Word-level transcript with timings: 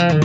Hej 0.00 0.20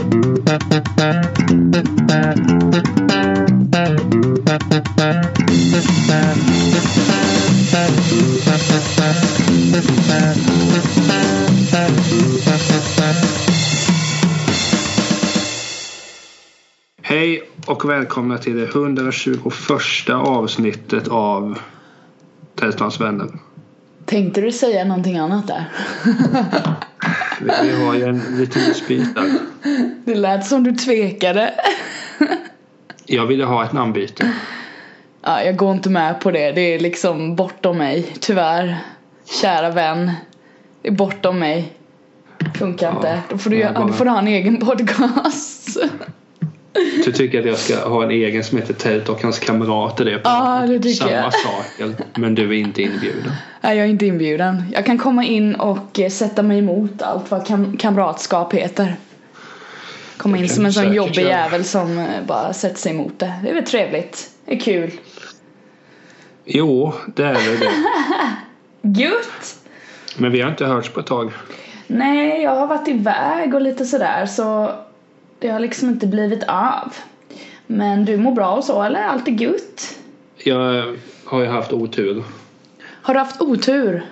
och 17.66 17.90
välkomna 17.90 18.38
till 18.38 18.56
det 18.56 18.64
121 18.64 19.42
avsnittet 20.10 21.08
av 21.08 21.58
Tältlandsvänner. 22.54 23.45
Tänkte 24.06 24.40
du 24.40 24.52
säga 24.52 24.84
någonting 24.84 25.18
annat 25.18 25.46
där? 25.46 25.64
Vi, 27.62 27.84
har 27.84 27.94
ju 27.94 28.04
en 28.04 28.22
där. 28.38 29.06
Det 30.04 30.14
lät 30.14 30.46
som 30.46 30.64
du 30.64 30.72
tvekade. 30.72 31.54
Jag 33.06 33.26
ville 33.26 33.44
ha 33.44 33.64
ett 33.64 33.72
namnbyte. 33.72 34.32
Ja, 35.22 35.42
jag 35.42 35.56
går 35.56 35.72
inte 35.72 35.90
med 35.90 36.20
på 36.20 36.30
det. 36.30 36.52
Det 36.52 36.60
är 36.60 36.78
liksom 36.78 37.36
bortom 37.36 37.78
mig. 37.78 38.02
Tyvärr. 38.20 38.78
Kära 39.42 39.70
vän. 39.70 40.12
Det 40.82 40.88
är 40.88 40.92
bortom 40.92 41.38
mig. 41.38 41.72
Funkar 42.54 42.86
Ja, 42.86 42.96
inte. 42.96 43.20
Då 43.28 43.38
får 43.38 43.50
du, 43.50 43.64
bara- 43.64 43.86
då 43.86 43.92
får 43.92 44.04
du 44.04 44.10
ha 44.10 44.18
en 44.18 44.28
egen 44.28 44.56
podcast. 44.56 45.76
Du 47.04 47.12
tycker 47.12 47.40
att 47.40 47.46
jag 47.46 47.58
ska 47.58 47.88
ha 47.88 48.02
en 48.04 48.10
egen 48.10 48.44
som 48.44 48.58
heter 48.58 48.74
Tält 48.74 49.08
och 49.08 49.22
hans 49.22 49.38
kamrater. 49.38 50.04
Det 50.04 50.12
är 50.12 50.16
på 50.18 50.28
Ja, 50.28 50.64
det 50.68 50.78
tycker 50.78 50.94
samma 50.96 51.10
jag. 51.10 51.32
saker. 51.32 51.94
Men 52.14 52.34
du 52.34 52.48
är 52.48 52.52
inte 52.60 52.82
inbjuden. 52.82 53.32
Nej, 53.60 53.76
jag 53.76 53.86
är 53.86 53.90
inte 53.90 54.06
inbjuden. 54.06 54.62
Jag 54.72 54.86
kan 54.86 54.98
komma 54.98 55.24
in 55.24 55.54
och 55.54 56.00
eh, 56.00 56.10
sätta 56.10 56.42
mig 56.42 56.58
emot 56.58 57.02
allt 57.02 57.30
vad 57.30 57.46
kam- 57.46 57.76
kamratskap 57.76 58.54
heter. 58.54 58.96
Komma 60.16 60.38
in 60.38 60.48
som 60.48 60.66
en 60.66 60.72
sån 60.72 60.92
jobbig 60.94 61.18
göra. 61.18 61.28
jävel 61.30 61.64
som 61.64 61.98
eh, 61.98 62.06
bara 62.26 62.52
sätter 62.52 62.76
sig 62.78 62.92
emot 62.92 63.18
det. 63.18 63.32
Det 63.42 63.50
är 63.50 63.54
väl 63.54 63.64
trevligt. 63.64 64.30
Det 64.46 64.54
är 64.54 64.60
kul. 64.60 64.90
Jo, 66.44 66.92
det 67.16 67.22
är 67.24 67.32
väl 67.34 67.60
det. 67.60 67.70
Gött! 69.02 69.56
Men 70.16 70.32
vi 70.32 70.40
har 70.40 70.50
inte 70.50 70.64
hörts 70.66 70.88
på 70.88 71.00
ett 71.00 71.06
tag. 71.06 71.32
Nej, 71.86 72.42
jag 72.42 72.50
har 72.56 72.66
varit 72.66 72.88
iväg 72.88 73.54
och 73.54 73.60
lite 73.60 73.84
sådär 73.84 74.26
så 74.26 74.72
det 75.38 75.48
har 75.48 75.60
liksom 75.60 75.88
inte 75.88 76.06
blivit 76.06 76.42
av. 76.48 76.94
Men 77.66 78.04
du 78.04 78.16
mår 78.16 78.32
bra 78.32 78.50
och 78.50 78.64
så 78.64 78.82
eller? 78.82 79.02
Allt 79.02 79.28
är 79.28 79.32
gött? 79.32 79.98
Jag 80.36 80.96
har 81.24 81.40
ju 81.40 81.46
haft 81.46 81.72
otur. 81.72 82.24
Har 83.02 83.14
du 83.14 83.20
haft 83.20 83.40
otur? 83.40 84.02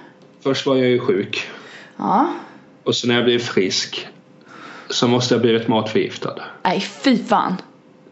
Först 0.43 0.67
var 0.67 0.77
jag 0.77 0.89
ju 0.89 0.99
sjuk. 0.99 1.49
Ja. 1.97 2.29
Och 2.85 2.97
så 2.97 3.09
när 3.09 3.15
jag 3.15 3.25
blev 3.25 3.39
frisk 3.39 4.09
så 4.91 5.09
måste 5.09 5.35
jag 5.35 5.43
blivit 5.43 5.69
matförgiftad. 5.69 6.35
Nej, 6.63 6.81
fy 6.81 7.19
fan. 7.19 7.55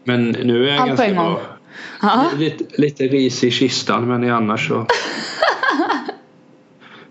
Men 0.03 0.29
nu 0.29 0.69
är 0.69 0.71
jag 0.73 0.79
Allt 0.79 0.87
ganska 0.87 1.05
en 1.05 1.15
gång. 1.15 1.33
bra. 1.33 1.41
Ja. 2.01 2.25
Lite, 2.37 2.81
lite 2.81 3.03
ris 3.03 3.43
i 3.43 3.51
kistan 3.51 4.07
men 4.07 4.31
annars 4.31 4.67
så. 4.67 4.85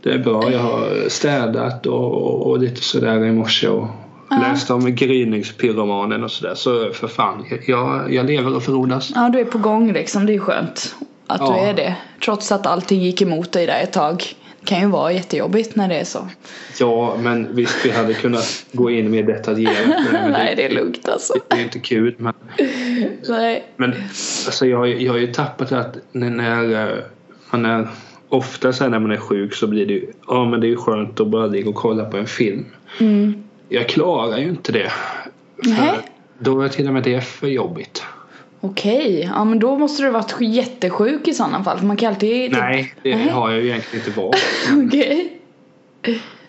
Det 0.03 0.11
är 0.13 0.19
bra. 0.19 0.53
Jag 0.53 0.59
har 0.59 1.09
städat 1.09 1.87
och, 1.87 2.13
och, 2.13 2.47
och 2.51 2.59
lite 2.59 2.83
sådär 2.83 3.25
i 3.25 3.33
morse 3.33 3.69
och 3.69 3.87
läst 4.41 4.71
om 4.71 4.95
gryningspyromanen 4.95 6.25
och 6.25 6.31
sådär. 6.31 6.55
Så 6.55 6.91
för 6.93 7.09
fan, 7.09 7.45
jag, 7.67 8.13
jag 8.15 8.27
lever 8.27 8.57
och 8.57 8.63
frodas. 8.63 9.13
ja, 9.15 9.29
du 9.29 9.41
är 9.41 9.45
på 9.45 9.59
gång 9.59 9.93
liksom. 9.93 10.27
Det 10.27 10.35
är 10.35 10.39
skönt 10.39 10.95
att 11.27 11.39
du 11.41 11.47
Ja. 11.47 11.57
är 11.59 11.75
det. 11.75 11.97
Trots 12.25 12.53
att 12.53 12.67
allting 12.67 13.01
gick 13.01 13.23
emot 13.23 13.53
dig 13.53 13.67
där 13.67 13.83
ett 13.83 13.93
tag. 13.93 14.25
Det 14.61 14.67
kan 14.67 14.81
ju 14.81 14.87
vara 14.87 15.13
jättejobbigt 15.13 15.77
när 15.77 15.89
det 15.89 15.95
är 15.95 16.05
så. 16.05 16.29
Ja, 16.81 17.17
men 17.21 17.57
visst 17.57 17.87
vi 17.87 17.91
hade 17.91 18.15
kunnat 18.15 18.65
gå 18.73 18.91
in 18.91 19.11
mer 19.11 19.23
detaljerat. 19.23 19.87
Men 20.13 20.33
Nej, 20.33 20.55
det, 20.57 20.65
är 20.65 20.71
lugnt 20.75 21.09
alltså. 21.09 21.35
det 21.49 21.57
är 21.57 21.63
inte 21.63 21.79
kul. 21.79 22.15
Men, 22.19 22.35
Nej. 23.29 23.65
men 23.77 23.91
alltså 24.47 24.67
jag, 24.67 24.79
har 24.79 24.87
jag 24.87 25.13
har 25.13 25.19
ju 25.19 25.27
tappat 25.33 25.73
att 25.73 25.97
när, 26.13 26.89
eh, 26.93 26.99
man 27.51 27.65
är 27.67 27.89
ofta 28.29 28.73
så 28.73 28.89
när 28.89 28.99
man 28.99 29.11
är 29.11 29.17
sjuk 29.17 29.55
så 29.55 29.67
blir 29.67 29.87
det 29.87 29.93
ju 29.93 30.13
ja 30.29 30.45
men 30.45 30.61
det 30.61 30.67
är 30.67 30.69
ju 30.69 30.77
skönt 30.77 31.21
att 31.21 31.29
bara 31.29 31.47
ligga 31.47 31.69
och 31.69 31.75
kolla 31.75 32.05
på 32.05 32.17
en 32.17 32.27
film. 32.27 32.65
Mm. 33.01 33.45
Jag 33.73 33.89
klarar 33.89 34.39
ju 34.39 34.49
inte 34.49 34.73
det. 34.73 34.93
Nej. 35.57 35.77
För 35.77 36.03
då 36.39 36.61
är 36.61 36.69
till 36.69 36.87
och 36.87 36.95
med 36.95 37.03
det 37.03 37.21
för 37.21 37.47
jobbigt. 37.47 38.03
Okej, 38.61 39.31
ja 39.35 39.45
men 39.45 39.59
då 39.59 39.79
måste 39.79 40.03
du 40.03 40.09
ha 40.09 40.13
varit 40.13 40.35
jättesjuk 40.41 41.29
i 41.29 41.35
sådana 41.35 41.65
fall. 41.65 41.79
För 41.79 41.87
man 41.87 41.97
kan 41.97 42.09
alltid... 42.09 42.51
typ- 42.51 42.61
Nej, 42.61 42.95
det 43.03 43.17
Nej. 43.17 43.29
har 43.29 43.51
jag 43.51 43.61
ju 43.61 43.69
egentligen 43.69 44.07
inte 44.07 44.21
varit. 44.21 44.43
Okej. 44.87 45.39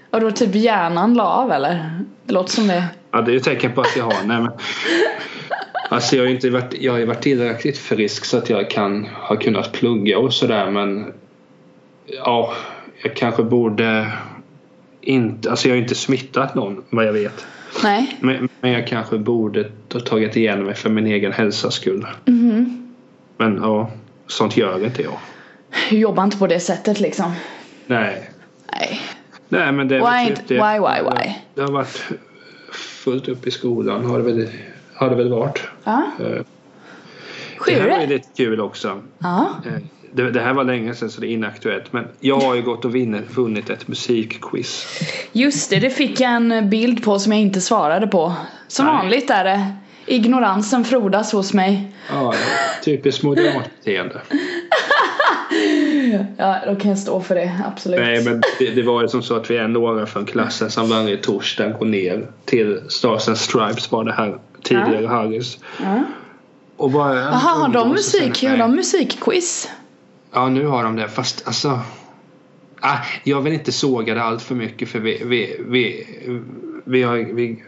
Och 0.09 0.21
då 0.21 0.31
typ 0.31 0.55
hjärnan 0.55 1.13
la 1.13 1.23
av 1.23 1.51
eller? 1.51 1.99
Det 2.25 2.33
låter 2.33 2.51
som 2.51 2.67
det. 2.67 2.83
Ja, 3.11 3.21
det 3.21 3.31
är 3.31 3.35
ett 3.35 3.43
tecken 3.43 3.71
på 3.71 3.81
att 3.81 3.97
jag 3.97 4.03
har. 4.03 4.23
Nej, 4.25 4.41
men, 4.41 4.51
alltså 5.89 6.15
jag 6.15 6.23
har 6.23 6.27
ju 6.27 6.35
inte 6.35 6.49
varit, 6.49 6.73
jag 6.79 6.91
har 6.91 6.99
ju 6.99 7.05
varit 7.05 7.21
tillräckligt 7.21 7.77
frisk 7.77 8.25
så 8.25 8.37
att 8.37 8.49
jag 8.49 8.69
kan 8.69 9.05
ha 9.05 9.35
kunnat 9.35 9.71
plugga 9.71 10.17
och 10.19 10.33
sådär 10.33 10.71
men 10.71 11.13
ja, 12.05 12.53
jag 13.03 13.15
kanske 13.15 13.43
borde 13.43 14.11
inte, 15.03 15.51
alltså 15.51 15.67
jag 15.67 15.75
har 15.75 15.81
inte 15.81 15.95
smittat 15.95 16.55
någon 16.55 16.83
vad 16.89 17.05
jag 17.05 17.13
vet. 17.13 17.45
Nej. 17.83 18.17
Men, 18.19 18.49
men 18.61 18.71
jag 18.71 18.87
kanske 18.87 19.17
borde 19.17 19.69
ha 19.93 19.99
tagit 19.99 20.35
igen 20.35 20.63
mig 20.63 20.75
för 20.75 20.89
min 20.89 21.07
egen 21.07 21.31
hälsas 21.31 21.73
skull. 21.73 22.07
Mhm. 22.25 22.93
Men 23.37 23.55
ja, 23.55 23.91
sånt 24.27 24.57
gör 24.57 24.83
inte 24.85 25.01
jag. 25.01 25.17
Jobbar 25.89 26.23
inte 26.23 26.37
på 26.37 26.47
det 26.47 26.59
sättet 26.59 26.99
liksom. 26.99 27.31
Nej. 27.87 28.29
Nej. 28.71 28.99
Nej 29.49 29.71
men 29.71 29.87
det 29.87 29.95
är 29.97 30.25
typ 30.35 30.47
det. 30.47 30.53
why, 30.55 30.79
why, 30.79 31.09
why? 31.09 31.33
Det 31.55 31.61
har 31.61 31.71
varit 31.71 32.03
fullt 32.71 33.27
upp 33.27 33.47
i 33.47 33.51
skolan 33.51 34.05
har 34.05 34.17
det 34.17 34.23
väl, 34.23 34.47
har 34.93 35.09
det 35.09 35.15
väl 35.15 35.29
varit. 35.29 35.61
Ja. 35.83 36.03
Eh, 36.19 36.25
Det 37.65 37.73
här 37.73 37.89
var 37.89 37.99
ju 37.99 38.07
lite 38.07 38.27
kul 38.37 38.59
också. 38.61 39.01
Ja. 39.17 39.49
Eh, 39.65 39.71
Det, 40.15 40.31
det 40.31 40.39
här 40.41 40.53
var 40.53 40.63
länge 40.63 40.93
sedan 40.95 41.09
så 41.09 41.21
det 41.21 41.27
är 41.27 41.31
inaktuellt 41.31 41.93
men 41.93 42.07
jag 42.19 42.39
har 42.39 42.55
ju 42.55 42.61
gått 42.71 42.85
och 42.85 42.95
vinn- 42.95 43.21
vunnit 43.35 43.69
ett 43.69 43.87
musikquiz. 43.87 44.87
Just 45.31 45.69
det, 45.69 45.79
det 45.79 45.89
fick 45.89 46.19
jag 46.19 46.31
en 46.31 46.69
bild 46.69 47.03
på 47.03 47.19
som 47.19 47.31
jag 47.31 47.41
inte 47.41 47.61
svarade 47.61 48.07
på. 48.07 48.33
Som 48.67 48.85
Nej. 48.85 48.95
vanligt 48.95 49.29
är 49.29 49.43
det. 49.43 49.73
Ignoransen 50.05 50.83
frodas 50.85 51.31
hos 51.33 51.53
mig. 51.53 51.93
Ja, 52.11 52.33
typiskt 52.85 53.23
moderat 53.23 53.69
beteende. 53.77 54.21
Ja, 56.37 56.57
då 56.67 56.75
kan 56.75 56.89
jag 56.89 56.99
stå 56.99 57.21
för 57.21 57.35
det, 57.35 57.51
absolut. 57.65 57.99
Nej 57.99 58.23
men 58.23 58.41
det, 58.59 58.69
det 58.69 58.81
var 58.81 59.01
ju 59.01 59.07
som 59.07 59.23
så 59.23 59.35
att 59.35 59.51
vi 59.51 59.57
är 59.57 59.67
några 59.67 60.05
från 60.05 60.25
klassen 60.25 60.71
som 60.71 60.89
varje 60.89 61.17
torsdag 61.17 61.69
går 61.69 61.85
ner 61.85 62.27
till 62.45 62.81
Stars 62.87 63.27
and 63.27 63.37
Stripes 63.37 63.91
var 63.91 64.03
det 64.03 64.13
här 64.13 64.37
tidigare 64.63 65.07
Harrys. 65.07 65.57
Ja. 65.83 66.03
Och 66.77 66.91
bara, 66.91 67.19
Jaha, 67.19 67.31
har 67.37 67.69
de 67.69 67.89
musik? 67.89 68.43
Har 68.43 68.57
de 68.57 68.75
musikquiz? 68.75 69.69
Ja, 70.33 70.49
nu 70.49 70.65
har 70.65 70.83
de 70.83 70.95
det. 70.95 71.07
Fast 71.07 71.47
alltså... 71.47 71.79
Ah, 72.79 72.97
jag 73.23 73.41
vill 73.41 73.53
inte 73.53 73.71
såga 73.71 74.13
det 74.13 74.23
allt 74.23 74.41
för 74.41 74.55
mycket 74.55 74.89
för 74.89 74.99
vi, 74.99 75.21
vi, 75.25 75.55
vi, 75.59 76.07
vi, 76.85 77.03
har, 77.03 77.17
vi, 77.17 77.63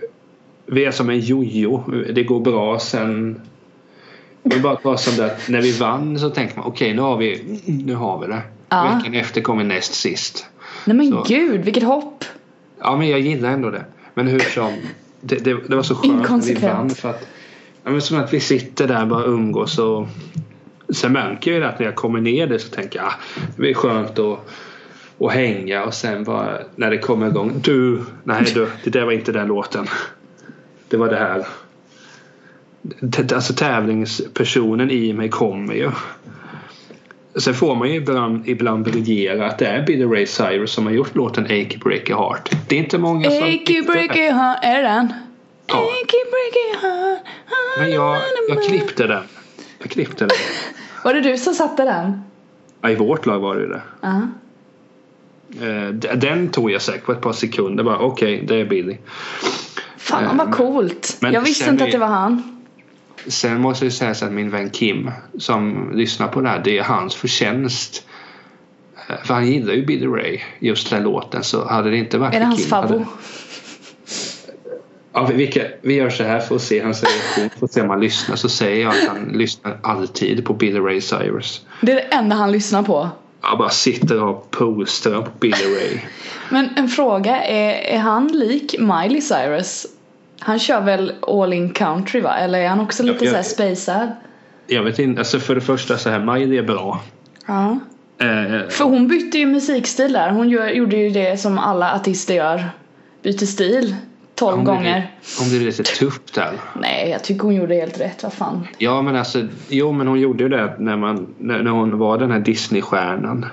vi 0.65 0.85
är 0.85 0.91
som 0.91 1.09
en 1.09 1.19
jojo. 1.19 1.83
Det 2.13 2.23
går 2.23 2.39
bra 2.39 2.79
sen... 2.79 3.41
Det 4.43 4.55
är 4.55 4.59
bara 4.59 4.93
att 4.93 4.99
som 4.99 5.15
det 5.17 5.25
att 5.25 5.49
när 5.49 5.61
vi 5.61 5.71
vann 5.71 6.19
så 6.19 6.29
tänker 6.29 6.57
man 6.57 6.65
okej 6.65 6.93
nu 6.93 7.01
har 7.01 7.17
vi 7.17 7.61
nu 7.65 7.95
har 7.95 8.19
vi 8.19 8.27
det. 8.27 8.41
Ja. 8.69 8.95
Veckan 8.97 9.13
efter 9.13 9.41
kommer 9.41 9.63
näst 9.63 9.93
sist. 9.93 10.45
Nej 10.85 10.97
men 10.97 11.11
Så. 11.11 11.23
gud, 11.27 11.65
vilket 11.65 11.83
hopp! 11.83 12.23
Ja 12.79 12.97
men 12.97 13.09
jag 13.09 13.19
gillar 13.19 13.49
ändå 13.49 13.69
det. 13.69 13.85
Men 14.13 14.27
hur 14.27 14.39
som. 14.39 14.73
Det, 15.21 15.35
det, 15.35 15.57
det 15.67 15.75
var 15.75 15.83
så 15.83 15.95
skönt 15.95 16.29
när 16.29 16.41
vi 16.41 16.53
vann 16.53 16.89
för 16.89 17.09
att 17.09 17.27
ja, 17.83 17.91
men 17.91 18.01
som 18.01 18.19
att 18.19 18.33
vi 18.33 18.39
sitter 18.39 18.87
där 18.87 19.01
och 19.01 19.07
bara 19.07 19.23
umgås 19.23 19.79
och 19.79 20.07
sen 20.89 21.13
märker 21.13 21.51
jag 21.51 21.59
ju 21.59 21.65
att 21.65 21.79
när 21.79 21.85
jag 21.85 21.95
kommer 21.95 22.21
ner 22.21 22.47
det 22.47 22.59
så 22.59 22.69
tänker 22.69 22.99
jag 22.99 23.07
ah, 23.07 23.13
det 23.55 23.61
blir 23.61 23.73
skönt 23.73 24.19
att, 24.19 24.39
att 25.19 25.31
hänga 25.31 25.83
och 25.83 25.93
sen 25.93 26.23
bara 26.23 26.57
när 26.75 26.91
det 26.91 26.97
kommer 26.97 27.27
igång 27.27 27.61
du, 27.63 28.01
nej 28.23 28.43
du, 28.53 28.67
det 28.83 28.89
där 28.89 29.05
var 29.05 29.11
inte 29.11 29.31
den 29.31 29.47
låten. 29.47 29.87
Det 30.89 30.97
var 30.97 31.09
det 31.09 31.17
här. 31.17 31.47
Alltså 33.33 33.53
tävlingspersonen 33.53 34.91
i 34.91 35.13
mig 35.13 35.29
kommer 35.29 35.73
ju. 35.73 35.91
Sen 37.35 37.53
får 37.53 37.75
man 37.75 37.89
ju 37.89 37.95
ibland, 37.95 38.47
ibland 38.47 38.83
briljera 38.83 39.47
att 39.47 39.57
det 39.57 39.65
är 39.65 39.85
Billy 39.85 40.05
Ray 40.05 40.25
Cyrus 40.25 40.71
som 40.71 40.85
har 40.85 40.93
gjort 40.93 41.15
låten 41.15 41.45
Achy 41.45 41.77
Breaky 41.77 42.13
Heart. 42.13 42.49
Det 42.67 42.75
är 42.75 42.79
inte 42.79 42.97
många 42.97 43.31
som... 43.31 43.43
Achy 43.43 43.81
breaky 43.81 44.29
heart, 44.29 44.59
är 44.61 44.75
det 44.75 44.81
den? 44.81 45.13
Ja. 45.67 45.75
Achy 45.75 46.17
breaky 46.31 46.87
heart 46.87 47.19
Men 47.79 47.91
jag, 47.91 48.21
jag 48.49 48.63
klippte 48.63 49.07
den. 49.07 49.23
Jag 49.79 49.91
klippte 49.91 50.25
den. 50.25 50.37
Var 51.05 51.13
det 51.13 51.21
du 51.21 51.37
som 51.37 51.53
satte 51.53 51.83
den? 51.85 52.21
Ja, 52.81 52.89
I 52.89 52.95
vårt 52.95 53.25
lag 53.25 53.39
var 53.39 53.55
det 53.55 53.61
ju 53.61 53.67
det. 53.67 53.81
Ja. 54.01 54.21
Eh, 55.67 55.89
d- 55.93 56.15
Den 56.15 56.47
tog 56.49 56.71
jag 56.71 56.81
säkert 56.81 57.05
på 57.05 57.11
ett 57.11 57.21
par 57.21 57.33
sekunder. 57.33 57.83
Bara 57.83 57.99
Okej, 57.99 58.43
det 58.47 58.55
är 58.55 58.65
Billy. 58.65 58.97
Fan 59.97 60.23
Eh, 60.23 60.35
vad 60.35 60.51
coolt. 60.53 61.17
men 61.21 61.33
jag 61.33 61.41
visste 61.41 61.69
inte 61.69 61.83
att 61.83 61.91
det 61.91 61.97
var 61.97 62.07
han. 62.07 62.61
Sen 63.27 63.61
måste 63.61 63.85
jag 63.85 63.93
säga 63.93 64.13
så 64.13 64.25
att 64.25 64.31
min 64.31 64.49
vän 64.49 64.69
Kim 64.69 65.11
som 65.39 65.91
lyssnar 65.93 66.27
på 66.27 66.41
det 66.41 66.49
här, 66.49 66.61
det 66.63 66.77
är 66.77 66.83
hans 66.83 67.15
förtjänst. 67.15 68.07
Eh, 69.09 69.15
För 69.23 69.33
han 69.33 69.47
gillar 69.47 69.73
ju 69.73 69.85
Billy 69.85 70.07
Ray, 70.07 70.39
just 70.59 70.89
den 70.89 71.03
låten. 71.03 71.43
Så 71.43 71.67
hade 71.67 71.89
det 71.89 71.97
inte 71.97 72.17
varit 72.17 72.35
Är 72.35 72.39
det 72.39 72.45
hans 72.45 72.63
Kim 72.63 72.71
hade- 72.73 72.87
favvo? 72.87 73.05
Ja, 75.15 75.29
vi, 75.33 75.71
vi, 75.81 75.93
gör 75.93 76.09
så 76.09 76.23
här 76.23 76.39
för 76.39 76.55
att 76.55 76.61
se 76.61 76.83
hans 76.83 77.03
reaktion, 77.03 77.49
för 77.59 77.65
att 77.65 77.73
se 77.73 77.81
om 77.81 77.89
han 77.89 77.99
lyssnar. 78.01 78.35
Så 78.35 78.49
säger 78.49 78.81
jag 78.81 78.89
att 78.89 79.07
han 79.07 79.31
lyssnar 79.33 79.77
alltid 79.81 80.45
på 80.45 80.53
Billy 80.53 80.79
Ray 80.79 81.01
Cyrus. 81.01 81.65
Det 81.81 81.91
är 81.91 81.95
det 81.95 82.01
enda 82.01 82.35
han 82.35 82.51
lyssnar 82.51 82.83
på. 82.83 83.09
Jag 83.41 83.57
bara 83.57 83.69
sitter 83.69 84.23
och 84.23 84.51
postrar 84.51 85.21
på 85.21 85.29
Billy 85.39 85.53
Ray. 85.53 85.99
Men 86.49 86.69
en 86.75 86.87
fråga, 86.87 87.41
är, 87.43 87.95
är 87.95 87.97
han 87.97 88.27
lik 88.27 88.75
Miley 88.79 89.21
Cyrus? 89.21 89.85
Han 90.39 90.59
kör 90.59 90.81
väl 90.81 91.13
all 91.27 91.53
in 91.53 91.69
country 91.69 92.21
va? 92.21 92.37
Eller 92.37 92.59
är 92.59 92.67
han 92.67 92.79
också 92.79 93.03
lite 93.03 93.25
jag- 93.25 93.45
såhär 93.45 93.75
spacad? 93.75 94.09
Jag 94.67 94.83
vet 94.83 94.99
inte, 94.99 95.19
alltså 95.21 95.39
för 95.39 95.55
det 95.55 95.61
första 95.61 95.97
så 95.97 96.09
här, 96.09 96.19
Miley 96.19 96.57
är 96.57 96.63
bra. 96.63 97.01
Ja. 97.45 97.79
Eh, 98.19 98.69
För 98.69 98.83
hon 98.83 99.07
bytte 99.07 99.37
ju 99.37 99.45
musikstil 99.45 100.13
där. 100.13 100.29
Hon 100.29 100.49
gör, 100.49 100.67
gjorde 100.69 100.95
ju 100.97 101.09
det 101.09 101.37
som 101.37 101.57
alla 101.57 101.95
artister 101.95 102.33
gör. 102.33 102.69
Byter 103.23 103.45
stil. 103.45 103.95
12 104.35 104.53
Om 104.59 104.65
det- 104.65 104.71
gånger. 104.71 105.11
Om 105.41 105.49
det 105.49 105.55
är 105.57 105.59
lite 105.59 105.83
tufft 105.83 106.33
där. 106.33 106.51
Nej, 106.81 107.09
jag 107.09 107.23
tycker 107.23 107.43
hon 107.43 107.55
gjorde 107.55 107.75
helt 107.75 107.99
rätt. 107.99 108.23
Vad 108.23 108.33
fan. 108.33 108.67
Ja 108.77 109.01
men 109.01 109.15
alltså, 109.15 109.47
jo 109.69 109.91
men 109.91 110.07
hon 110.07 110.19
gjorde 110.19 110.43
ju 110.43 110.49
det 110.49 110.75
när, 110.79 110.97
man, 110.97 111.27
när, 111.37 111.63
när 111.63 111.71
hon 111.71 111.97
var 111.97 112.17
den 112.17 112.31
här 112.31 112.39
Disney-stjärnan. 112.39 113.45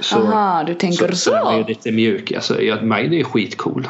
Så, 0.00 0.18
Aha, 0.18 0.64
du 0.66 0.74
tänker 0.74 1.08
så, 1.08 1.16
så. 1.16 1.30
så. 1.30 1.50
är 1.50 1.58
ju 1.58 1.64
lite 1.64 1.92
mjuk. 1.92 2.32
Alltså, 2.32 2.62
jag, 2.62 2.82
Miley 2.82 3.20
är 3.20 3.24
skitcool. 3.24 3.88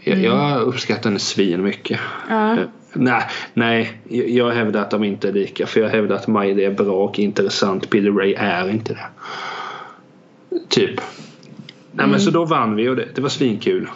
Jag, 0.00 0.18
jag 0.18 0.60
uppskattar 0.60 1.10
henne 1.10 1.18
svin 1.20 1.62
mycket. 1.62 2.00
Eh, 2.30 2.54
Nej, 2.92 3.22
nej, 3.54 3.98
jag 4.28 4.50
hävdar 4.50 4.80
att 4.80 4.90
de 4.90 5.04
inte 5.04 5.28
är 5.28 5.32
lika. 5.32 5.66
För 5.66 5.80
jag 5.80 5.88
hävdar 5.88 6.16
att 6.16 6.26
Miley 6.26 6.64
är 6.64 6.70
bra 6.70 7.04
och 7.04 7.18
intressant. 7.18 7.90
Billy 7.90 8.10
Ray 8.10 8.34
är 8.38 8.70
inte 8.70 8.92
det. 8.94 9.06
Typ. 10.68 11.00
Nej 11.92 12.06
men 12.06 12.20
så 12.20 12.30
då 12.30 12.44
vann 12.44 12.76
vi 12.76 12.88
och 12.88 12.96
det, 12.96 13.08
det 13.14 13.20
var 13.20 13.28
svinkul. 13.28 13.88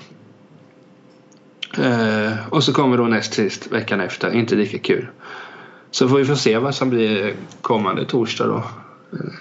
Eh, 1.79 2.33
och 2.51 2.65
så 2.65 2.73
kommer 2.73 2.97
då 2.97 3.05
näst 3.05 3.35
sist 3.35 3.73
veckan 3.73 4.01
efter, 4.01 4.35
inte 4.35 4.55
lika 4.55 4.79
kul. 4.79 5.07
Så 5.91 6.09
får 6.09 6.19
vi 6.19 6.25
få 6.25 6.37
se 6.37 6.59
vad 6.59 6.75
som 6.75 6.91
blir 6.91 7.33
kommande 7.63 8.05
torsdag 8.05 8.47
då. 8.47 8.57
Eh, 8.57 8.65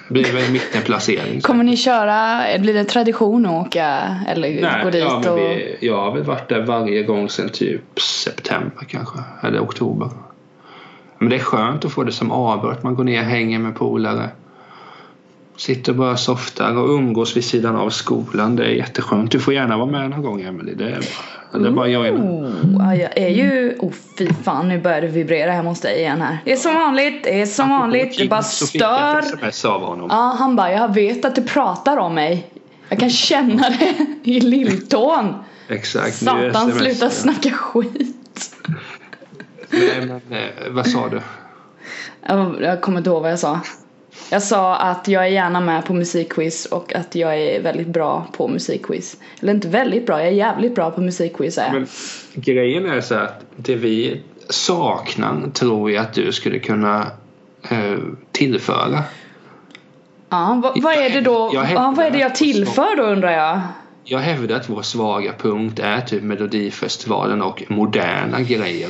Blir 0.10 0.24
det 0.24 0.32
väl 0.32 0.52
mittenplacering. 0.52 1.42
Kommer 1.42 1.64
ni 1.64 1.78
köra, 1.78 2.44
blir 2.60 2.74
det 2.74 2.84
tradition 2.84 3.46
att 3.46 3.68
åka 3.68 4.16
eller 4.28 4.56
gå 4.56 4.62
Nej, 4.62 4.92
dit 4.92 5.04
ja, 5.04 5.32
och... 5.32 5.38
vi, 5.38 5.78
jag 5.82 6.02
har 6.02 6.12
väl 6.14 6.24
varit 6.24 6.50
där 6.50 6.66
varje 6.66 7.04
gång 7.04 7.30
sedan 7.30 7.50
typ 7.50 8.00
september 8.00 8.86
kanske. 8.88 9.20
Eller 9.44 9.60
oktober. 9.60 10.10
Men 11.20 11.30
det 11.30 11.36
är 11.36 11.40
skönt 11.40 11.86
att 11.86 11.92
få 11.92 12.04
det 12.04 12.12
som 12.12 12.32
avbrott. 12.32 12.84
Man 12.84 12.96
går 12.96 13.04
ner 13.04 13.20
och 13.20 13.26
hänger 13.26 13.60
med 13.60 13.76
polare. 13.76 14.30
Sitter 15.58 15.94
bara 15.94 16.18
softar 16.18 16.78
och 16.78 16.90
umgås 16.90 17.38
vid 17.38 17.44
sidan 17.44 17.76
av 17.76 17.90
skolan. 17.90 18.56
Det 18.56 18.66
är 18.66 18.70
jätteskönt. 18.70 19.32
Du 19.32 19.40
får 19.40 19.54
gärna 19.54 19.78
vara 19.78 19.92
med 19.92 20.10
någon 20.10 20.22
gång 20.22 20.42
Emelie. 20.42 20.76
Det 20.76 20.84
är, 20.84 21.00
det 21.60 21.68
är 21.68 21.72
bara 21.72 21.88
jag. 21.88 22.16
Oh, 22.16 22.52
ja, 22.80 22.96
jag 22.96 23.18
är 23.18 23.30
ju... 23.30 23.76
Oh 23.80 23.92
fy 24.18 24.28
fan, 24.44 24.68
nu 24.68 24.82
börjar 24.82 25.02
det 25.02 25.08
vibrera 25.08 25.52
hemma 25.52 25.70
hos 25.70 25.82
dig 25.82 25.98
igen 26.00 26.22
här. 26.22 26.38
Det 26.46 26.52
är 26.52 26.58
som 26.58 26.74
vanligt, 26.74 27.24
det 27.24 27.42
är 27.42 27.46
som 27.46 27.70
vanligt. 27.70 28.18
Det 28.18 28.28
bara 28.28 28.44
stör. 28.44 29.24
Ja, 30.10 30.36
han 30.40 30.56
bara, 30.56 30.72
jag 30.72 30.94
vet 30.94 31.26
att 31.26 31.36
du 31.36 31.44
pratar 31.44 31.98
om 31.98 32.14
mig. 32.14 32.52
Jag 32.90 33.00
kan 33.00 33.10
känna 33.10 33.70
det 33.70 33.96
i 34.24 34.40
lilltån. 34.40 35.34
Exakt. 35.68 36.16
Satan, 36.16 36.72
sluta 36.72 37.10
snacka 37.10 37.50
skit. 37.50 38.56
Nej, 39.70 40.00
men, 40.00 40.40
eh, 40.40 40.72
vad 40.72 40.88
sa 40.88 41.10
du? 41.10 41.22
Jag, 42.28 42.62
jag 42.62 42.82
kommer 42.82 42.98
inte 42.98 43.10
ihåg 43.10 43.22
vad 43.22 43.32
jag 43.32 43.40
sa. 43.40 43.60
Jag 44.30 44.44
sa 44.44 44.76
att 44.76 45.08
jag 45.08 45.24
är 45.24 45.28
gärna 45.28 45.60
med 45.60 45.86
på 45.86 45.94
musikquiz 45.94 46.66
och 46.66 46.96
att 46.96 47.16
jag 47.16 47.42
är 47.42 47.62
väldigt 47.62 47.88
bra 47.88 48.28
på 48.38 48.48
musikquiz. 48.48 49.18
Eller 49.42 49.54
inte 49.54 49.68
väldigt 49.68 50.06
bra, 50.06 50.20
jag 50.20 50.28
är 50.28 50.32
jävligt 50.32 50.76
bra 50.76 50.92
på 50.92 51.02
musikquiz 51.02 51.58
är. 51.58 51.72
Men 51.72 51.88
grejen 52.34 52.86
är 52.86 53.02
så 53.02 53.16
att 53.16 53.46
det 53.56 53.76
vi 53.76 54.22
saknar 54.50 55.50
tror 55.54 55.92
jag 55.92 56.02
att 56.02 56.14
du 56.14 56.32
skulle 56.32 56.60
kunna 56.60 57.12
eh, 57.70 57.98
tillföra. 58.32 59.04
Ja, 60.30 60.60
vad, 60.64 60.82
vad 60.82 60.94
är 60.94 61.10
det 61.10 61.22
då? 61.22 61.52
Jag 61.54 61.72
Ja, 61.72 61.94
vad 61.98 62.06
är 62.06 62.12
det 62.12 62.20
jag 62.20 62.36
tillför 62.36 62.98
då 62.98 63.04
undrar 63.04 63.32
jag? 63.32 63.62
Jag 64.04 64.20
hävdar 64.20 64.56
att 64.56 64.70
vår 64.70 64.82
svaga 64.82 65.34
punkt 65.38 65.80
är 65.80 66.02
typ 66.02 66.24
Melodifestivalen 66.24 67.42
och 67.42 67.64
moderna 67.68 68.42
grejer. 68.42 68.90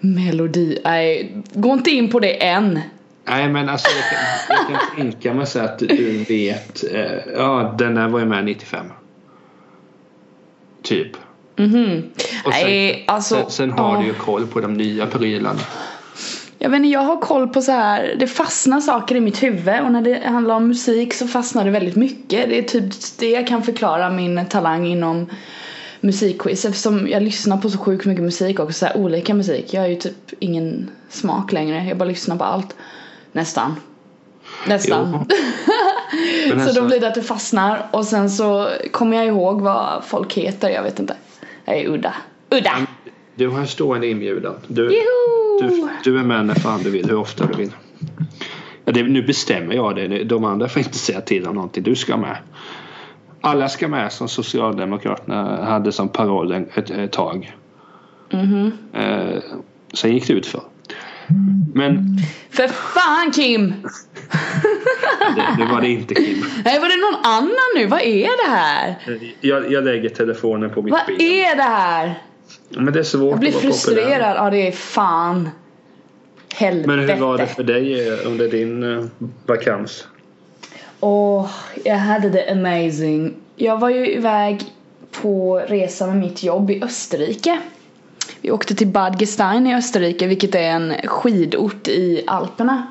Melodi, 0.00 0.78
nej, 0.84 1.32
gå 1.54 1.72
inte 1.72 1.90
in 1.90 2.10
på 2.10 2.20
det 2.20 2.46
än. 2.46 2.80
Nej 3.28 3.48
men 3.48 3.68
alltså 3.68 3.88
jag 3.96 4.10
kan, 4.10 4.56
jag 4.56 4.80
kan 4.80 4.96
tänka 4.96 5.34
mig 5.34 5.46
så 5.46 5.58
att 5.58 5.78
du 5.78 6.24
vet, 6.28 6.84
eh, 6.92 7.32
ja 7.34 7.74
den 7.78 7.94
där 7.94 8.08
var 8.08 8.18
ju 8.18 8.26
med 8.26 8.44
95. 8.44 8.86
Typ. 10.82 11.16
Mhm. 11.56 12.02
Och 12.44 12.52
sen, 12.52 12.62
Nej, 12.64 13.04
alltså. 13.08 13.34
sen, 13.34 13.50
sen 13.50 13.70
har 13.70 13.94
ja. 13.94 14.00
du 14.00 14.06
ju 14.06 14.14
koll 14.14 14.46
på 14.46 14.60
de 14.60 14.74
nya 14.74 15.06
prylarna. 15.06 15.60
Jag 16.58 16.70
vet 16.70 16.76
inte, 16.76 16.88
jag 16.88 17.00
har 17.00 17.20
koll 17.20 17.48
på 17.48 17.62
så 17.62 17.72
här. 17.72 18.16
det 18.18 18.26
fastnar 18.26 18.80
saker 18.80 19.14
i 19.14 19.20
mitt 19.20 19.42
huvud 19.42 19.80
och 19.80 19.92
när 19.92 20.02
det 20.02 20.26
handlar 20.26 20.54
om 20.54 20.68
musik 20.68 21.14
så 21.14 21.26
fastnar 21.28 21.64
det 21.64 21.70
väldigt 21.70 21.96
mycket. 21.96 22.48
Det 22.48 22.58
är 22.58 22.62
typ 22.62 22.84
det 23.18 23.30
jag 23.30 23.46
kan 23.46 23.62
förklara 23.62 24.10
min 24.10 24.46
talang 24.46 24.86
inom 24.86 25.26
musikquiz 26.00 26.64
eftersom 26.64 27.08
jag 27.08 27.22
lyssnar 27.22 27.56
på 27.56 27.70
så 27.70 27.78
sjukt 27.78 28.06
mycket 28.06 28.24
musik 28.24 28.60
också, 28.60 28.78
så 28.78 28.86
här, 28.86 28.96
olika 28.96 29.34
musik. 29.34 29.74
Jag 29.74 29.80
har 29.80 29.88
ju 29.88 29.96
typ 29.96 30.32
ingen 30.38 30.90
smak 31.08 31.52
längre, 31.52 31.84
jag 31.88 31.98
bara 31.98 32.08
lyssnar 32.08 32.36
på 32.36 32.44
allt. 32.44 32.76
Nästan. 33.36 33.76
Nästan. 34.66 35.12
Så 36.48 36.54
alltså- 36.54 36.80
då 36.80 36.86
blir 36.86 37.00
det 37.00 37.08
att 37.08 37.14
det 37.14 37.22
fastnar 37.22 37.86
och 37.90 38.04
sen 38.04 38.30
så 38.30 38.68
kommer 38.92 39.16
jag 39.16 39.26
ihåg 39.26 39.60
vad 39.60 40.04
folk 40.04 40.34
heter, 40.34 40.70
jag 40.70 40.82
vet 40.82 40.98
inte. 40.98 41.16
Jag 41.64 41.76
är 41.76 41.88
udda. 41.88 42.14
Udda! 42.50 42.72
Du 43.34 43.48
har 43.48 43.58
en 43.58 43.66
stående 43.66 44.06
inbjudan. 44.06 44.54
Du, 44.66 44.88
du, 45.60 45.88
du 46.04 46.18
är 46.18 46.22
med 46.22 46.46
när 46.46 46.54
fan 46.54 46.82
du 46.82 46.90
vill, 46.90 47.08
hur 47.08 47.16
ofta 47.16 47.46
du 47.46 47.54
vill. 47.54 47.72
Ja, 48.84 48.92
det, 48.92 49.02
nu 49.02 49.22
bestämmer 49.22 49.74
jag 49.74 49.96
det. 49.96 50.24
De 50.24 50.44
andra 50.44 50.68
får 50.68 50.82
inte 50.82 50.98
säga 50.98 51.20
till 51.20 51.46
om 51.46 51.54
någonting. 51.54 51.82
Du 51.82 51.94
ska 51.94 52.16
med. 52.16 52.36
Alla 53.40 53.68
ska 53.68 53.88
med 53.88 54.12
som 54.12 54.28
Socialdemokraterna 54.28 55.64
hade 55.64 55.92
som 55.92 56.08
paroll 56.08 56.52
ett, 56.52 56.90
ett 56.90 57.12
tag. 57.12 57.56
Mhm. 58.32 58.72
Eh, 58.92 59.42
sen 59.94 60.12
gick 60.12 60.26
det 60.26 60.32
ut 60.32 60.46
för. 60.46 60.60
Men 61.74 62.18
För 62.50 62.68
fan 62.68 63.32
Kim! 63.32 63.74
det, 65.36 65.56
nu 65.58 65.66
var 65.66 65.80
det 65.80 65.88
inte 65.88 66.14
Kim. 66.14 66.44
Nej 66.64 66.80
var 66.80 66.88
det 66.88 66.96
någon 66.96 67.24
annan 67.34 67.56
nu? 67.76 67.86
Vad 67.86 68.00
är 68.00 68.46
det 68.46 68.56
här? 68.56 68.94
Jag, 69.40 69.72
jag 69.72 69.84
lägger 69.84 70.08
telefonen 70.08 70.70
på 70.70 70.82
mitt 70.82 70.92
Vad 70.92 71.06
ben. 71.06 71.20
är 71.20 71.56
det 71.56 71.62
här? 71.62 72.22
Men 72.68 72.92
det 72.92 72.98
är 72.98 73.02
svårt 73.02 73.30
Jag 73.30 73.38
blir 73.40 73.48
att 73.48 73.54
vara 73.54 73.62
populär. 73.72 73.96
frustrerad. 73.96 74.36
Ja 74.36 74.50
det 74.50 74.68
är 74.68 74.72
fan. 74.72 75.50
Helvete. 76.54 76.88
Men 76.88 76.98
hur 77.08 77.16
var 77.16 77.38
det 77.38 77.46
för 77.46 77.62
dig 77.64 78.08
eh, 78.08 78.26
under 78.26 78.48
din 78.48 78.96
eh, 78.98 79.04
vakans? 79.46 80.06
Åh, 81.00 81.50
jag 81.84 81.96
hade 81.96 82.28
det 82.30 82.50
amazing. 82.52 83.34
Jag 83.56 83.78
var 83.80 83.90
ju 83.90 84.12
iväg 84.12 84.60
på 85.22 85.58
resa 85.68 86.06
med 86.06 86.16
mitt 86.16 86.42
jobb 86.42 86.70
i 86.70 86.82
Österrike. 86.82 87.58
Vi 88.40 88.50
åkte 88.50 88.74
till 88.74 88.88
Bad 88.88 89.20
Gestein 89.20 89.66
i 89.66 89.74
Österrike 89.74 90.26
vilket 90.26 90.54
är 90.54 90.70
en 90.70 90.94
skidort 91.04 91.88
i 91.88 92.24
Alperna. 92.26 92.86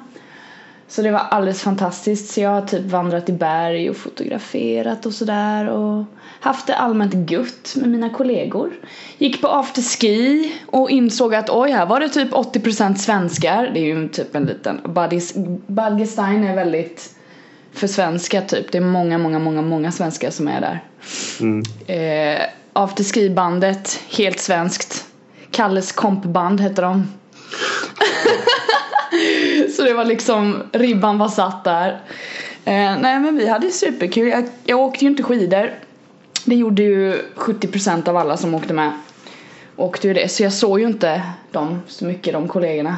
Så 0.88 1.02
det 1.02 1.12
var 1.12 1.20
alldeles 1.20 1.62
fantastiskt. 1.62 2.34
Så 2.34 2.42
jag 2.42 2.50
har 2.50 2.62
typ 2.62 2.86
vandrat 2.86 3.30
i 3.30 3.34
berg 3.34 3.90
och 3.90 3.98
fotograferat 3.98 5.06
och 5.06 5.14
sådär 5.14 5.70
och 5.70 6.04
haft 6.40 6.68
det 6.68 6.76
allmänt 6.76 7.32
gött 7.32 7.76
med 7.76 7.90
mina 7.90 8.10
kollegor. 8.10 8.72
Gick 9.18 9.42
på 9.42 9.48
afterski 9.48 10.54
och 10.66 10.90
insåg 10.90 11.36
att 11.36 11.50
oj, 11.50 11.72
här 11.72 11.86
var 11.86 12.00
det 12.00 12.10
typ 12.10 12.32
80% 12.32 12.96
svenskar. 12.96 13.72
Det 13.74 13.80
är 13.80 13.86
ju 13.86 14.10
typ 14.10 14.36
en 14.36 14.46
liten... 14.46 14.82
Bad 15.68 16.00
Gestein 16.00 16.44
är 16.44 16.56
väldigt 16.56 17.16
för 17.74 17.88
svenska 17.88 18.42
typ. 18.42 18.72
Det 18.72 18.78
är 18.78 18.82
många, 18.82 19.18
många, 19.18 19.40
många, 19.40 19.62
många 19.62 19.92
svenskar 19.92 20.30
som 20.30 20.48
är 20.48 20.62
där. 20.62 20.84
Mm. 21.40 21.64
Eh, 21.88 22.46
afterski-bandet, 22.74 24.00
helt 24.18 24.40
svenskt. 24.40 25.06
Kalles 25.56 25.92
kompband 25.92 26.62
heter 26.62 26.82
de. 26.84 27.08
Så 29.76 29.82
det 29.84 29.94
var 29.94 30.06
liksom, 30.06 30.64
ribban 30.72 31.18
var 31.18 31.28
satt 31.28 31.64
där. 31.64 31.90
Eh, 32.66 32.98
nej 33.00 33.20
men 33.20 33.38
vi 33.38 33.48
hade 33.50 33.72
superkul. 33.72 34.28
Jag, 34.28 34.44
jag 34.64 34.80
åkte 34.80 35.06
ju 35.06 35.12
inte 35.12 35.24
skidor. 35.24 35.72
Det 36.46 36.56
gjorde 36.56 36.84
ju 36.84 37.22
70% 37.36 38.10
av 38.10 38.18
alla 38.18 38.38
som 38.38 38.56
åkte 38.56 38.74
med. 38.74 38.92
Åkte 39.76 40.08
ju 40.08 40.14
det. 40.14 40.32
Så 40.32 40.44
jag 40.44 40.54
såg 40.54 40.80
ju 40.80 40.88
inte 40.88 41.22
dem 41.52 41.82
så 41.88 42.06
mycket, 42.06 42.34
de 42.34 42.48
kollegorna. 42.48 42.98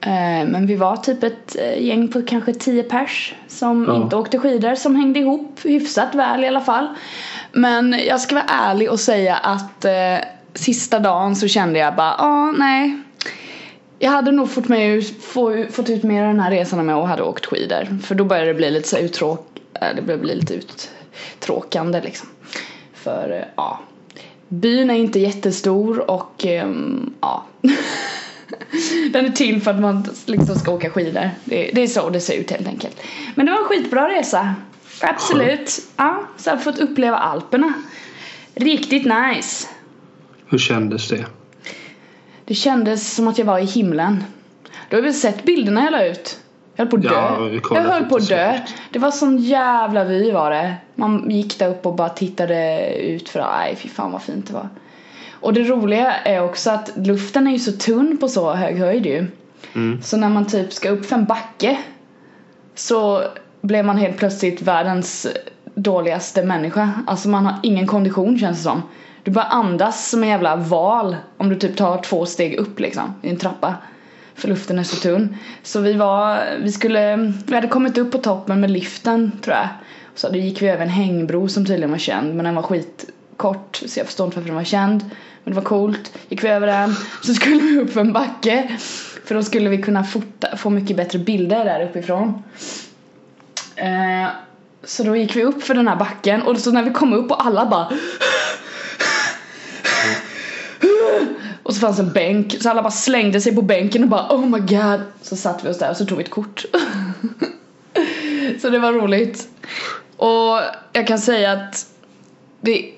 Eh, 0.00 0.46
men 0.48 0.66
vi 0.66 0.76
var 0.76 0.96
typ 0.96 1.22
ett 1.22 1.56
eh, 1.58 1.82
gäng 1.82 2.08
på 2.08 2.22
kanske 2.22 2.52
10 2.54 2.82
pers 2.82 3.34
som 3.48 3.84
Ja. 3.88 3.96
inte 3.96 4.16
åkte 4.16 4.38
skidor 4.38 4.74
som 4.74 4.96
hängde 4.96 5.18
ihop 5.20 5.60
hyfsat 5.64 6.14
väl 6.14 6.44
i 6.44 6.48
alla 6.48 6.60
fall. 6.60 6.88
Men 7.52 7.96
jag 8.08 8.20
ska 8.20 8.34
vara 8.34 8.44
ärlig 8.48 8.90
och 8.90 9.00
säga 9.00 9.36
att 9.36 9.84
eh, 9.84 10.16
sista 10.54 10.98
dagen 10.98 11.36
så 11.36 11.48
kände 11.48 11.78
jag 11.78 11.96
bara, 11.96 12.14
ja 12.18 12.52
nej. 12.58 12.98
Jag 13.98 14.10
hade 14.10 14.32
nog 14.32 14.50
fått, 14.50 14.68
med, 14.68 15.06
få, 15.20 15.66
fått 15.70 15.90
ut 15.90 16.02
mer 16.02 16.22
av 16.22 16.28
den 16.28 16.40
här 16.40 16.50
resan 16.50 16.78
om 16.78 16.88
jag 16.88 17.02
hade 17.02 17.22
åkt 17.22 17.46
skidor. 17.46 17.98
För 18.02 18.14
då 18.14 18.24
började 18.24 18.48
det 18.48 18.54
bli 18.54 18.70
lite 18.70 18.88
så 18.88 18.98
uttråk, 18.98 19.60
eh, 19.74 19.96
det 19.96 20.02
började 20.02 20.22
bli 20.22 20.34
lite 20.34 20.54
uttråkande 20.54 22.00
liksom. 22.00 22.28
För 22.94 23.30
eh, 23.30 23.48
ja, 23.56 23.80
Byn 24.48 24.90
är 24.90 24.94
inte 24.94 25.18
jättestor 25.20 26.10
och 26.10 26.44
ehm, 26.46 27.14
ja. 27.20 27.44
Den 29.12 29.26
är 29.26 29.30
till 29.30 29.62
för 29.62 29.70
att 29.70 29.80
man 29.80 30.06
liksom 30.26 30.56
ska 30.56 30.72
åka 30.72 30.90
skidor. 30.90 31.30
Det, 31.44 31.70
det 31.74 31.82
är 31.82 31.86
så 31.86 32.10
det 32.10 32.20
ser 32.20 32.34
ut 32.34 32.50
helt 32.50 32.66
enkelt. 32.66 33.00
Men 33.34 33.46
det 33.46 33.52
var 33.52 33.58
en 33.58 33.64
skitbra 33.64 34.08
resa. 34.08 34.54
Absolut. 35.00 35.78
Ja, 35.96 36.20
så 36.36 36.50
jag 36.50 36.56
har 36.56 36.62
fått 36.62 36.78
uppleva 36.78 37.16
Alperna. 37.16 37.72
Riktigt 38.54 39.04
nice. 39.04 39.68
Hur 40.54 40.58
kändes 40.58 41.08
det? 41.08 41.24
Det 42.44 42.54
kändes 42.54 43.14
som 43.14 43.28
att 43.28 43.38
jag 43.38 43.44
var 43.44 43.58
i 43.58 43.64
himlen. 43.64 44.24
Du 44.88 44.96
har 44.96 45.02
väl 45.02 45.14
sett 45.14 45.44
bilderna 45.44 45.84
jag 45.84 45.92
la 45.92 46.06
ut? 46.06 46.38
Jag 46.76 46.84
höll 46.84 46.90
på 46.90 46.96
att 46.96 47.02
dö. 47.02 47.08
Ja, 47.10 47.60
jag 47.70 47.82
höll 47.82 48.04
på 48.04 48.16
att 48.16 48.28
dö. 48.28 48.58
Det 48.90 48.98
var 48.98 49.10
sån 49.10 49.38
jävla 49.38 50.04
vy 50.04 50.32
var 50.32 50.50
det. 50.50 50.74
Man 50.94 51.30
gick 51.30 51.58
där 51.58 51.68
upp 51.68 51.86
och 51.86 51.94
bara 51.94 52.08
tittade 52.08 52.90
ut 52.96 53.28
för 53.28 53.40
nej 53.40 53.76
fy 53.76 53.88
fan 53.88 54.12
vad 54.12 54.22
fint 54.22 54.46
det 54.46 54.52
var. 54.52 54.68
Och 55.30 55.52
det 55.52 55.62
roliga 55.62 56.14
är 56.14 56.42
också 56.42 56.70
att 56.70 56.92
luften 56.96 57.46
är 57.46 57.52
ju 57.52 57.58
så 57.58 57.72
tunn 57.72 58.16
på 58.16 58.28
så 58.28 58.52
hög 58.52 58.78
höjd 58.78 59.06
ju. 59.06 59.26
Mm. 59.74 60.02
Så 60.02 60.16
när 60.16 60.28
man 60.28 60.46
typ 60.46 60.72
ska 60.72 60.90
upp 60.90 61.06
för 61.06 61.16
en 61.16 61.24
backe 61.24 61.78
så 62.74 63.22
blev 63.60 63.84
man 63.84 63.96
helt 63.96 64.16
plötsligt 64.16 64.62
världens 64.62 65.26
dåligaste 65.74 66.42
människa. 66.42 66.90
Alltså 67.06 67.28
man 67.28 67.46
har 67.46 67.58
ingen 67.62 67.86
kondition 67.86 68.38
känns 68.38 68.56
det 68.56 68.62
som. 68.62 68.82
Du 69.24 69.30
bara 69.30 69.44
andas 69.44 70.10
som 70.10 70.22
en 70.22 70.28
jävla 70.28 70.56
val 70.56 71.16
om 71.36 71.48
du 71.48 71.56
typ 71.56 71.76
tar 71.76 72.02
två 72.02 72.26
steg 72.26 72.54
upp 72.54 72.80
liksom 72.80 73.14
i 73.22 73.30
en 73.30 73.36
trappa. 73.36 73.74
För 74.34 74.48
luften 74.48 74.78
är 74.78 74.82
så 74.82 74.96
tunn. 74.96 75.36
Så 75.62 75.80
vi 75.80 75.92
var, 75.92 76.42
vi 76.62 76.72
skulle, 76.72 77.16
vi 77.46 77.54
hade 77.54 77.68
kommit 77.68 77.98
upp 77.98 78.12
på 78.12 78.18
toppen 78.18 78.60
med 78.60 78.70
liften 78.70 79.32
tror 79.42 79.56
jag. 79.56 79.68
Så 80.14 80.28
då 80.28 80.36
gick 80.36 80.62
vi 80.62 80.68
över 80.68 80.82
en 80.82 80.88
hängbro 80.88 81.48
som 81.48 81.66
tydligen 81.66 81.90
var 81.90 81.98
känd 81.98 82.34
men 82.34 82.44
den 82.44 82.54
var 82.54 82.62
skitkort 82.62 83.82
så 83.86 84.00
jag 84.00 84.06
förstår 84.06 84.26
inte 84.26 84.36
varför 84.36 84.48
den 84.48 84.56
var 84.56 84.64
känd. 84.64 85.10
Men 85.44 85.54
det 85.54 85.60
var 85.60 85.68
coolt. 85.68 86.18
Gick 86.28 86.44
vi 86.44 86.48
över 86.48 86.66
den 86.66 86.94
så 87.22 87.34
skulle 87.34 87.62
vi 87.62 87.78
upp 87.78 87.92
för 87.92 88.00
en 88.00 88.12
backe. 88.12 88.76
För 89.24 89.34
då 89.34 89.42
skulle 89.42 89.68
vi 89.68 89.82
kunna 89.82 90.04
fota, 90.04 90.56
få 90.56 90.70
mycket 90.70 90.96
bättre 90.96 91.18
bilder 91.18 91.64
där 91.64 91.84
uppifrån. 91.84 92.42
Eh, 93.76 94.28
så 94.84 95.02
då 95.02 95.16
gick 95.16 95.36
vi 95.36 95.44
upp 95.44 95.62
för 95.62 95.74
den 95.74 95.88
här 95.88 95.96
backen 95.96 96.42
och 96.42 96.58
så 96.58 96.72
när 96.72 96.82
vi 96.82 96.90
kom 96.90 97.12
upp 97.12 97.30
och 97.30 97.46
alla 97.46 97.66
bara 97.66 97.92
Och 101.74 101.78
så 101.78 101.86
fanns 101.86 101.98
en 101.98 102.12
bänk 102.12 102.62
så 102.62 102.70
alla 102.70 102.82
bara 102.82 102.90
slängde 102.90 103.40
sig 103.40 103.54
på 103.54 103.62
bänken 103.62 104.02
och 104.02 104.08
bara 104.08 104.28
oh 104.30 104.46
my 104.46 104.58
god. 104.58 105.00
Så 105.22 105.36
satt 105.36 105.64
vi 105.64 105.68
oss 105.68 105.78
där 105.78 105.90
och 105.90 105.96
så 105.96 106.06
tog 106.06 106.18
vi 106.18 106.24
ett 106.24 106.30
kort. 106.30 106.64
Så 108.60 108.70
det 108.70 108.78
var 108.78 108.92
roligt. 108.92 109.48
Och 110.16 110.60
jag 110.92 111.06
kan 111.06 111.18
säga 111.18 111.52
att 111.52 111.86
Det 112.60 112.92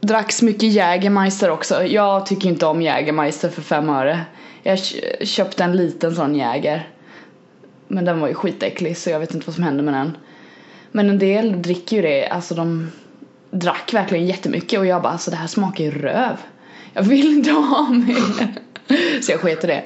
dracks 0.00 0.42
mycket 0.42 0.72
Jägermeister 0.72 1.50
också. 1.50 1.84
Jag 1.84 2.26
tycker 2.26 2.48
inte 2.48 2.66
om 2.66 2.82
Jägermeister 2.82 3.48
för 3.48 3.62
fem 3.62 3.88
öre. 3.88 4.20
Jag 4.62 4.78
köpte 5.22 5.64
en 5.64 5.76
liten 5.76 6.14
sån 6.14 6.34
Jäger. 6.34 6.88
Men 7.88 8.04
den 8.04 8.20
var 8.20 8.28
ju 8.28 8.34
skitäcklig 8.34 8.96
så 8.96 9.10
jag 9.10 9.20
vet 9.20 9.34
inte 9.34 9.46
vad 9.46 9.54
som 9.54 9.64
hände 9.64 9.82
med 9.82 9.94
den. 9.94 10.16
Men 10.92 11.10
en 11.10 11.18
del 11.18 11.62
dricker 11.62 11.96
ju 11.96 12.02
det, 12.02 12.28
alltså 12.28 12.54
de 12.54 12.90
drack 13.50 13.94
verkligen 13.94 14.26
jättemycket 14.26 14.78
och 14.78 14.86
jag 14.86 15.02
bara 15.02 15.12
alltså 15.12 15.30
det 15.30 15.36
här 15.36 15.46
smakar 15.46 15.84
ju 15.84 15.90
röv. 15.90 16.36
Jag 16.92 17.02
vill 17.02 17.36
inte 17.36 17.50
ha 17.50 17.90
mer 17.90 18.48
Så 19.22 19.32
jag 19.32 19.40
sket 19.40 19.64
i 19.64 19.66
det 19.66 19.82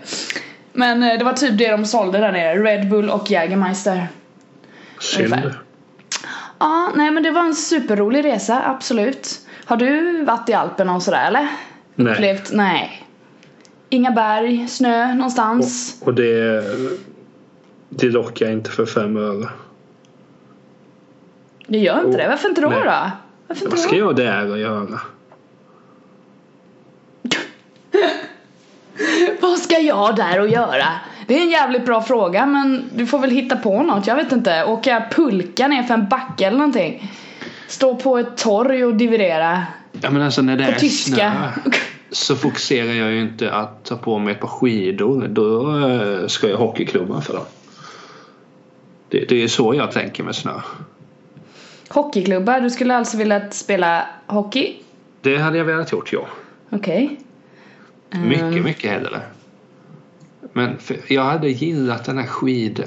Men 0.73 1.02
eh, 1.02 1.18
det 1.18 1.25
var 1.25 1.32
typ 1.32 1.59
det 1.59 1.71
de 1.71 1.85
sålde 1.85 2.18
där 2.18 2.32
nere, 2.32 2.62
Red 2.62 2.88
Bull 2.88 3.11
och 3.11 3.30
Jägermeister 3.30 4.09
Synd. 5.00 5.54
Ja, 6.59 6.92
nej 6.97 7.11
men 7.11 7.23
det 7.23 7.30
var 7.30 7.42
en 7.42 7.54
superrolig 7.54 8.25
resa, 8.25 8.62
absolut 8.66 9.40
Har 9.64 9.76
du 9.76 10.25
varit 10.25 10.49
i 10.49 10.52
Alperna 10.52 10.94
och 10.94 11.02
sådär 11.02 11.26
eller? 11.26 11.49
Nej. 11.94 12.12
Upplevt? 12.12 12.52
Nej 12.52 13.02
Inga 13.88 14.11
berg, 14.11 14.68
snö 14.68 15.14
någonstans? 15.14 15.97
Och 16.04 16.14
det, 16.14 16.64
det 17.88 18.06
lockar 18.06 18.50
inte 18.50 18.71
för 18.71 18.87
fem 18.87 19.16
öre. 19.16 19.49
Det 21.66 21.78
gör 21.78 21.97
inte 21.97 22.09
Oh, 22.09 22.16
det, 22.16 22.28
varför 22.28 22.49
inte 22.49 22.61
då 22.61 22.68
nej. 22.68 22.78
då? 22.85 23.11
Varför 23.47 23.64
inte 23.64 23.76
Vad 23.76 23.78
ska 23.78 23.90
då? 23.92 23.99
jag 23.99 24.16
där 24.16 24.50
och 24.50 24.59
göra? 24.59 25.00
Vad 29.42 29.58
ska 29.58 29.78
jag 29.78 30.16
där 30.16 30.40
och 30.40 30.49
göra? 30.49 30.87
Det 31.26 31.38
är 31.38 31.42
en 31.42 31.50
jävligt 31.50 31.84
bra 31.87 32.02
fråga 32.02 32.46
men 32.46 32.90
du 32.94 33.06
får 33.06 33.18
väl 33.18 33.30
hitta 33.30 33.56
på 33.56 33.82
något, 33.82 34.06
jag 34.06 34.16
vet 34.16 34.32
inte. 34.32 34.64
Åka 34.64 35.06
pulka 35.11 35.68
ner 35.68 35.82
för 35.82 35.94
en 35.94 36.08
backe 36.08 36.46
eller 36.46 36.58
någonting. 36.58 37.12
Stå 37.68 37.96
på 37.96 38.18
ett 38.18 38.37
torg 38.37 38.84
och 38.84 38.94
dividera 38.94 39.66
Ja 39.92 40.11
men 40.11 40.22
alltså 40.22 40.42
när 40.42 40.56
det 40.56 40.64
på 40.64 40.70
är 40.70 40.75
tyska. 40.75 41.14
snö 41.14 41.72
så 42.11 42.37
fokuserar 42.37 42.92
jag 42.92 43.11
ju 43.12 43.20
inte 43.20 43.52
att 43.52 43.84
ta 43.84 43.96
på 43.96 44.18
mig 44.18 44.34
ett 44.34 44.40
par 44.40 44.49
skidor. 44.49 45.28
Då 45.28 45.78
eh, 45.88 46.26
ska 46.26 46.49
jag 46.49 46.56
hockeyklubban 46.56 47.22
för 47.22 47.34
dem. 47.34 47.44
Det, 49.08 49.25
det 49.28 49.42
är 49.42 49.49
så 49.49 49.75
jag 49.75 49.92
tänker 49.92 50.22
med 50.25 50.34
snö. 50.34 50.61
Hockeyklubbar, 51.88 52.61
du 52.61 52.70
skulle 52.70 52.96
alltså 52.96 53.16
vilja 53.16 53.50
spela 53.50 54.06
hockey? 54.26 54.75
Det 55.20 55.37
hade 55.38 55.58
jag 55.58 55.64
velat 55.64 55.92
gjort 55.92 56.12
ja. 56.12 56.26
Okej. 56.70 57.20
Ehm, 58.11 58.28
Mycket, 58.28 58.64
mycket 58.64 58.90
hellre. 58.90 59.20
Men 60.52 60.78
jag 61.08 61.25
hade 61.25 61.49
gillat 61.49 62.04
den 62.04 62.18
här 62.18 62.26
skid 62.26 62.84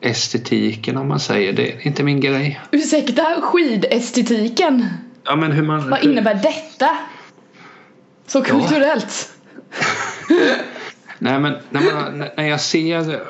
estetiken 0.00 0.96
om 0.96 1.08
man 1.08 1.20
säger 1.20 1.52
det. 1.52 1.72
Är 1.72 1.86
inte 1.86 2.02
min 2.02 2.20
grej. 2.20 2.60
Ursäkta, 2.70 3.40
skidestetiken? 3.42 4.86
Ja 5.24 5.36
men 5.36 5.52
hur 5.52 5.62
man... 5.62 5.90
Vad 5.90 6.04
innebär 6.04 6.34
detta? 6.34 6.98
Så 8.26 8.42
kulturellt? 8.42 9.32
Nej 11.18 11.40
men 11.40 11.56
när, 11.70 11.94
man, 11.94 12.24
när 12.36 12.48
jag 12.48 12.60
ser 12.60 13.20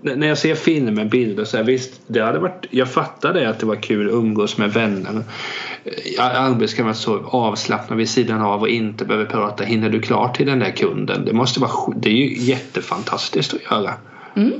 när 0.00 0.26
jag 0.26 0.38
ser 0.38 0.54
filmer, 0.54 1.04
bilder 1.04 1.44
så 1.44 1.56
här, 1.56 1.64
visst 1.64 2.00
det 2.06 2.20
hade 2.20 2.38
varit, 2.38 2.66
jag 2.70 2.92
fattar 2.92 3.34
det 3.34 3.48
att 3.48 3.58
det 3.58 3.66
var 3.66 3.76
kul 3.76 4.08
att 4.08 4.14
umgås 4.14 4.58
med 4.58 4.72
vänner 4.72 5.22
Vara 6.78 6.94
så 6.94 7.20
avslappnad 7.24 7.98
vid 7.98 8.08
sidan 8.08 8.42
av 8.42 8.60
och 8.60 8.68
inte 8.68 9.04
behöver 9.04 9.26
prata 9.26 9.64
hinner 9.64 9.90
du 9.90 10.00
klart 10.00 10.36
till 10.36 10.46
den 10.46 10.58
där 10.58 10.70
kunden 10.70 11.24
det 11.24 11.32
måste 11.32 11.60
vara 11.60 11.94
det 11.96 12.08
är 12.08 12.14
ju 12.14 12.36
jättefantastiskt 12.38 13.54
att 13.54 13.62
göra 13.70 13.94
Mm. 14.36 14.52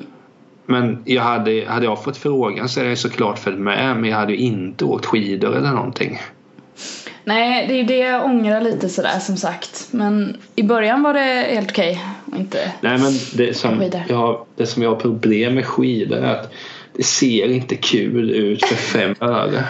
men 0.66 1.02
jag 1.04 1.22
hade, 1.22 1.64
hade 1.68 1.84
jag 1.84 2.04
fått 2.04 2.16
frågan 2.16 2.68
så 2.68 2.80
hade 2.80 2.88
jag 2.88 2.98
såklart 2.98 3.38
följt 3.38 3.58
med 3.58 3.96
men 3.96 4.10
jag 4.10 4.16
hade 4.16 4.32
ju 4.32 4.38
inte 4.38 4.84
åkt 4.84 5.06
skidor 5.06 5.56
eller 5.56 5.70
någonting 5.70 6.18
Nej, 7.24 7.66
det 7.68 7.80
är 7.80 7.84
det 7.84 7.98
jag 7.98 8.24
ångrar 8.24 8.60
lite 8.60 8.88
sådär 8.88 9.18
som 9.18 9.36
sagt. 9.36 9.88
Men 9.90 10.36
i 10.54 10.62
början 10.62 11.02
var 11.02 11.14
det 11.14 11.46
helt 11.50 11.70
okej. 11.70 12.04
Och 12.32 12.38
inte... 12.38 12.72
Nej 12.80 12.98
men 12.98 13.12
det 13.34 13.56
som, 13.56 13.90
jag, 14.08 14.46
det 14.56 14.66
som 14.66 14.82
jag 14.82 14.90
har 14.90 15.00
problem 15.00 15.54
med 15.54 15.66
skidor 15.66 16.18
är 16.18 16.34
att 16.34 16.52
det 16.92 17.02
ser 17.02 17.48
inte 17.48 17.76
kul 17.76 18.30
ut 18.30 18.66
för 18.66 18.76
fem 18.76 19.14
öre. 19.20 19.64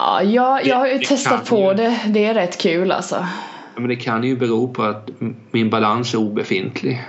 Ja, 0.00 0.22
jag, 0.22 0.66
jag 0.66 0.76
har 0.76 0.86
ju 0.86 0.98
Det- 0.98 1.04
testat 1.06 1.46
på 1.48 1.58
ju. 1.70 1.74
det. 1.74 1.98
Det 2.06 2.24
är 2.24 2.34
rätt 2.34 2.58
kul 2.60 2.92
alltså. 2.92 3.14
Ja, 3.74 3.80
Men 3.80 3.88
det 3.88 3.96
kan 3.96 4.24
ju 4.24 4.36
bero 4.36 4.68
på 4.68 4.82
att 4.82 5.08
min 5.50 5.70
balans 5.70 6.14
är 6.14 6.18
obefintlig. 6.18 7.02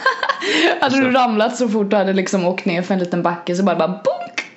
Hade 0.80 0.96
du 0.96 1.02
Så- 1.12 1.18
ramlat 1.18 1.56
så 1.56 1.68
fort 1.68 1.90
du 1.90 1.96
hade 1.96 2.12
liksom 2.12 2.44
åkt 2.46 2.64
ner 2.64 2.82
för 2.82 2.94
en 2.94 3.00
liten 3.00 3.22
backe 3.22 3.56
så 3.56 3.62
bara 3.62 3.76
bara 3.76 3.88
bonk! 3.88 4.50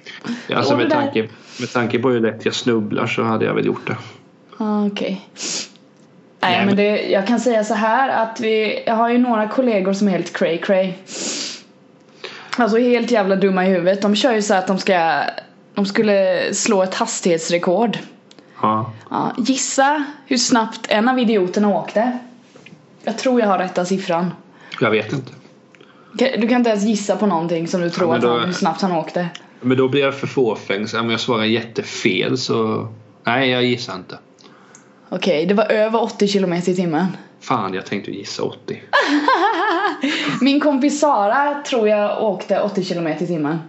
Ja, 0.48 0.58
Alltså 0.58 0.78
med 0.78 0.90
tanke, 0.90 1.28
med 1.60 1.74
tanke 1.74 2.00
på 2.00 2.10
hur 2.10 2.20
lätt 2.20 2.46
jag 2.46 2.54
snubblar 2.54 3.08
så 3.08 3.24
hade 3.24 3.46
jag 3.46 3.54
väl 3.54 3.66
gjort 3.66 3.88
det. 3.88 3.96
Ah, 4.58 4.86
Okej. 4.86 5.22
Nej 6.42 6.52
Nej, 6.52 6.58
men 6.58 6.66
men- 6.68 6.76
det, 6.76 7.02
jag 7.12 7.28
kan 7.28 7.40
säga 7.40 7.64
så 7.64 7.74
här 7.74 8.10
att 8.10 8.40
vi, 8.40 8.84
jag 8.86 8.94
har 8.96 9.10
ju 9.10 9.18
några 9.18 9.48
kollegor 9.48 9.94
som 9.94 10.08
är 10.08 10.12
helt 10.12 10.34
cray 10.38 10.58
cray. 10.58 10.94
Alltså 12.58 12.78
helt 12.78 13.12
jävla 13.12 13.36
dumma 13.36 13.66
i 13.66 13.70
huvudet. 13.70 14.02
De 14.02 14.16
kör 14.16 14.34
ju 14.34 14.42
så 14.42 14.54
att 14.54 14.68
de 14.68 14.78
ska, 14.78 15.22
de 15.76 15.86
skulle 15.86 16.50
slå 16.54 16.84
ett 16.84 16.96
hastighetsrekord. 16.96 17.98
Ja. 18.62 18.92
Ja, 19.10 19.32
gissa 19.38 20.04
hur 20.26 20.38
snabbt 20.38 20.86
en 20.90 21.10
av 21.10 21.20
idioterna 21.20 21.70
åkte. 21.70 22.18
Jag 23.04 23.18
tror 23.18 23.40
jag 23.42 23.48
har 23.48 23.58
rätta 23.58 23.86
siffran. 23.86 24.32
Jag 24.82 24.92
vet 24.92 25.14
inte. 25.14 25.32
Du 26.18 26.48
kan 26.48 26.58
inte 26.58 26.70
ens 26.70 26.84
gissa 26.84 27.16
på 27.16 27.26
någonting 27.26 27.68
som 27.68 27.82
du 27.82 27.90
tror 27.90 28.16
att 28.16 28.22
då- 28.22 28.38
han, 28.38 28.46
hur 28.46 28.54
snabbt 28.54 28.82
han 28.82 28.92
åkte. 28.92 29.28
Men 29.62 29.78
då 29.78 29.88
blir 29.88 30.02
jag 30.02 30.20
för 30.20 30.28
fåfäng. 30.28 30.88
Om 31.00 31.10
jag 31.10 31.20
svarar 31.20 31.44
jättefel 31.44 32.38
så... 32.38 32.88
Nej, 33.24 33.50
jag 33.50 33.64
gissar 33.64 33.96
inte. 33.96 34.18
Okej, 35.10 35.46
det 35.46 35.54
var 35.54 35.72
över 35.72 36.04
80 36.04 36.28
km 36.28 36.54
i 36.54 36.62
timmen. 36.62 37.06
Fan, 37.40 37.74
jag 37.74 37.86
tänkte 37.86 38.12
gissa 38.12 38.44
80. 38.44 38.82
Min 40.42 40.60
kompis 40.60 41.00
Sara 41.00 41.64
tror 41.70 41.88
jag 41.90 42.24
åkte 42.24 42.60
80 42.62 42.84
km 42.86 43.08
i 43.08 43.28
timmen. 43.28 43.60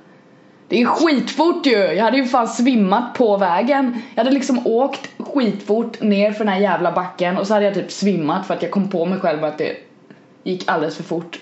Det 0.69 0.83
är 0.83 0.87
skitfort 0.87 1.67
ju! 1.67 1.79
Jag 1.79 2.05
hade 2.05 2.17
ju 2.17 2.25
fan 2.25 2.49
svimmat 2.49 3.15
på 3.15 3.37
vägen. 3.37 4.03
Jag 4.15 4.25
hade 4.25 4.35
liksom 4.35 4.67
åkt 4.67 5.11
skitfort 5.19 6.01
ner 6.01 6.33
för 6.33 6.45
den 6.45 6.55
här 6.55 6.61
jävla 6.61 6.93
backen 6.93 7.39
och 7.39 7.47
så 7.47 7.55
hade 7.55 7.67
jag 7.67 7.75
typ 7.75 7.91
svimmat 7.91 8.47
för 8.47 8.55
att 8.55 8.63
jag 8.63 8.71
kom 8.71 8.89
på 8.89 9.07
mig 9.07 9.21
själv 9.21 9.45
att 9.45 9.59
det 9.59 9.77
gick 10.43 10.69
alldeles 10.69 10.97
för 10.97 11.03
fort. 11.03 11.41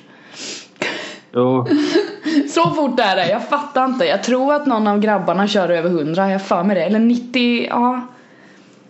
Jo, 1.34 1.66
Så 2.48 2.70
fort 2.70 3.00
är 3.00 3.16
det, 3.16 3.28
jag 3.28 3.48
fattar 3.48 3.84
inte. 3.84 4.04
Jag 4.04 4.22
tror 4.22 4.54
att 4.54 4.66
någon 4.66 4.86
av 4.86 5.00
grabbarna 5.00 5.48
kör 5.48 5.68
över 5.68 5.90
100, 5.90 6.30
jag 6.30 6.42
för 6.42 6.64
mig 6.64 6.76
det. 6.76 6.82
Eller 6.82 6.98
90, 6.98 7.66
ja. 7.70 8.00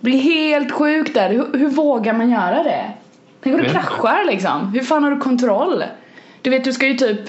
Blir 0.01 0.19
helt 0.19 0.73
sjuk 0.73 1.15
där. 1.15 1.31
Hur, 1.31 1.59
hur 1.59 1.69
vågar 1.69 2.13
man 2.13 2.31
göra 2.31 2.63
det? 2.63 2.91
Tänk 3.43 3.57
om 3.57 3.63
du 3.63 3.69
kraschar 3.69 4.25
liksom. 4.27 4.73
Hur 4.75 4.81
fan 4.81 5.05
har 5.05 5.11
du 5.11 5.19
kontroll? 5.19 5.85
Du 6.43 6.51
vet 6.51 6.65
du 6.65 6.73
ska 6.73 6.87
ju 6.87 6.95
typ 6.95 7.21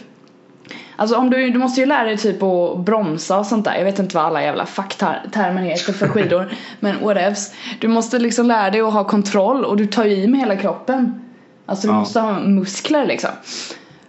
Alltså 0.96 1.16
om 1.18 1.30
du, 1.30 1.50
du 1.50 1.60
måste 1.60 1.80
ju 1.82 1.86
lära 1.86 2.04
dig 2.04 2.18
typ 2.18 2.44
att 2.44 2.80
bromsa 2.80 3.40
och 3.40 3.46
sånt 3.46 3.66
där. 3.66 3.76
Jag 3.76 3.84
vet 3.86 4.00
inte 4.00 4.16
vad 4.16 4.26
alla 4.26 4.42
jävla 4.44 4.66
facktermer 4.66 5.62
heter 5.62 5.94
för 5.94 6.08
skidor. 6.14 6.52
men 6.80 7.00
whatevs. 7.04 7.54
Du 7.80 7.88
måste 7.88 8.20
liksom 8.20 8.46
lära 8.48 8.70
dig 8.70 8.82
att 8.82 8.94
ha 8.94 9.04
kontroll 9.04 9.66
och 9.66 9.78
du 9.78 9.86
tar 9.86 10.06
ju 10.06 10.16
i 10.16 10.28
med 10.28 10.40
hela 10.40 10.56
kroppen. 10.56 11.22
Alltså 11.66 11.88
du 11.88 11.94
Ja. 11.94 12.00
måste 12.00 12.20
ha 12.20 12.40
muskler 12.40 13.06
liksom. 13.06 13.30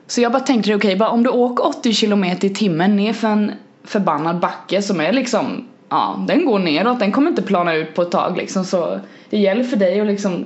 Så 0.06 0.20
jag 0.20 0.32
bara 0.32 0.40
tänkte 0.42 0.74
okej, 0.74 0.96
bara 0.96 1.08
om 1.08 1.22
du 1.22 1.30
åker 1.30 1.66
80 1.66 1.94
km 1.94 2.24
i 2.24 2.36
timmen 2.54 2.96
ner 2.96 3.12
för 3.12 3.28
en 3.28 3.52
förbannad 3.84 4.38
backe 4.40 4.82
som 4.82 5.00
är 5.00 5.12
liksom 5.12 5.68
Ja, 5.88 6.24
den 6.28 6.46
går 6.46 6.58
neråt, 6.58 6.98
den 7.00 7.12
kommer 7.12 7.30
inte 7.30 7.42
plana 7.42 7.74
ut 7.74 7.94
på 7.94 8.02
ett 8.02 8.10
tag 8.10 8.36
liksom 8.36 8.64
så 8.64 9.00
det 9.30 9.38
gäller 9.38 9.64
för 9.64 9.76
dig 9.76 10.00
att 10.00 10.06
liksom 10.06 10.44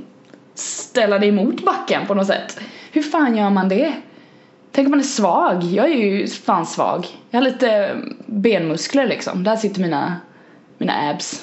ställa 0.54 1.18
dig 1.18 1.28
emot 1.28 1.64
backen 1.64 2.06
på 2.06 2.14
något 2.14 2.26
sätt. 2.26 2.60
Hur 2.92 3.02
fan 3.02 3.36
gör 3.36 3.50
man 3.50 3.68
det? 3.68 3.92
Tänk 4.72 4.86
om 4.86 4.90
man 4.90 5.00
är 5.00 5.04
svag. 5.04 5.64
Jag 5.64 5.86
är 5.86 5.94
ju 5.94 6.26
fan 6.26 6.66
svag. 6.66 7.06
Jag 7.30 7.40
har 7.40 7.44
lite 7.44 7.96
benmuskler 8.26 9.06
liksom. 9.06 9.44
Där 9.44 9.56
sitter 9.56 9.80
mina, 9.80 10.16
mina 10.78 11.10
abs. 11.10 11.42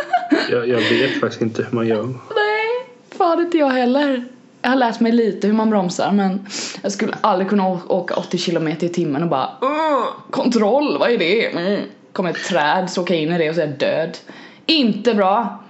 Jag, 0.50 0.68
jag 0.68 0.78
vet 0.80 1.20
faktiskt 1.20 1.42
inte 1.42 1.62
hur 1.62 1.72
man 1.76 1.86
gör. 1.86 2.06
Nej, 2.06 2.94
fan 3.18 3.40
inte 3.40 3.58
jag 3.58 3.70
heller. 3.70 4.24
Jag 4.62 4.70
har 4.70 4.76
lärt 4.76 5.00
mig 5.00 5.12
lite 5.12 5.46
hur 5.46 5.54
man 5.54 5.70
bromsar 5.70 6.12
men 6.12 6.46
jag 6.82 6.92
skulle 6.92 7.14
aldrig 7.20 7.48
kunna 7.48 7.68
åka 7.68 8.14
80 8.14 8.38
km 8.38 8.68
i 8.68 8.74
timmen 8.88 9.22
och 9.22 9.28
bara 9.28 9.48
"Åh, 9.60 10.04
kontroll, 10.30 10.98
vad 10.98 11.10
är 11.10 11.18
det? 11.18 11.46
Mm. 11.46 11.80
Kommer 12.12 12.30
ett 12.30 12.44
träd, 12.44 12.90
så 12.90 13.02
åker 13.02 13.14
jag 13.14 13.22
in 13.22 13.32
i 13.32 13.38
det 13.38 13.48
och 13.48 13.54
så 13.54 13.60
är 13.60 13.66
jag 13.66 13.78
död. 13.78 14.18
Inte 14.66 15.14
bra. 15.14 15.62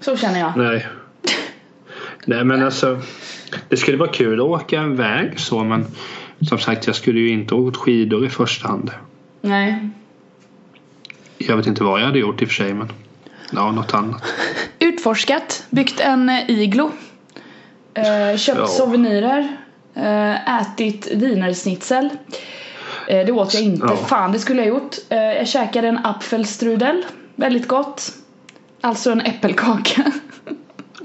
Så 0.00 0.16
känner 0.16 0.40
jag. 0.40 0.52
Nej. 0.56 0.86
Nej 2.24 2.44
men 2.44 2.64
alltså. 2.64 3.00
Det 3.68 3.76
skulle 3.76 3.96
vara 3.96 4.10
kul 4.12 4.40
att 4.40 4.46
åka 4.46 4.80
en 4.80 4.96
väg 4.96 5.40
så 5.40 5.64
men 5.64 5.86
som 6.48 6.58
sagt 6.58 6.86
jag 6.86 6.96
skulle 6.96 7.20
ju 7.20 7.28
inte 7.28 7.54
åkt 7.54 7.76
skidor 7.76 8.26
i 8.26 8.28
första 8.28 8.68
hand. 8.68 8.90
Nej. 9.40 9.88
Jag 11.38 11.56
vet 11.56 11.66
inte 11.66 11.84
vad 11.84 12.00
jag 12.00 12.06
hade 12.06 12.18
gjort 12.18 12.42
i 12.42 12.44
och 12.44 12.48
för 12.48 12.54
sig 12.54 12.74
men 12.74 12.92
ja 13.52 13.72
något 13.72 13.94
annat. 13.94 14.22
Utforskat, 14.78 15.66
byggt 15.70 16.00
en 16.00 16.28
eh, 16.28 16.50
iglo. 16.50 16.90
Eh, 17.94 18.36
köpt 18.36 18.58
Ja. 18.58 18.66
souvenirer. 18.66 19.56
Eh, 19.94 20.60
ätit 20.60 21.08
wienerschnitzel. 21.14 22.08
Det 23.06 23.32
åt 23.32 23.54
jag 23.54 23.62
inte. 23.62 23.86
Ja. 23.90 23.96
Fan, 23.96 24.32
det 24.32 24.38
skulle 24.38 24.60
jag 24.60 24.68
gjort. 24.68 24.96
Jag 25.08 25.48
käkade 25.48 25.88
en 25.88 25.98
apfelstrudel. 26.06 27.04
Väldigt 27.36 27.68
gott. 27.68 28.12
Alltså 28.80 29.10
en 29.10 29.20
äppelkaka. 29.20 30.12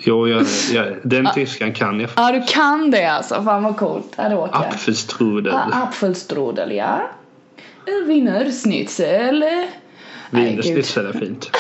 Jo, 0.06 0.28
jag, 0.28 0.46
jag, 0.74 0.96
den 1.04 1.30
tyskan 1.34 1.74
kan 1.74 2.00
jag. 2.00 2.10
ja, 2.16 2.32
du 2.32 2.44
kan 2.48 2.92
det 2.92 3.06
alltså. 3.06 3.44
Fan 3.44 3.64
vad 3.64 3.78
coolt. 3.78 4.14
Ja, 4.16 4.30
det 4.30 4.36
åt 4.36 4.50
jag. 4.54 4.66
Apfelstrudel. 4.66 5.54
Ja, 5.54 5.78
Apfelstrudel, 5.84 6.72
ja. 6.72 7.10
Eh, 7.88 8.08
Wienerschnitzel. 8.08 9.44
eh. 9.44 9.50
Wienerschnitzel 10.32 11.06
är 11.06 11.14
fint. 11.20 11.50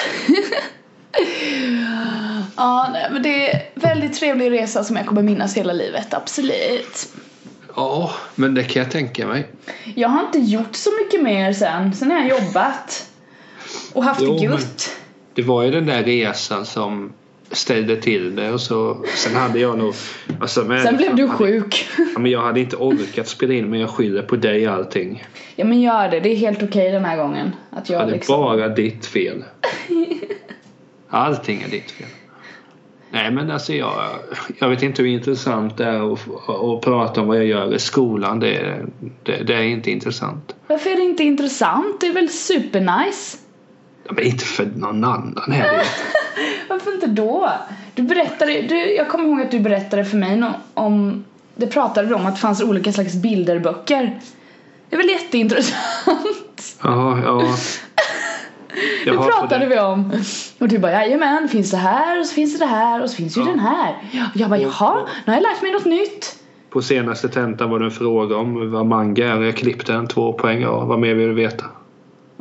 Ja, 2.56 2.90
nej, 2.94 3.08
men 3.12 3.24
det 3.24 3.50
är 3.52 3.54
en 3.76 3.82
väldigt 3.82 4.14
trevlig 4.20 4.52
resa 4.52 4.84
som 4.84 4.96
jag 4.96 5.06
kommer 5.06 5.22
minnas 5.24 5.58
hela 5.58 5.74
livet. 5.74 6.14
Absolut. 6.14 7.08
Ja, 7.76 8.12
men 8.36 8.54
det 8.54 8.64
kan 8.64 8.82
jag 8.84 8.92
tänka 8.92 9.28
mig. 9.28 9.48
Jag 9.96 10.10
har 10.10 10.22
inte 10.22 10.40
gjort 10.40 10.76
så 10.76 10.90
mycket 11.04 11.22
mer 11.24 11.54
sen. 11.54 11.94
Sen 11.94 12.12
har 12.12 12.18
jag 12.18 12.28
jobbat. 12.30 13.10
Och 13.94 14.04
haft 14.04 14.22
Jo, 14.22 14.34
det 14.38 14.44
gött. 14.44 14.90
Det 15.34 15.42
var 15.42 15.64
ju 15.64 15.72
den 15.72 15.86
där 15.86 16.04
resan 16.04 16.66
som 16.66 17.14
ställde 17.54 17.96
till 17.96 18.36
det 18.36 18.52
och 18.52 18.62
så 18.62 19.06
sen 19.16 19.36
hade 19.36 19.60
jag 19.60 19.78
nog 19.78 19.94
alltså, 20.40 20.64
men, 20.64 20.84
Sen 20.84 20.98
blev 20.98 21.16
du 21.16 21.28
sjuk. 21.28 21.88
Ja, 21.98 22.20
men 22.20 22.32
jag 22.32 22.42
hade 22.42 22.60
inte 22.60 22.76
orkat 22.76 23.28
spela 23.28 23.54
in 23.54 23.70
men 23.70 23.80
jag 23.80 23.90
skyller 23.90 24.22
på 24.22 24.36
dig 24.36 24.66
allting. 24.68 25.24
ja 25.56 25.66
men 25.66 25.82
gör 25.82 26.10
det. 26.10 26.20
Det 26.20 26.30
är 26.30 26.36
helt 26.36 26.64
okej 26.64 26.92
den 26.92 27.06
här 27.06 27.18
gången. 27.18 27.56
Att 27.70 27.90
Ja, 27.90 27.96
jag 27.96 28.08
det 28.08 28.12
är 28.12 28.16
liksom... 28.16 28.42
bara 28.42 28.68
ditt 28.68 29.06
fel. 29.06 29.44
Allting 31.10 31.62
är 31.62 31.68
ditt 31.70 31.92
fel. 31.92 32.08
Nej 33.12 33.32
men 33.32 33.52
alltså 33.52 33.74
jag, 33.74 33.94
jag 34.60 34.70
vet 34.70 34.84
inte 34.84 35.02
hur 35.02 35.10
intressant 35.10 35.78
det 35.78 35.86
är 35.86 36.14
att, 36.14 36.20
att 36.50 36.82
prata 36.82 37.22
om 37.22 37.28
vad 37.28 37.38
jag 37.38 37.46
gör 37.46 37.74
i 37.76 37.80
skolan. 37.80 38.40
Det, 38.40 38.86
det, 39.24 39.44
det 39.44 39.54
är 39.54 39.62
inte 39.64 39.92
intressant. 39.92 40.56
Varför 40.68 40.90
är 40.90 40.96
det 40.96 41.02
inte 41.04 41.24
intressant? 41.24 42.02
Det 42.02 42.08
är 42.08 42.14
väl 42.14 42.30
supernice? 42.30 43.38
Ja, 44.04 44.12
men 44.16 44.24
inte 44.24 44.46
för 44.46 44.66
någon 44.76 45.04
annan 45.04 45.52
heller. 45.52 45.84
Varför 46.70 46.94
inte 46.94 47.08
då? 47.08 47.50
Du 47.96 48.02
berättade, 48.04 48.62
du, 48.62 48.96
jag 48.96 49.10
kommer 49.10 49.26
ihåg 49.30 49.42
att 49.42 49.52
du 49.52 49.60
berättade 49.60 50.06
för 50.06 50.18
mig 50.18 50.38
no- 50.38 50.54
om, 50.74 51.24
det 51.56 51.68
pratade 51.68 52.16
om 52.16 52.26
att 52.26 52.36
det 52.36 52.42
fanns 52.42 52.62
olika 52.64 52.92
slags 52.92 53.14
bilderböcker. 53.16 54.20
Det 54.90 54.96
är 54.96 54.98
väl 54.98 55.10
jätteintressant? 55.10 56.78
Ja, 56.84 57.20
ja. 57.24 57.44
Det 59.06 59.12
pratade 59.12 59.60
det- 59.60 59.66
vi 59.66 59.80
om. 59.80 60.12
Och 60.60 60.68
du 60.68 60.78
bara 60.80 60.92
jajamän, 60.92 61.48
finns 61.50 61.72
det 61.72 61.78
här 61.78 62.20
och 62.20 62.26
så 62.26 62.34
finns 62.34 62.60
det 62.60 62.66
här 62.66 63.04
och 63.04 63.10
så 63.10 63.16
finns 63.16 63.38
ju 63.38 63.42
Ja. 63.42 63.48
den 63.48 63.60
här. 63.60 63.96
Och 64.34 64.40
jag 64.42 64.50
bara 64.50 64.60
jaha, 64.60 64.96
nu 65.26 65.32
har 65.32 65.34
jag 65.34 65.44
lärt 65.44 65.62
mig 65.62 65.72
något 65.72 65.86
nytt. 65.86 66.36
På 66.70 66.82
senaste 66.82 67.30
tentan 67.30 67.70
var 67.70 67.80
det 67.80 67.86
en 67.86 67.92
fråga 67.92 68.36
om 68.38 68.72
vad 68.72 68.86
manga 68.86 69.28
är. 69.34 69.42
Jag 69.42 69.58
klippte 69.58 69.94
en 69.94 70.08
två 70.08 70.34
poäng. 70.34 70.62
Ja, 70.62 70.86
vad 70.86 71.00
mer 71.00 71.14
vill 71.14 71.28
du 71.28 71.34
veta? 71.34 71.66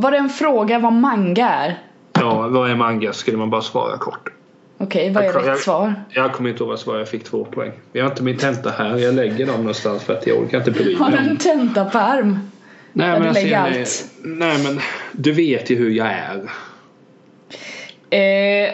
Var 0.02 0.10
det 0.10 0.16
en 0.16 0.28
fråga 0.28 0.78
vad 0.78 0.92
manga 0.92 1.48
är? 1.48 1.78
Ja, 2.12 2.48
vad 2.48 2.70
är 2.70 2.74
manga? 2.76 3.12
Skulle 3.12 3.36
man 3.36 3.50
bara 3.50 3.62
svara 3.62 3.98
kort. 3.98 4.28
Okej, 4.78 5.10
vad 5.12 5.22
är 5.24 5.26
Jag- 5.26 5.34
jag- 5.36 5.48
rätt 5.48 5.58
svar? 5.60 5.94
Jag 6.10 6.32
kommer 6.32 6.50
inte 6.50 6.62
ihåg 6.62 6.70
vad 6.70 6.78
svaret 6.78 6.98
jag 6.98 7.08
fick 7.08 7.24
två 7.24 7.44
poäng. 7.44 7.72
Jag 7.92 8.04
har 8.04 8.10
inte 8.10 8.22
min 8.22 8.36
tenta 8.36 8.70
här. 8.70 8.96
Jag 8.96 9.14
lägger 9.14 9.46
dem 9.46 9.56
någonstans 9.56 10.02
för 10.04 10.12
att 10.12 10.26
jag 10.26 10.38
orkar 10.38 10.58
inte 10.58 10.70
bry 10.70 10.94
Har 10.94 11.10
du 11.10 11.16
mig. 11.16 11.28
en 11.30 11.36
tentapärm? 11.36 12.38
Nej, 12.92 13.20
du 13.20 13.28
alltså, 13.28 13.56
allt? 13.56 14.04
Nej 14.22 14.58
men 14.64 14.80
du 15.12 15.32
vet 15.32 15.70
ju 15.70 15.76
hur 15.76 15.90
jag 15.90 16.06
är. 16.06 16.36
Eh, 18.10 18.70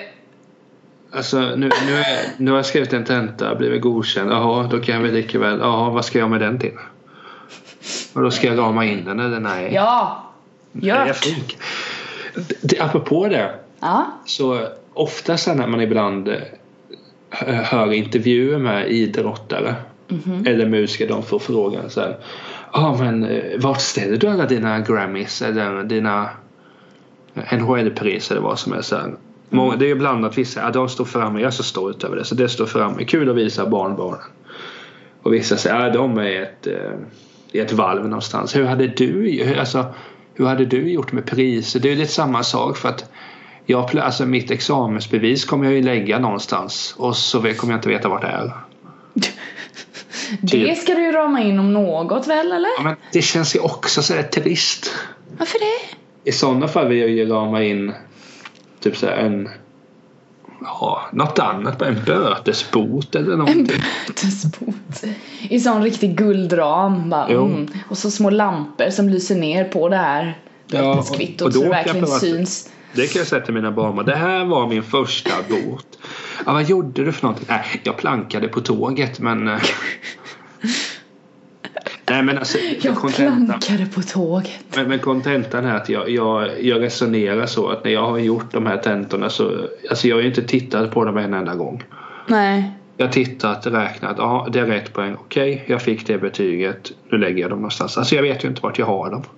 Alltså 1.12 1.38
nu, 1.40 1.70
nu, 1.86 1.94
är, 1.96 2.18
nu 2.36 2.50
har 2.50 2.58
jag 2.58 2.66
skrivit 2.66 2.92
en 2.92 3.04
tenta, 3.04 3.54
blivit 3.54 3.82
godkänd. 3.82 4.30
Jaha, 4.32 4.68
då 4.70 4.80
kan 4.80 4.94
jag 4.94 5.02
väl 5.02 5.12
lika 5.12 5.38
väl. 5.38 5.58
Jaha, 5.58 5.90
vad 5.90 6.04
ska 6.04 6.18
jag 6.18 6.30
med 6.30 6.40
den 6.40 6.58
till? 6.58 6.72
Och 8.14 8.22
då 8.22 8.30
ska 8.30 8.46
jag 8.46 8.58
rama 8.58 8.84
in 8.84 9.04
den 9.04 9.20
eller 9.20 9.40
nej? 9.40 9.70
ja, 9.74 10.24
Fick. 11.14 11.58
Det, 12.60 12.80
apropå 12.80 13.28
det. 13.28 13.54
Ja, 13.80 14.06
Så 14.26 14.60
ofta 14.94 15.36
sen 15.36 15.56
när 15.56 15.66
man 15.66 15.80
ibland 15.80 16.28
eh, 16.28 16.36
hör 17.46 17.92
intervjuer 17.92 18.58
med 18.58 18.90
idrottare 18.90 19.74
Mhm. 20.10 20.46
eller 20.46 20.66
musiker, 20.66 21.08
de 21.08 21.22
får 21.22 21.38
frågan 21.38 21.90
så 21.90 22.00
här. 22.00 22.16
Ja 22.72 22.80
ah, 22.88 22.96
men 22.98 23.24
eh, 23.24 23.58
vart 23.60 23.80
ställer 23.80 24.16
du 24.16 24.26
alla 24.28 24.46
dina 24.46 24.80
Grammys 24.80 25.42
eller 25.42 25.82
dina 25.82 26.28
NHL-pris 27.34 28.30
eller 28.30 28.40
vad 28.40 28.58
som 28.58 28.72
här. 28.72 29.14
Många, 29.48 29.76
det 29.76 29.84
är 29.84 29.88
ju 29.88 29.94
blandat 29.94 30.38
vissa, 30.38 30.60
ja, 30.60 30.70
de 30.70 30.88
står 30.88 31.04
framme, 31.04 31.40
jag 31.40 31.46
är 31.46 31.50
så 31.50 31.62
stolt 31.62 32.04
över 32.04 32.16
det 32.16 32.24
så 32.24 32.34
det 32.34 32.48
står 32.48 32.66
framme, 32.66 33.04
kul 33.04 33.30
att 33.30 33.36
visa 33.36 33.66
barnbarnen. 33.66 34.20
Och 35.22 35.34
vissa 35.34 35.56
säger, 35.56 35.80
ja 35.86 35.90
de 35.92 36.18
är 36.18 36.42
ett, 36.42 36.66
eh, 36.66 37.60
ett 37.62 37.72
valv 37.72 38.02
någonstans. 38.04 38.56
Hur 38.56 38.64
hade 38.64 38.86
du, 38.86 39.44
alltså, 39.58 39.84
hur 40.38 40.46
hade 40.46 40.64
du 40.64 40.90
gjort 40.90 41.12
med 41.12 41.26
priser? 41.26 41.80
Det 41.80 41.92
är 41.92 41.96
lite 41.96 42.12
samma 42.12 42.42
sak 42.42 42.76
för 42.76 42.88
att 42.88 43.10
jag, 43.66 43.98
alltså 43.98 44.26
mitt 44.26 44.50
examensbevis 44.50 45.44
kommer 45.44 45.64
jag 45.64 45.74
ju 45.74 45.82
lägga 45.82 46.18
någonstans 46.18 46.94
och 46.98 47.16
så 47.16 47.40
kommer 47.40 47.72
jag 47.72 47.78
inte 47.78 47.88
veta 47.88 48.08
vart 48.08 48.20
det 48.20 48.28
är. 48.28 48.52
det 50.40 50.78
ska 50.78 50.94
du 50.94 51.04
ju 51.04 51.12
rama 51.12 51.42
in 51.42 51.58
om 51.58 51.72
något 51.72 52.26
väl 52.26 52.52
eller? 52.52 52.70
Ja, 52.78 52.82
men 52.82 52.96
det 53.12 53.22
känns 53.22 53.56
ju 53.56 53.60
också 53.60 54.02
så 54.02 54.14
här 54.14 54.22
trist. 54.22 54.94
Varför 55.38 55.58
det? 55.58 56.30
I 56.30 56.32
sådana 56.32 56.68
fall 56.68 56.88
vill 56.88 56.98
jag 56.98 57.10
ju 57.10 57.26
rama 57.26 57.62
in 57.62 57.92
typ 58.80 58.96
så 58.96 59.06
en 59.06 59.48
ja, 60.60 61.02
något 61.12 61.38
annat, 61.38 61.82
en 61.82 62.00
bötesbot 62.06 63.14
eller 63.14 63.32
En 63.32 63.38
någonting. 63.38 63.66
bötesbot. 64.06 65.04
I 65.40 65.60
sån 65.60 65.82
riktig 65.82 66.16
guldram. 66.16 67.10
Bara, 67.10 67.26
mm. 67.26 67.68
Och 67.88 67.98
så 67.98 68.10
små 68.10 68.30
lampor 68.30 68.90
som 68.90 69.08
lyser 69.08 69.34
ner 69.36 69.64
på 69.64 69.88
det 69.88 69.96
här 69.96 70.38
Ja, 70.66 70.90
och- 70.90 70.96
böteskvittot 70.96 71.46
och 71.46 71.52
så 71.54 71.58
då 71.58 71.64
det 71.64 71.70
kan 71.70 71.76
jag 71.78 71.84
verkligen 71.84 72.04
prova- 72.06 72.18
syns. 72.18 72.70
Det 72.94 73.06
kan 73.12 73.18
jag 73.20 73.28
säga 73.28 73.44
till 73.44 73.54
mina 73.54 73.70
barn. 73.72 74.04
Det 74.06 74.16
här 74.16 74.44
var 74.44 74.66
min 74.66 74.82
första 74.82 75.30
bot. 75.48 75.98
Ja, 76.46 76.52
vad 76.52 76.64
gjorde 76.64 77.04
du 77.04 77.12
för 77.12 77.22
någonting? 77.22 77.46
Nej, 77.48 77.80
jag 77.82 77.96
plankade 77.96 78.48
på 78.48 78.60
tåget 78.60 79.20
men... 79.20 79.50
Nej 82.10 82.22
men 82.22 82.38
alltså 82.38 82.58
Jag 82.80 82.96
kontentan, 82.96 83.46
plankade 83.46 83.86
på 83.86 84.02
tåget. 84.02 84.64
men, 84.76 84.88
men 84.88 84.98
kontentan 84.98 85.64
är 85.64 85.74
att 85.74 85.88
jag, 85.88 86.10
jag, 86.10 86.62
jag 86.62 86.82
resonerar 86.82 87.46
så 87.46 87.68
att 87.68 87.84
när 87.84 87.90
jag 87.90 88.06
har 88.06 88.18
gjort 88.18 88.52
de 88.52 88.66
här 88.66 88.76
tentorna 88.76 89.30
så 89.30 89.52
alltså 89.90 90.08
jag 90.08 90.16
har 90.16 90.20
ju 90.20 90.28
inte 90.28 90.42
tittat 90.42 90.90
på 90.90 91.04
dem 91.04 91.16
en 91.16 91.34
enda 91.34 91.54
gång. 91.54 91.84
Nej. 92.26 92.72
Jag 92.96 93.06
har 93.06 93.12
tittat, 93.12 93.66
räknat, 93.66 94.14
ja 94.18 94.48
det 94.52 94.60
är 94.60 94.66
rätt 94.66 94.92
poäng, 94.92 95.16
okej 95.20 95.64
jag 95.66 95.82
fick 95.82 96.06
det 96.06 96.18
betyget, 96.18 96.92
nu 97.10 97.18
lägger 97.18 97.40
jag 97.40 97.50
dem 97.50 97.58
någonstans. 97.58 97.98
Alltså 97.98 98.14
jag 98.14 98.22
vet 98.22 98.44
ju 98.44 98.48
inte 98.48 98.60
vart 98.62 98.78
jag 98.78 98.86
har 98.86 99.10
dem. 99.10 99.22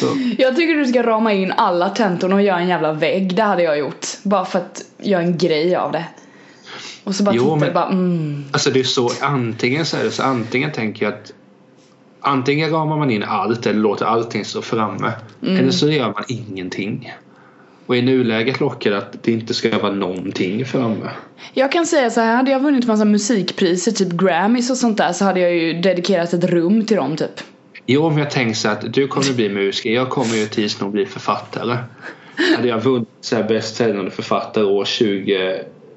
Så, 0.00 0.06
Jag 0.38 0.56
tycker 0.56 0.74
du 0.74 0.86
ska 0.86 1.02
rama 1.02 1.32
in 1.32 1.52
alla 1.56 1.88
tentorna 1.88 2.34
och 2.34 2.42
göra 2.42 2.58
en 2.60 2.68
jävla 2.68 2.92
vägg. 2.92 3.34
Det 3.36 3.42
hade 3.42 3.62
jag 3.62 3.78
gjort. 3.78 4.06
Bara 4.22 4.44
för 4.44 4.58
att 4.58 4.82
göra 4.98 5.22
en 5.22 5.38
grej 5.38 5.76
av 5.76 5.92
det. 5.92 6.04
Och 7.08 7.14
så 7.14 7.22
bara 7.22 7.34
Jo, 7.34 7.44
tittar 7.44 7.66
men- 7.66 7.74
bara 7.74 7.88
mm. 7.88 8.44
alltså 8.52 8.70
det 8.70 8.80
är 8.80 8.84
så, 8.84 9.10
antingen 9.20 9.86
så 9.86 9.96
är 9.96 10.04
det 10.04 10.10
så, 10.10 10.22
antingen 10.22 10.72
tänker 10.72 11.04
jag 11.04 11.14
att 11.14 11.32
Antingen 12.20 12.70
ramar 12.70 12.96
man 12.96 13.10
in 13.10 13.22
allt 13.22 13.66
eller 13.66 13.80
låter 13.80 14.04
allting 14.06 14.44
stå 14.44 14.62
framme. 14.62 15.12
Eller 15.42 15.70
så 15.70 15.90
gör 15.90 16.12
man 16.12 16.24
ingenting. 16.28 17.12
Och 17.86 17.96
i 17.96 18.02
nuläget 18.02 18.60
lockar 18.60 18.90
det 18.90 18.98
att 18.98 19.22
det 19.22 19.32
inte 19.32 19.54
ska 19.54 19.78
vara 19.78 19.92
någonting 19.92 20.64
framme. 20.64 21.10
Jag 21.52 21.72
kan 21.72 21.86
säga 21.86 22.10
så 22.10 22.20
här, 22.20 22.36
hade 22.36 22.50
jag 22.50 22.60
vunnit 22.60 22.86
massa 22.86 23.04
musikpriser, 23.04 23.92
typ 23.92 24.08
Grammys 24.12 24.70
och 24.70 24.76
sånt 24.76 24.96
där 24.96 25.12
så 25.12 25.24
hade 25.24 25.40
jag 25.40 25.56
ju 25.56 25.72
dedikerat 25.80 26.32
ett 26.32 26.44
rum 26.44 26.86
till 26.86 26.96
dem 26.96 27.16
typ. 27.16 27.40
Jo, 27.86 28.10
men 28.10 28.18
jag 28.18 28.30
tänker 28.30 28.54
så 28.54 28.68
att 28.68 28.92
du 28.92 29.08
kommer 29.08 29.32
bli 29.34 29.48
musiker. 29.48 29.90
Jag 29.90 30.08
kommer 30.08 30.36
ju 30.36 30.46
tids 30.46 30.80
nog 30.80 30.92
bli 30.92 31.06
författare. 31.06 31.76
Hade 32.56 32.68
jag 32.68 32.80
vunnit 32.80 33.08
så 33.20 33.36
här 33.36 33.42
bästsäljande 33.42 34.10
författare 34.10 34.64
år 34.64 34.84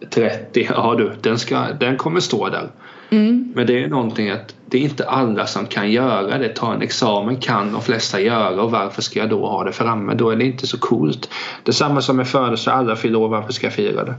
2030. 0.10 0.68
Ja 0.76 0.96
du, 0.98 1.12
den, 1.22 1.40
ska, 1.40 1.60
den 1.80 1.98
kommer 1.98 2.20
stå 2.20 2.50
där. 2.50 2.70
Mm. 3.10 3.52
Men 3.56 3.68
det 3.68 3.84
är 3.84 3.88
någonting 3.88 4.30
att 4.30 4.56
det 4.66 4.78
är 4.78 4.82
inte 4.82 5.08
alla 5.10 5.46
som 5.46 5.66
kan 5.66 5.92
göra 5.92 6.38
det. 6.38 6.50
Ta 6.50 6.74
en 6.74 6.82
examen 6.82 7.36
kan 7.38 7.72
de 7.74 7.82
flesta 7.82 8.20
göra 8.22 8.62
och 8.64 8.72
varför 8.72 9.02
ska 9.02 9.20
jag 9.20 9.30
då 9.30 9.48
ha 9.48 9.64
det 9.64 9.72
framme? 9.72 10.14
Då 10.16 10.30
är 10.30 10.36
det 10.36 10.46
inte 10.46 10.68
så 10.68 10.78
coolt. 10.80 11.30
Detsamma 11.64 12.02
som 12.02 12.18
med 12.18 12.28
födelsedag. 12.28 12.78
Alla 12.80 12.96
fyller 12.96 13.20
år. 13.20 13.28
Varför 13.28 13.54
ska 13.54 13.66
jag 13.68 13.74
fira 13.74 14.04
det? 14.04 14.14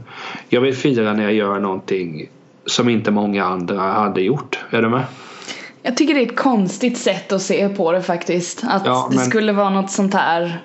Jag 0.49 0.61
vill 0.61 0.75
fira 0.75 1.13
när 1.13 1.23
jag 1.23 1.33
gör 1.33 1.59
någonting 1.59 2.29
som 2.65 2.89
inte 2.89 3.11
många 3.11 3.45
andra 3.45 3.79
hade 3.79 4.21
gjort. 4.21 4.59
Är 4.69 4.81
du 4.81 4.89
med? 4.89 5.03
Jag 5.81 5.97
tycker 5.97 6.13
det 6.13 6.19
är 6.21 6.25
ett 6.25 6.35
konstigt 6.35 6.97
sätt 6.97 7.31
att 7.31 7.41
se 7.41 7.69
på 7.69 7.91
det 7.91 8.01
faktiskt. 8.01 8.63
Att 8.63 8.81
Ja, 8.85 9.07
det 9.11 9.15
men- 9.15 9.25
skulle 9.25 9.51
vara 9.53 9.69
något 9.69 9.91
sånt 9.91 10.13
här. 10.13 10.61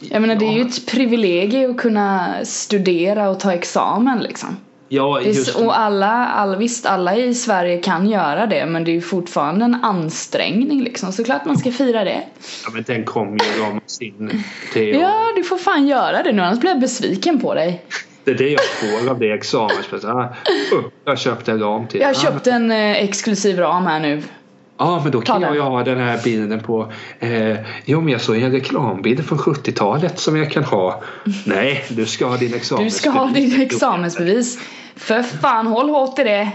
Jag 0.00 0.20
menar 0.20 0.34
det 0.34 0.44
är 0.44 0.52
ju 0.52 0.60
Ja. 0.60 0.66
ett 0.66 0.86
privilegium 0.86 1.70
att 1.70 1.76
kunna 1.76 2.34
studera 2.44 3.30
och 3.30 3.40
ta 3.40 3.52
examen 3.52 4.18
liksom. 4.20 4.56
Ja, 4.92 5.20
Det 5.22 5.28
just 5.30 5.52
så, 5.52 5.66
och 5.66 5.78
alla, 5.78 6.26
alla, 6.26 6.56
visst 6.58 6.86
alla 6.86 7.16
i 7.16 7.34
Sverige 7.34 7.78
kan 7.78 8.08
göra 8.10 8.46
det 8.46 8.66
men 8.66 8.84
det 8.84 8.90
är 8.90 8.94
ju 8.94 9.00
fortfarande 9.00 9.64
en 9.64 9.74
ansträngning 9.74 10.82
liksom. 10.82 11.12
Såklart 11.12 11.44
man 11.44 11.58
ska 11.58 11.72
fira 11.72 12.04
det. 12.04 12.22
Ja, 12.64 12.70
men 12.74 12.82
den 12.82 13.04
kommer 13.04 13.32
ju 13.56 13.62
ramas 13.62 14.00
in 14.00 14.44
till 14.72 14.88
Ja, 15.00 15.24
du 15.36 15.44
får 15.44 15.56
fan 15.58 15.86
göra 15.88 16.22
det 16.22 16.32
nu 16.32 16.42
annars 16.42 16.58
blir 16.60 16.70
jag 16.70 16.80
besviken 16.80 17.40
på 17.40 17.54
dig. 17.54 17.84
Det 18.24 18.30
är 18.30 18.34
det 18.34 18.48
jag 18.48 18.60
får 18.64 19.10
av 19.10 19.18
det 19.18 19.32
examenspriset. 19.32 20.10
Ah, 20.10 20.34
jag 21.04 21.18
köpte 21.18 21.52
en 21.52 21.60
ram 21.60 21.86
till. 21.88 22.00
Jag 22.00 22.06
har 22.08 22.14
Ah, 22.14 22.18
köpt 22.22 22.46
en 22.46 22.70
eh, 22.70 22.90
exklusiv 23.04 23.58
ram 23.58 23.86
här 23.86 24.00
nu. 24.00 24.22
Ja, 24.80 25.00
men 25.02 25.12
då 25.12 25.20
kan 25.20 25.42
jag 25.42 25.54
ju 25.54 25.60
ha 25.60 25.84
den 25.84 25.98
här 25.98 26.20
bilden 26.24 26.60
på... 26.60 26.92
Eh, 27.18 27.56
jo, 27.84 28.00
men 28.00 28.12
jag 28.12 28.20
såg 28.20 28.36
en 28.36 28.52
reklambild 28.52 29.24
från 29.26 29.38
70-talet 29.38 30.18
som 30.18 30.36
jag 30.36 30.50
kan 30.50 30.64
ha. 30.64 31.02
Nej, 31.46 31.84
du 31.88 32.06
ska 32.06 32.26
ha 32.26 32.36
din 32.36 32.50
Du 32.50 32.56
examensbevis. 32.56 32.96
ska 33.00 33.10
ha 33.10 33.26
ditt 33.26 33.60
examensbevis. 33.72 34.58
För 34.96 35.22
fan, 35.22 35.66
håll 35.66 35.88
hårt 35.90 36.18
i 36.18 36.24
det. 36.24 36.50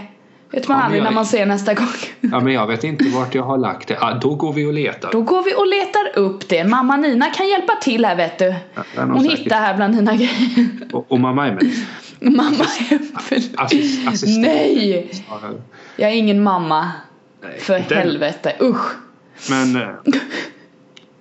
Vet 0.50 0.68
man 0.68 0.78
Ja, 0.78 0.84
aldrig 0.84 1.00
jag- 1.00 1.04
när 1.04 1.10
man 1.12 1.26
ser 1.26 1.46
nästa 1.46 1.74
gång. 1.74 1.86
Ja, 2.20 2.40
men 2.40 2.52
jag 2.52 2.66
vet 2.66 2.84
inte 2.84 3.04
vart 3.04 3.34
jag 3.34 3.42
har 3.42 3.58
lagt 3.58 3.88
det. 3.88 3.98
Ah, 4.00 4.14
då 4.14 4.34
går 4.34 4.52
vi 4.52 4.66
och 4.66 4.72
letar. 4.72 5.12
Då 5.12 5.22
går 5.22 5.42
vi 5.42 5.54
och 5.54 5.66
letar 5.66 6.18
upp 6.26 6.48
det. 6.48 6.64
Mamma 6.64 6.96
Nina 6.96 7.26
kan 7.30 7.48
hjälpa 7.48 7.72
till 7.82 8.04
här 8.04 8.16
vet 8.16 8.38
du. 8.38 8.54
Ja, 8.74 8.82
Hon 8.96 9.22
säkert. 9.22 9.38
hittar 9.38 9.60
här 9.60 9.74
bland 9.76 9.94
dina 9.94 10.16
grejer. 10.16 10.68
Och, 10.92 11.12
och 11.12 11.20
mamma 11.20 11.46
är 11.48 11.52
med. 11.52 11.72
Mamma 12.20 12.64
är 12.90 12.98
Assist, 13.56 14.08
assistent. 14.08 14.46
Nej! 14.46 15.10
Ja, 15.28 15.38
Jag 15.96 16.10
är 16.10 16.14
ingen 16.14 16.42
mamma. 16.42 16.90
Nej, 17.50 17.60
För 17.60 17.74
än. 17.74 17.82
helvete. 17.88 18.52
Usch. 18.60 18.86
Men 19.50 19.76
eh, 19.76 19.88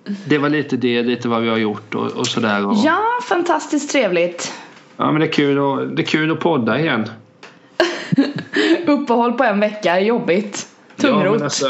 det 0.26 0.38
var 0.38 0.50
lite 0.50 0.78
det, 0.78 1.04
lite 1.04 1.28
vad 1.28 1.42
vi 1.42 1.50
har 1.50 1.58
gjort 1.58 1.96
och, 1.96 2.12
och 2.12 2.28
sådär. 2.28 2.66
Och, 2.68 2.76
Ja, 2.86 3.00
fantastiskt 3.30 3.92
trevligt. 3.92 4.54
ja, 4.98 5.12
men 5.12 5.20
det 5.22 5.28
är, 5.28 5.32
kul 5.32 5.58
att, 5.58 5.96
det 5.96 6.02
är 6.02 6.06
kul 6.06 6.32
att 6.32 6.40
podda 6.40 6.80
igen. 6.80 7.10
Uppehåll 8.88 9.34
på 9.34 9.44
en 9.44 9.60
vecka 9.60 9.96
är 9.96 10.00
jobbigt. 10.02 10.68
Ja, 10.96 11.02
Tungrot. 11.02 11.34
men 11.34 11.44
alltså, 11.44 11.68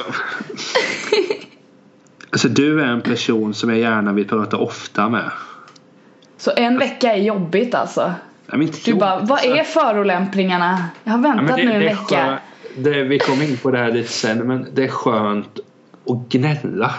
alltså 2.31 2.47
du 2.49 2.81
är 2.81 2.85
en 2.85 3.01
person 3.01 3.53
som 3.53 3.69
jag 3.69 3.79
gärna 3.79 4.13
vill 4.13 4.27
prata 4.27 4.57
ofta 4.57 5.09
med. 5.09 5.31
Så 6.37 6.51
en 6.55 6.77
vecka 6.79 7.13
är 7.13 7.21
jobbigt 7.21 7.75
alltså. 7.75 8.13
Nej, 8.47 8.59
Du 8.59 8.91
jobbigt, 8.91 8.99
bara, 8.99 9.19
vad 9.19 9.31
alltså. 9.31 9.47
är 9.49 9.63
förolämpningarna? 9.63 10.85
Jag 11.03 11.11
har 11.13 11.19
Ja, 11.19 11.33
väntat 11.35 11.57
det- 11.57 11.63
nu 11.63 11.71
en 11.73 11.79
vecka 11.79 12.39
det, 12.77 13.03
vi 13.03 13.19
kommer 13.19 13.43
in 13.49 13.57
på 13.57 13.71
det 13.71 13.77
här 13.77 13.91
lite 13.91 14.09
sen 14.09 14.37
men 14.37 14.67
det 14.73 14.83
är 14.83 14.87
skönt 14.87 15.59
att 16.05 16.29
gnälla. 16.29 16.95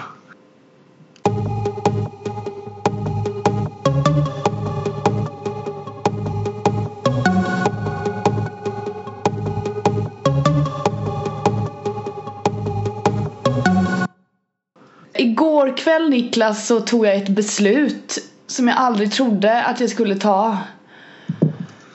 Igår 15.14 15.76
kväll 15.76 16.10
Niklas 16.10 16.66
så 16.66 16.80
tog 16.80 17.06
jag 17.06 17.16
ett 17.16 17.28
beslut 17.28 18.18
som 18.46 18.68
jag 18.68 18.76
aldrig 18.76 19.12
trodde 19.12 19.62
att 19.62 19.80
jag 19.80 19.90
skulle 19.90 20.16
ta. 20.16 20.58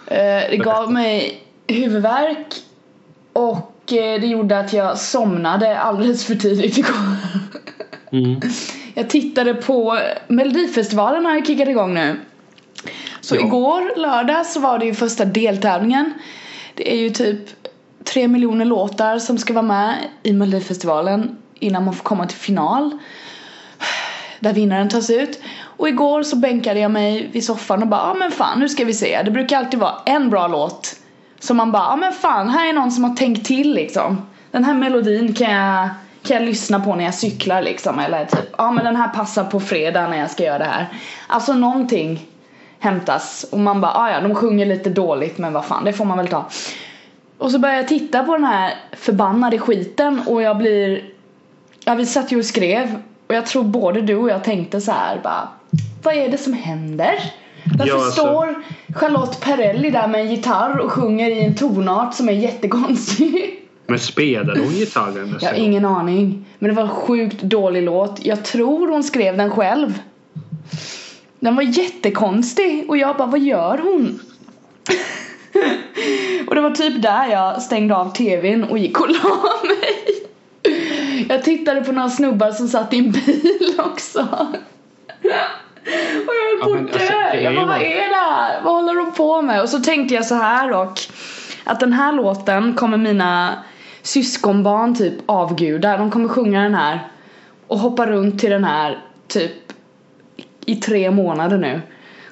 Eh, 0.07 0.49
det 0.49 0.61
gav 0.63 0.91
mig 0.91 1.43
huvudvärk 1.67 2.55
och 3.33 3.70
det 3.99 4.27
gjorde 4.27 4.59
att 4.59 4.73
jag 4.73 4.97
somnade 4.97 5.79
alldeles 5.79 6.25
för 6.25 6.35
tidigt 6.35 6.77
igår. 6.77 7.15
Mm. 8.11 8.41
Jag 8.93 9.09
tittade 9.09 9.53
på 9.53 9.99
Melodifestivalen 10.27 11.25
har 11.25 11.35
ju 11.35 11.45
kickat 11.45 11.67
igång 11.67 11.93
nu. 11.93 12.19
Så 13.21 13.35
Ja. 13.35 13.39
igår 13.41 13.97
lördag 13.99 14.45
så 14.45 14.59
var 14.59 14.79
det 14.79 14.85
ju 14.85 14.93
första 14.93 15.25
deltävlingen. 15.25 16.13
Det 16.75 16.93
är 16.93 16.97
ju 16.97 17.09
typ 17.09 17.39
tre 18.03 18.27
miljoner 18.27 18.65
låtar 18.65 19.19
som 19.19 19.37
ska 19.37 19.53
vara 19.53 19.65
med 19.65 19.95
i 20.23 20.33
Melodifestivalen 20.33 21.37
innan 21.59 21.85
man 21.85 21.93
får 21.93 22.03
komma 22.03 22.27
till 22.27 22.37
final. 22.37 22.97
Där 24.39 24.53
vinnaren 24.53 24.89
tas 24.89 25.09
ut. 25.09 25.41
Och 25.77 25.89
igår 25.89 26.23
så 26.23 26.35
bänkade 26.35 26.79
jag 26.79 26.91
mig 26.91 27.29
vid 27.31 27.45
soffan 27.45 27.81
och 27.81 27.87
bara, 27.87 28.01
ja 28.01 28.11
ah, 28.11 28.13
men 28.13 28.31
fan 28.31 28.59
nu 28.59 28.69
ska 28.69 28.85
vi 28.85 28.93
se. 28.93 29.21
Det 29.25 29.31
brukar 29.31 29.57
alltid 29.57 29.79
vara 29.79 29.95
en 30.05 30.29
bra 30.29 30.47
låt. 30.47 30.95
Så 31.41 31.53
man 31.53 31.71
bara, 31.71 31.83
ja 31.83 31.93
ah, 31.93 31.95
men 31.95 32.13
fan 32.13 32.49
här 32.49 32.69
är 32.69 32.73
någon 32.73 32.91
som 32.91 33.03
har 33.03 33.15
tänkt 33.15 33.45
till 33.45 33.73
liksom. 33.73 34.21
Den 34.51 34.63
här 34.63 34.73
melodin 34.73 35.33
kan 35.33 35.51
jag, 35.51 35.89
kan 36.23 36.37
jag 36.37 36.45
lyssna 36.45 36.79
på 36.79 36.95
när 36.95 37.03
jag 37.03 37.13
cyklar 37.13 37.61
liksom. 37.61 37.99
Eller 37.99 38.25
typ, 38.25 38.39
ja 38.57 38.63
ah, 38.63 38.71
men 38.71 38.85
den 38.85 38.95
här 38.95 39.07
passar 39.07 39.43
på 39.43 39.59
fredag 39.59 40.07
när 40.07 40.17
jag 40.17 40.31
ska 40.31 40.43
göra 40.43 40.57
det 40.57 40.65
här. 40.65 40.87
Alltså 41.27 41.53
någonting 41.53 42.25
hämtas. 42.79 43.45
Och 43.51 43.59
man 43.59 43.81
bara, 43.81 43.93
ah, 43.93 44.11
ja 44.11 44.21
de 44.21 44.35
sjunger 44.35 44.65
lite 44.65 44.89
dåligt 44.89 45.37
men 45.37 45.53
vad 45.53 45.65
fan 45.65 45.85
det 45.85 45.93
får 45.93 46.05
man 46.05 46.17
väl 46.17 46.27
ta. 46.27 46.45
Och 47.37 47.51
så 47.51 47.59
börjar 47.59 47.75
jag 47.75 47.87
titta 47.87 48.23
på 48.23 48.33
den 48.33 48.45
här 48.45 48.73
förbannade 48.91 49.59
skiten 49.59 50.21
och 50.27 50.41
jag 50.41 50.57
blir 50.57 51.03
Ja 51.85 51.95
vi 51.95 52.05
satt 52.05 52.31
ju 52.31 52.39
och 52.39 52.45
skrev 52.45 53.01
och 53.27 53.35
jag 53.35 53.45
tror 53.45 53.63
både 53.63 54.01
du 54.01 54.15
och 54.15 54.29
jag 54.29 54.43
tänkte 54.43 54.81
så 54.81 54.91
här 54.91 55.19
bara 55.23 55.49
Vad 56.03 56.13
är 56.15 56.29
det 56.29 56.37
som 56.37 56.53
händer? 56.53 57.13
Varför 57.63 57.87
Ja, 57.87 57.95
alltså- 57.95 58.11
står 58.11 58.63
Charlotte 58.95 59.41
Perrelli 59.41 59.89
där 59.89 60.07
med 60.07 60.21
en 60.21 60.31
gitarr 60.31 60.77
och 60.77 60.91
sjunger 60.91 61.29
i 61.29 61.43
en 61.43 61.55
tonart 61.55 62.13
som 62.13 62.29
är 62.29 62.33
jättekonstig? 62.33 63.57
Men 63.87 63.99
spelade 63.99 64.59
hon 64.59 64.69
gitarren? 64.73 65.37
Jag 65.41 65.49
har 65.49 65.55
ingen 65.57 65.85
aning. 65.85 66.45
Men 66.59 66.69
det 66.69 66.75
var 66.75 66.83
en 66.83 66.89
sjukt 66.89 67.41
dålig 67.41 67.83
låt. 67.83 68.25
Jag 68.25 68.45
tror 68.45 68.87
hon 68.87 69.03
skrev 69.03 69.37
den 69.37 69.51
själv. 69.51 69.99
Den 71.39 71.55
var 71.55 71.63
jättekonstig 71.63 72.85
och 72.87 72.97
jag 72.97 73.17
bara, 73.17 73.27
vad 73.27 73.39
gör 73.39 73.77
hon? 73.77 74.19
och 76.47 76.55
det 76.55 76.61
var 76.61 76.71
typ 76.71 77.01
där 77.01 77.27
jag 77.27 77.61
stängde 77.61 77.95
av 77.95 78.13
tvn 78.13 78.63
och 78.63 78.77
gick 78.77 78.99
och 79.01 79.09
la 79.09 79.43
mig. 79.63 80.27
Jag 81.29 81.43
tittade 81.43 81.81
på 81.81 81.91
några 81.91 82.09
snubbar 82.09 82.51
som 82.51 82.67
satt 82.67 82.93
i 82.93 82.97
en 82.97 83.11
bil 83.11 83.73
också. 83.77 84.27
Och 86.27 86.33
jag 86.33 86.45
höll 86.45 86.59
Ja, 86.59 86.65
på 86.65 86.73
att 86.73 86.79
alltså, 86.93 87.13
dö. 87.13 87.41
Jag 87.41 87.55
bara, 87.55 87.65
vad 87.65 87.81
är 87.81 88.09
det 88.09 88.15
här? 88.15 88.61
Vad 88.63 88.73
håller 88.73 88.95
de 88.95 89.13
på 89.13 89.41
med? 89.41 89.61
Och 89.61 89.69
så 89.69 89.79
tänkte 89.79 90.15
jag 90.15 90.25
så 90.25 90.35
här 90.35 90.71
dock. 90.71 90.99
Att 91.63 91.79
den 91.79 91.93
här 91.93 92.13
låten 92.13 92.73
kommer 92.73 92.97
mina 92.97 93.63
syskonbarn 94.01 94.95
typ 94.95 95.13
avguda. 95.25 95.97
De 95.97 96.11
kommer 96.11 96.29
sjunga 96.29 96.63
den 96.63 96.75
här. 96.75 97.07
Och 97.67 97.79
hoppa 97.79 98.05
runt 98.05 98.39
till 98.39 98.49
den 98.49 98.63
här 98.63 98.99
typ 99.27 99.51
i 100.65 100.75
tre 100.75 101.11
månader 101.11 101.57
nu. 101.57 101.81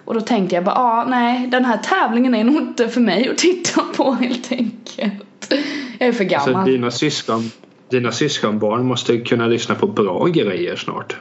Och 0.06 0.14
då 0.14 0.22
tänkte 0.22 0.56
jag 0.56 0.64
bara, 0.64 0.76
ah, 0.76 1.06
nej 1.06 1.48
den 1.48 1.66
här 1.66 1.78
tävlingen 1.78 2.36
är 2.36 2.44
nog 2.44 2.56
inte 2.56 2.90
för 2.90 3.02
mig 3.02 3.30
att 3.30 3.38
titta 3.38 3.82
på 3.82 4.12
helt 4.12 4.52
enkelt. 4.52 5.54
Jag 6.00 6.10
är 6.10 6.14
för 6.14 6.24
gammal. 6.24 6.56
Alltså, 6.56 6.72
dina, 6.72 6.92
syskon, 6.92 7.52
dina 7.90 8.12
syskonbarn 8.12 8.86
måste 8.86 9.18
kunna 9.18 9.48
lyssna 9.48 9.76
på 9.76 9.88
bra 9.88 10.26
grejer 10.26 10.76
snart. 10.76 11.16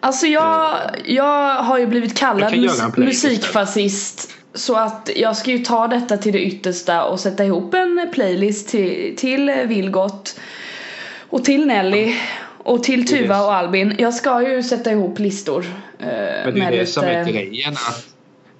Alltså 0.00 0.26
jag, 0.26 0.80
jag 1.04 1.54
har 1.62 1.78
ju 1.78 1.86
blivit 1.86 2.18
kallad 2.18 2.52
mus- 2.52 2.96
musikfascist 2.96 4.30
Så 4.54 4.74
att 4.76 5.10
jag 5.16 5.36
ska 5.36 5.50
ju 5.50 5.58
ta 5.58 5.86
detta 5.88 6.16
till 6.16 6.32
det 6.32 6.40
yttersta 6.44 7.04
och 7.04 7.20
sätta 7.20 7.44
ihop 7.44 7.74
en 7.74 8.08
playlist 8.12 8.68
till, 8.68 9.16
till 9.16 9.50
Vilgot 9.66 10.40
Och 11.30 11.44
till 11.44 11.66
Nelly 11.66 12.14
Och 12.58 12.82
till 12.82 13.06
Tuva 13.06 13.42
och 13.44 13.54
Albin, 13.54 13.94
jag 13.98 14.14
ska 14.14 14.48
ju 14.48 14.62
sätta 14.62 14.90
ihop 14.92 15.18
listor. 15.18 15.64
eh, 15.98 16.06
Men 16.06 16.44
det 16.44 16.48
är 16.50 16.52
med 16.52 16.72
det 16.72 16.86
som 16.86 17.04
är 17.04 17.24
grejen. 17.24 17.72
Att, 17.72 18.04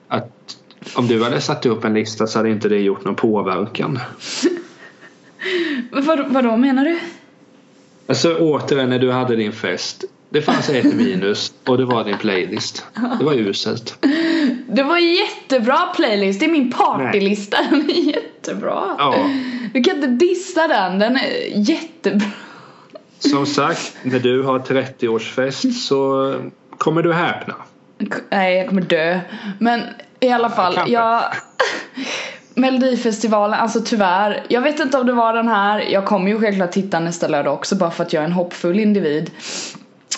att 0.09 0.57
om 0.94 1.07
du 1.07 1.24
hade 1.24 1.40
satt 1.40 1.66
upp 1.66 1.85
en 1.85 1.94
lista 1.94 2.26
så 2.26 2.38
hade 2.38 2.50
inte 2.50 2.68
det 2.68 2.79
gjort 2.81 3.05
någon 3.05 3.14
påverkan. 3.14 3.98
Vad, 5.92 6.29
vadå 6.33 6.57
menar 6.57 6.85
du? 6.85 6.98
Alltså 8.07 8.37
återigen 8.37 8.90
när 8.90 8.98
du 8.98 9.11
hade 9.12 9.37
din 9.37 9.53
fest. 9.53 10.05
Det 10.33 10.43
fanns 10.43 10.69
ett 10.69 10.95
minus 10.95 11.53
och 11.66 11.79
det 11.79 11.85
var 11.85 12.05
din 12.05 12.19
playlist. 12.19 12.85
Det 13.19 13.25
var 13.25 13.35
uselt. 13.35 13.99
Det 14.69 14.83
var 14.83 14.99
jättebra 14.99 15.79
playlist, 15.97 16.40
det 16.40 16.47
är 16.47 16.51
min 16.51 16.73
partylista. 16.73 17.57
Den 17.71 17.90
är 17.90 18.14
jättebra. 18.14 18.95
Ja. 18.99 19.31
Du 19.73 19.83
kan 19.83 19.97
inte 19.97 20.09
dissa 20.09 20.69
den, 20.69 20.99
den 20.99 21.16
är 21.16 21.59
jättebra. 21.71 22.27
Som 23.19 23.47
sagt, 23.47 23.97
när 24.03 24.19
du 24.19 24.43
har 24.43 24.59
30-årsfest 24.59 25.73
så 25.73 26.35
kommer 26.79 27.03
du 27.03 27.12
häpna. 27.12 27.55
Nej, 28.31 28.57
jag 28.57 28.69
kommer 28.69 28.83
dö. 28.83 29.21
Men 29.59 29.83
i 30.21 30.31
alla 30.31 30.51
fall, 30.51 30.79
jag... 30.87 31.23
Melodifestivalen, 32.55 33.61
alltså 33.61 33.81
tyvärr. 33.85 34.45
Jag 34.49 34.61
vet 34.61 34.81
inte 34.81 34.99
om 34.99 35.07
det 35.07 35.12
var 35.12 35.35
den 35.35 35.49
här. 35.49 35.81
Jag 35.81 36.05
kommer 36.05 36.31
ju 36.31 36.40
självklart 36.40 36.73
titta 36.73 37.01
nästa 37.01 37.29
lördag 37.29 37.55
också 37.55 37.77
bara 37.77 37.90
för 37.90 38.05
att 38.05 38.12
jag 38.12 38.21
är 38.21 38.27
en 38.27 38.33
hoppfull 38.33 38.81
individ. 38.81 39.31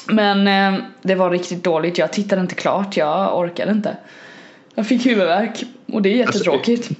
Men 0.07 0.47
eh, 0.75 0.81
det 1.03 1.15
var 1.15 1.31
riktigt 1.31 1.65
dåligt. 1.65 1.99
Jag 1.99 2.13
tittade 2.13 2.41
inte 2.43 2.55
klart. 2.55 2.97
Jag 2.97 3.39
orkade 3.39 3.73
inte. 3.73 3.97
Jag 4.75 4.87
fick 4.87 5.07
huvudvärk 5.07 5.63
och 5.93 6.03
det 6.03 6.09
är 6.09 6.17
jättetråkigt. 6.17 6.91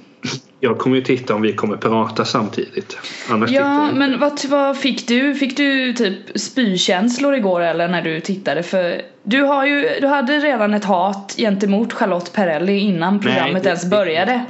Jag 0.59 0.79
kommer 0.79 0.95
ju 0.95 1.01
titta 1.01 1.35
om 1.35 1.41
vi 1.41 1.53
kommer 1.53 1.77
prata 1.77 2.25
samtidigt. 2.25 2.97
Annars 3.29 3.51
Ja, 3.51 3.83
inte. 3.83 3.95
men 3.95 4.19
vad, 4.19 4.45
vad 4.45 4.77
fick 4.77 5.07
du? 5.07 5.35
Fick 5.35 5.57
du 5.57 5.93
typ 5.93 6.39
spykänslor 6.39 7.35
igår 7.35 7.61
eller 7.61 7.87
när 7.87 8.01
du 8.01 8.19
tittade? 8.19 8.63
För 8.63 9.01
du 9.23 9.41
har 9.41 9.65
ju, 9.65 9.89
du 10.01 10.07
hade 10.07 10.39
redan 10.39 10.73
ett 10.73 10.85
hat 10.85 11.35
gentemot 11.37 11.93
Charlotte 11.93 12.33
Perrelli 12.33 12.77
innan 12.79 13.19
programmet 13.19 13.63
det- 13.63 13.69
ens 13.69 13.85
började. 13.85 14.45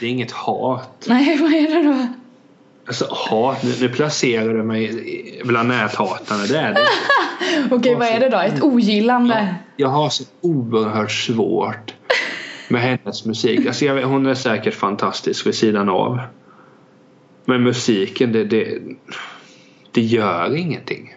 Det 0.00 0.06
är 0.06 0.10
inget 0.10 0.32
hat. 0.32 1.04
Nej, 1.08 1.36
vad 1.40 1.52
är 1.52 1.82
det 1.82 1.82
då? 1.88 2.06
Alltså 2.86 3.06
hat, 3.10 3.62
nu, 3.62 3.72
nu 3.80 3.88
placerar 3.88 4.54
du 4.54 4.62
mig 4.62 5.40
bland 5.44 5.68
näthatarna. 5.68 6.42
Det 6.44 6.58
är 6.58 6.74
det 6.74 6.80
Okej, 7.70 7.94
vad 7.94 8.08
är 8.08 8.20
det 8.20 8.28
då? 8.28 8.38
Ett 8.38 8.62
ogillande? 8.62 9.54
Jag 9.76 9.88
har 9.88 10.08
så 10.08 10.24
oerhört 10.40 11.10
svårt 11.10 11.94
med 12.68 12.80
hennes 12.80 13.24
musik. 13.24 13.66
Alltså 13.66 13.84
jag 13.84 14.06
hon 14.06 14.26
är 14.26 14.34
säkert 14.34 14.74
fantastisk 14.74 15.46
vid 15.46 15.54
sidan 15.54 15.88
av. 15.88 16.20
Men 17.44 17.62
musiken, 17.62 18.32
det, 18.32 18.44
det, 18.44 18.78
det 19.92 20.00
gör 20.00 20.56
ingenting. 20.56 21.14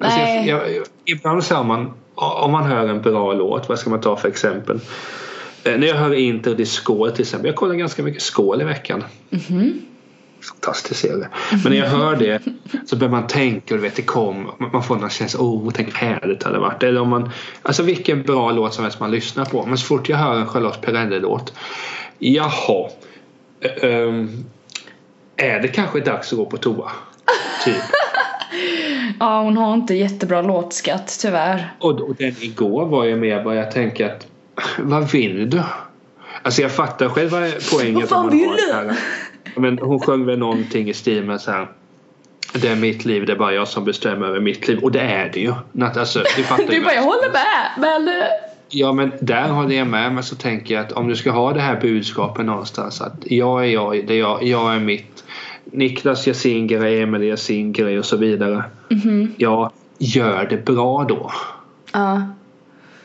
Alltså 0.00 0.20
jag, 0.20 0.46
jag, 0.46 0.62
ibland 1.04 1.44
så 1.44 1.62
man, 1.62 1.92
om 2.14 2.52
man 2.52 2.64
hör 2.64 2.88
en 2.88 3.02
bra 3.02 3.32
låt, 3.32 3.68
vad 3.68 3.78
ska 3.78 3.90
man 3.90 4.00
ta 4.00 4.16
för 4.16 4.28
exempel? 4.28 4.80
Eh, 5.64 5.78
när 5.78 5.86
jag 5.86 5.94
hör 5.94 6.14
Inter 6.14 6.54
de 6.54 6.66
Skål 6.66 7.10
till 7.10 7.22
exempel, 7.22 7.46
jag 7.46 7.56
kollar 7.56 7.74
ganska 7.74 8.02
mycket 8.02 8.22
Skål 8.22 8.60
i 8.60 8.64
veckan. 8.64 9.04
Mhm. 9.30 9.80
Fantastisk 10.48 11.00
serie. 11.00 11.28
Men 11.50 11.72
när 11.72 11.78
jag 11.78 11.88
hör 11.88 12.16
det 12.16 12.42
så 12.86 12.96
börjar 12.96 13.10
man 13.10 13.26
tänka 13.26 13.74
och 13.74 13.80
du 13.80 13.82
vet 13.82 13.96
det 13.96 14.02
kom, 14.02 14.50
man 14.72 14.82
får 14.82 14.96
någon 14.96 15.10
känsla, 15.10 15.40
oh 15.40 15.70
tänk 15.74 15.88
vad 15.88 15.96
härligt 15.96 16.40
det 16.40 16.46
hade 16.46 16.58
varit. 16.58 16.82
Eller 16.82 17.00
om 17.00 17.08
man, 17.08 17.30
alltså 17.62 17.82
vilken 17.82 18.22
bra 18.22 18.52
låt 18.52 18.74
som 18.74 18.84
helst 18.84 19.00
man 19.00 19.10
lyssnar 19.10 19.44
på. 19.44 19.66
Men 19.66 19.78
så 19.78 19.86
fort 19.86 20.08
jag 20.08 20.16
hör 20.16 20.36
en 20.36 20.46
Charlotte 20.46 20.80
Perrelli-låt, 20.80 21.52
jaha, 22.18 22.90
ehm, 23.82 24.44
är 25.36 25.60
det 25.60 25.68
kanske 25.68 26.00
dags 26.00 26.32
att 26.32 26.38
gå 26.38 26.46
på 26.46 26.56
toa? 26.56 26.90
Typ. 27.64 27.74
Ja, 29.20 29.42
hon 29.42 29.56
har 29.56 29.74
inte 29.74 29.94
jättebra 29.94 30.42
låtskatt 30.42 31.18
tyvärr. 31.20 31.74
Och, 31.78 32.00
och 32.00 32.14
den 32.14 32.34
igår 32.40 32.86
var 32.86 33.04
ju 33.04 33.16
mer 33.16 33.44
bara 33.44 33.54
jag 33.54 33.70
tänker 33.70 34.12
att 34.12 34.26
vad 34.78 35.12
vill 35.12 35.50
du? 35.50 35.62
Alltså 36.42 36.62
jag 36.62 36.72
fattar 36.72 37.08
själv 37.08 37.30
vad 37.30 37.52
poängen 37.72 37.94
Vad 38.00 38.08
fan 38.08 38.30
vill 38.30 38.48
du? 38.48 38.94
Det. 39.56 39.60
Men 39.60 39.78
hon 39.78 40.00
sjöng 40.00 40.26
väl 40.26 40.38
någonting 40.38 40.88
i 40.88 40.94
stil 40.94 41.24
med 41.24 41.40
så 41.40 41.50
här 41.50 41.68
det 42.54 42.68
är 42.68 42.76
mitt 42.76 43.04
liv, 43.04 43.26
det 43.26 43.32
är 43.32 43.36
bara 43.36 43.52
jag 43.52 43.68
som 43.68 43.84
bestämmer 43.84 44.26
över 44.26 44.40
mitt 44.40 44.68
liv. 44.68 44.78
Och 44.78 44.92
det 44.92 45.00
är 45.00 45.30
det 45.34 45.40
ju. 45.40 45.52
Alltså, 45.82 46.22
du 46.36 46.42
fattar 46.42 46.66
Du 46.66 46.80
bara, 46.80 46.94
jag 46.94 47.02
håller 47.02 47.32
med, 47.32 47.70
men... 47.78 48.08
eh, 48.08 48.24
Ja 48.68 48.92
men 48.92 49.12
där 49.20 49.48
håller 49.48 49.76
jag 49.76 49.86
med 49.86 50.12
men 50.12 50.24
så 50.24 50.36
tänker 50.36 50.74
jag 50.74 50.84
att 50.84 50.92
om 50.92 51.08
du 51.08 51.16
ska 51.16 51.30
ha 51.30 51.52
det 51.52 51.60
här 51.60 51.80
budskapet 51.80 52.46
någonstans 52.46 53.00
att 53.00 53.14
jag 53.24 53.64
är 53.64 53.68
jag, 53.68 54.06
det 54.06 54.14
är 54.14 54.18
jag, 54.18 54.42
jag 54.42 54.74
är 54.74 54.80
mitt. 54.80 55.24
Niklas 55.64 56.26
gör 56.26 56.34
sin 56.34 56.66
grej, 56.66 57.02
Emelie 57.02 57.28
gör 57.28 57.36
sin 57.36 57.72
grej 57.72 57.98
och 57.98 58.04
så 58.04 58.16
vidare. 58.16 58.64
mhm. 58.90 59.34
Ja, 59.36 59.72
gör 59.98 60.46
det 60.50 60.64
bra 60.64 61.04
då. 61.08 61.32
Ja. 61.92 62.22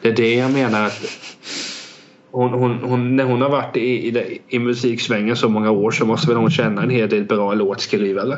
Det 0.02 0.10
är 0.10 0.16
det 0.16 0.36
jag 0.36 0.52
menar 0.52 0.86
att 0.86 1.02
hon, 2.32 2.54
hon, 2.54 2.80
hon, 2.84 3.16
när 3.16 3.24
hon 3.24 3.42
har 3.42 3.50
varit 3.50 3.78
i, 3.78 4.08
i, 4.08 4.42
i 4.48 4.60
musiksvängen 4.60 5.36
så 5.36 5.50
många 5.50 5.72
år 5.72 5.92
så 5.92 6.06
måste 6.06 6.28
väl 6.28 6.38
hon 6.38 6.52
känna 6.52 6.84
en 6.84 6.90
hel 6.90 7.10
del 7.10 7.24
bra 7.24 7.54
låtskrivare. 7.54 8.38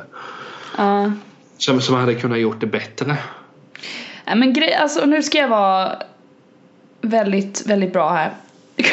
Ja. 0.77 1.11
Som, 1.57 1.81
som 1.81 1.95
hade 1.95 2.15
kunnat 2.15 2.39
gjort 2.39 2.59
det 2.59 2.67
bättre. 2.67 3.17
Nej 4.25 4.35
men 4.35 4.53
grej, 4.53 4.73
alltså 4.73 5.05
nu 5.05 5.23
ska 5.23 5.37
jag 5.37 5.47
vara 5.47 5.91
väldigt, 7.01 7.67
väldigt 7.67 7.93
bra 7.93 8.09
här. 8.09 8.33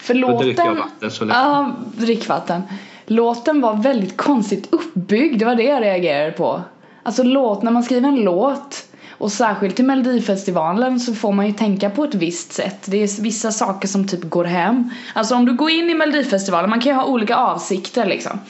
För 0.00 0.14
Då 0.14 0.38
dricker 0.38 0.64
jag 0.64 0.76
låten... 0.76 0.90
vatten 0.90 1.10
så 1.10 1.24
länge. 1.24 1.40
Ja, 1.40 1.76
drickvatten. 1.96 2.62
Låten 3.06 3.60
var 3.60 3.74
väldigt 3.74 4.16
konstigt 4.16 4.68
uppbyggd, 4.70 5.38
det 5.38 5.44
var 5.44 5.54
det 5.54 5.62
jag 5.62 5.82
reagerade 5.82 6.32
på. 6.32 6.62
Alltså 7.02 7.22
låt, 7.22 7.62
när 7.62 7.70
man 7.70 7.82
skriver 7.82 8.08
en 8.08 8.20
låt 8.20 8.89
och 9.20 9.32
särskilt 9.32 9.76
till 9.76 9.84
Melodifestivalen 9.84 11.00
så 11.00 11.14
får 11.14 11.32
man 11.32 11.46
ju 11.46 11.52
tänka 11.52 11.90
på 11.90 12.04
ett 12.04 12.14
visst 12.14 12.52
sätt. 12.52 12.78
Det 12.84 13.02
är 13.02 13.22
vissa 13.22 13.52
saker 13.52 13.88
som 13.88 14.08
typ 14.08 14.22
går 14.22 14.44
hem. 14.44 14.90
Alltså 15.14 15.34
om 15.34 15.44
du 15.44 15.54
går 15.54 15.70
in 15.70 15.90
i 15.90 15.94
Melodifestivalen, 15.94 16.70
man 16.70 16.80
kan 16.80 16.92
ju 16.92 16.96
ha 16.96 17.04
olika 17.04 17.36
avsikter 17.36 18.06
liksom. 18.06 18.40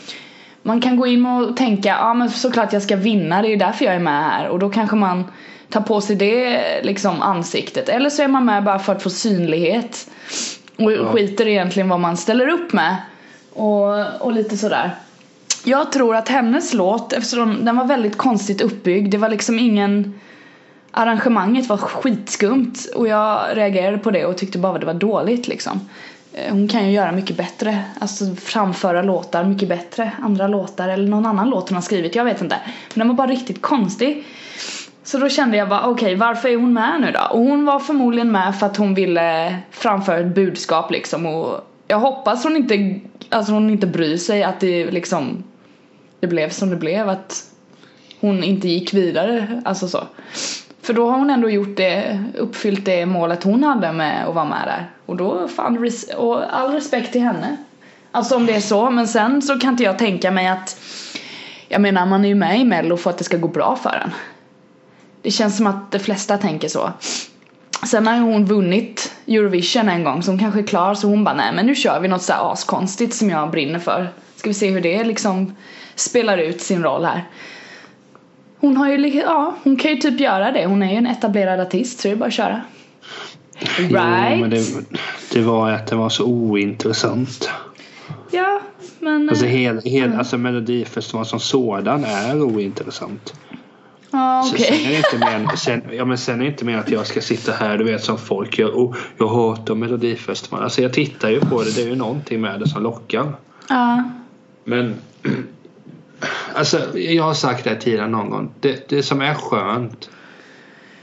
Man 0.62 0.80
kan 0.80 0.96
gå 0.96 1.06
in 1.06 1.26
och 1.26 1.56
tänka, 1.56 1.88
ja 1.88 2.14
men 2.14 2.30
såklart 2.30 2.72
jag 2.72 2.83
ska 2.83 2.96
vinna, 2.96 3.42
det 3.42 3.48
är 3.48 3.50
ju 3.50 3.56
därför 3.56 3.85
jag 3.85 3.94
är 3.94 3.98
med 4.00 4.24
här. 4.24 4.48
Och 4.48 4.59
då 4.59 4.70
kanske 4.70 4.96
man 4.96 5.24
tar 5.68 5.80
på 5.80 6.00
sig 6.00 6.16
det 6.16 6.61
liksom 6.83 7.22
ansiktet. 7.22 7.88
Eller 7.88 8.11
så 8.11 8.22
är 8.22 8.28
man 8.28 8.44
med 8.44 8.64
bara 8.64 8.78
för 8.78 8.92
att 8.92 9.02
få 9.02 9.11
synlighet. 9.11 10.11
Och 10.76 10.92
Ja. 10.92 11.04
skiter 11.12 11.48
egentligen 11.48 11.88
vad 11.88 12.00
man 12.00 12.16
ställer 12.16 12.48
upp 12.48 12.72
med. 12.72 12.96
Och, 13.52 14.20
och 14.20 14.33
lite 14.33 14.56
sådär. 14.56 14.90
Jag 15.64 15.92
tror 15.92 16.16
att 16.16 16.28
hennes 16.28 16.74
låt, 16.74 17.12
eftersom 17.12 17.64
den 17.64 17.76
var 17.76 17.85
väldigt 17.85 18.16
konstigt 18.16 18.61
uppbyggd, 18.61 19.11
det 19.11 19.18
var 19.18 19.28
liksom 19.28 19.59
ingen 19.59 20.20
Arrangemanget 20.92 21.68
var 21.68 21.76
skitskumt 21.76 22.72
och 22.94 23.09
jag 23.09 23.57
reagerade 23.57 23.98
på 23.98 24.11
det 24.11 24.26
och 24.26 24.37
tyckte 24.37 24.59
bara 24.59 24.74
att 24.74 24.81
det 24.81 24.87
var 24.87 24.94
dåligt 24.94 25.48
liksom. 25.48 25.81
Eh, 26.33 26.53
hon 26.53 26.68
kan 26.68 26.87
ju 26.87 26.92
göra 26.92 27.12
mycket 27.12 27.37
bättre, 27.37 27.85
alltså 27.98 28.35
framföra 28.35 29.03
låtar 29.03 29.44
mycket 29.44 29.68
bättre, 29.68 30.12
andra 30.22 30.48
låtar 30.48 30.88
eller 30.88 31.09
någon 31.09 31.26
annan 31.26 31.50
låt 31.50 31.68
hon 31.68 31.76
har 31.76 31.83
skrivit, 31.83 32.14
jag 32.14 32.24
vet 32.24 32.40
inte. 32.40 32.57
Men 32.64 32.98
den 32.98 33.09
var 33.09 33.14
bara 33.14 33.26
riktigt 33.26 33.62
konstig. 33.62 34.24
Så 35.03 35.18
då 35.18 35.29
kände 35.29 35.57
jag 35.57 35.68
bara 35.68 35.81
okej 35.81 35.92
okay, 35.92 36.14
varför 36.16 36.48
är 36.48 36.57
hon 36.57 36.72
med 36.72 37.00
nu 37.00 37.12
då? 37.12 37.20
Och 37.31 37.40
hon 37.40 37.64
var 37.64 37.79
förmodligen 37.79 38.33
med 38.33 38.57
för 38.57 38.66
att 38.66 38.76
hon 38.76 38.94
ville 38.94 39.57
framföra 39.70 40.18
ett 40.18 40.35
budskap 40.35 40.90
liksom 40.90 41.26
och 41.26 41.61
jag 41.88 41.98
hoppas 41.98 42.44
hon 42.44 42.57
inte, 42.57 43.00
alltså 43.29 43.53
hon 43.53 43.70
inte 43.70 43.87
bryr 43.87 44.16
sig 44.16 44.42
att 44.42 44.61
det 44.61 44.90
liksom 44.90 45.44
det 46.20 46.26
blev 46.26 46.50
som 46.50 46.70
det 46.70 46.76
blev 46.76 47.09
att 47.09 47.44
hon 48.20 48.44
inte 48.44 48.68
gick 48.68 48.94
vidare, 48.94 49.62
alltså 49.64 49.88
så. 49.88 50.07
För 50.82 50.92
då 50.94 51.10
har 51.10 51.18
hon 51.18 51.30
ändå 51.30 51.50
gjort 51.50 51.76
det, 51.76 52.24
uppfyllt 52.38 52.84
det 52.84 53.06
målet 53.06 53.42
hon 53.42 53.64
hade 53.64 53.92
med 53.92 54.28
att 54.28 54.34
vara 54.34 54.44
med 54.44 54.62
där. 54.66 54.90
Och 55.06 55.16
då 55.16 55.48
fan, 55.48 55.78
res- 55.78 56.14
och 56.16 56.56
all 56.56 56.72
respekt 56.72 57.12
till 57.12 57.20
henne. 57.20 57.56
Alltså 58.10 58.36
om 58.36 58.46
det 58.46 58.54
är 58.54 58.60
så, 58.60 58.90
men 58.90 59.08
sen 59.08 59.42
så 59.42 59.58
kan 59.58 59.70
inte 59.70 59.82
jag 59.84 59.98
tänka 59.98 60.30
mig 60.30 60.48
att 60.48 60.80
jag 61.68 61.80
menar 61.80 62.06
man 62.06 62.24
är 62.24 62.28
ju 62.28 62.34
med 62.34 62.60
i 62.60 62.64
mello 62.64 62.96
för 62.96 63.10
att 63.10 63.18
det 63.18 63.24
ska 63.24 63.36
gå 63.36 63.48
bra 63.48 63.76
för 63.82 64.02
en. 64.04 64.10
Det 65.22 65.30
känns 65.30 65.56
som 65.56 65.66
att 65.66 65.92
de 65.92 65.98
flesta 65.98 66.38
tänker 66.38 66.68
så. 66.68 66.92
Sen 67.86 68.06
har 68.06 68.18
hon 68.18 68.44
vunnit 68.44 69.14
Eurovision 69.26 69.88
en 69.88 70.04
gång 70.04 70.22
så 70.22 70.30
hon 70.30 70.38
kanske 70.38 70.60
är 70.60 70.66
klar 70.66 70.94
så 70.94 71.08
hon 71.08 71.24
bara 71.24 71.34
nej 71.34 71.52
men 71.54 71.66
nu 71.66 71.74
kör 71.74 72.00
vi 72.00 72.08
något 72.08 72.22
så 72.22 72.32
här 72.32 72.52
askonstigt 72.52 73.14
som 73.14 73.30
jag 73.30 73.50
brinner 73.50 73.78
för. 73.78 74.08
Ska 74.36 74.50
vi 74.50 74.54
se 74.54 74.70
hur 74.70 74.80
det 74.80 75.04
liksom 75.04 75.56
spelar 75.94 76.38
ut 76.38 76.60
sin 76.60 76.82
roll 76.82 77.04
här. 77.04 77.24
Hon 78.60 78.76
har 78.76 78.88
ju, 78.88 79.08
ja 79.20 79.54
hon 79.62 79.76
kan 79.76 79.90
ju 79.90 79.96
typ 79.96 80.20
göra 80.20 80.52
det. 80.52 80.66
Hon 80.66 80.82
är 80.82 80.90
ju 80.90 80.96
en 80.96 81.06
etablerad 81.06 81.60
artist 81.60 82.00
så 82.00 82.08
det 82.08 82.12
är 82.12 82.16
bara 82.16 82.26
att 82.26 82.32
köra. 82.32 82.60
Jo, 83.78 83.86
Right? 83.86 84.40
men 84.40 84.50
det, 84.50 84.62
det 85.32 85.40
var 85.42 85.70
att 85.70 85.86
det 85.86 85.96
var 85.96 86.08
så 86.08 86.24
ointressant. 86.24 87.50
Ja 88.30 88.60
men... 89.00 89.28
Alltså, 89.28 89.44
eh, 89.44 89.50
hel, 89.50 89.80
hel, 89.84 90.14
alltså 90.14 90.38
Melodifestivalen 90.38 91.26
som 91.26 91.40
sådan 91.40 92.04
är 92.04 92.42
ointressant. 92.42 93.34
Ja 94.10 94.42
Så- 94.46 94.54
okej. 94.54 94.66
Sen 94.66 94.86
är 94.86 94.90
det 94.90 94.96
inte 94.96 95.38
mer, 95.38 95.56
sen, 95.56 95.82
ja, 95.92 96.04
men 96.04 96.18
sen 96.18 96.40
är 96.40 96.44
det 96.44 96.50
inte 96.50 96.64
mer 96.64 96.76
att 96.78 96.90
jag 96.90 97.06
ska 97.06 97.20
sitta 97.20 97.52
här 97.52 97.78
du 97.78 97.84
vet 97.84 98.04
som 98.04 98.18
folk 98.18 98.58
gör. 98.58 98.68
Oh, 98.70 98.96
jag 99.18 99.28
hatar 99.28 99.74
Melodifestivalen. 99.74 100.64
Alltså 100.64 100.82
jag 100.82 100.92
tittar 100.92 101.30
ju 101.30 101.40
på 101.40 101.62
det. 101.62 101.76
Det 101.76 101.82
är 101.82 101.86
ju 101.88 101.96
någonting 101.96 102.40
med 102.40 102.60
det 102.60 102.68
som 102.68 102.82
lockar. 102.82 103.32
Ja. 103.68 104.04
Men 104.64 104.94
Alltså, 106.54 106.98
jag 106.98 107.22
har 107.22 107.35
sagt 107.35 107.64
det 107.64 107.70
här 107.70 107.76
tidigare 107.76 108.09
någon 108.09 108.30
gång. 108.30 108.52
Det, 108.61 108.88
det 108.88 109.02
som 109.02 109.20
är 109.20 109.35
skönt 109.35 110.11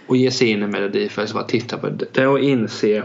att 0.07 0.17
ge 0.17 0.31
sig 0.31 0.47
in 0.47 0.63
i 0.63 0.67
Melodifestival 0.67 1.43
och 1.43 1.49
titta 1.49 1.77
på 1.77 1.89
det, 1.89 2.05
det 2.13 2.21
är 2.21 2.35
att 2.35 2.41
inse 2.41 3.03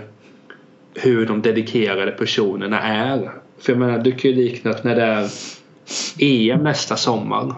hur 0.94 1.26
de 1.26 1.42
dedikerade 1.42 2.12
personerna 2.12 2.82
är. 2.82 3.32
För 3.60 3.72
jag 3.72 3.78
menar, 3.78 3.98
du 3.98 4.12
kan 4.12 4.30
ju 4.30 4.36
likna 4.36 4.70
att 4.70 4.84
när 4.84 4.96
det 4.96 5.02
är 5.02 5.30
EM 6.18 6.62
nästa 6.62 6.96
sommar. 6.96 7.54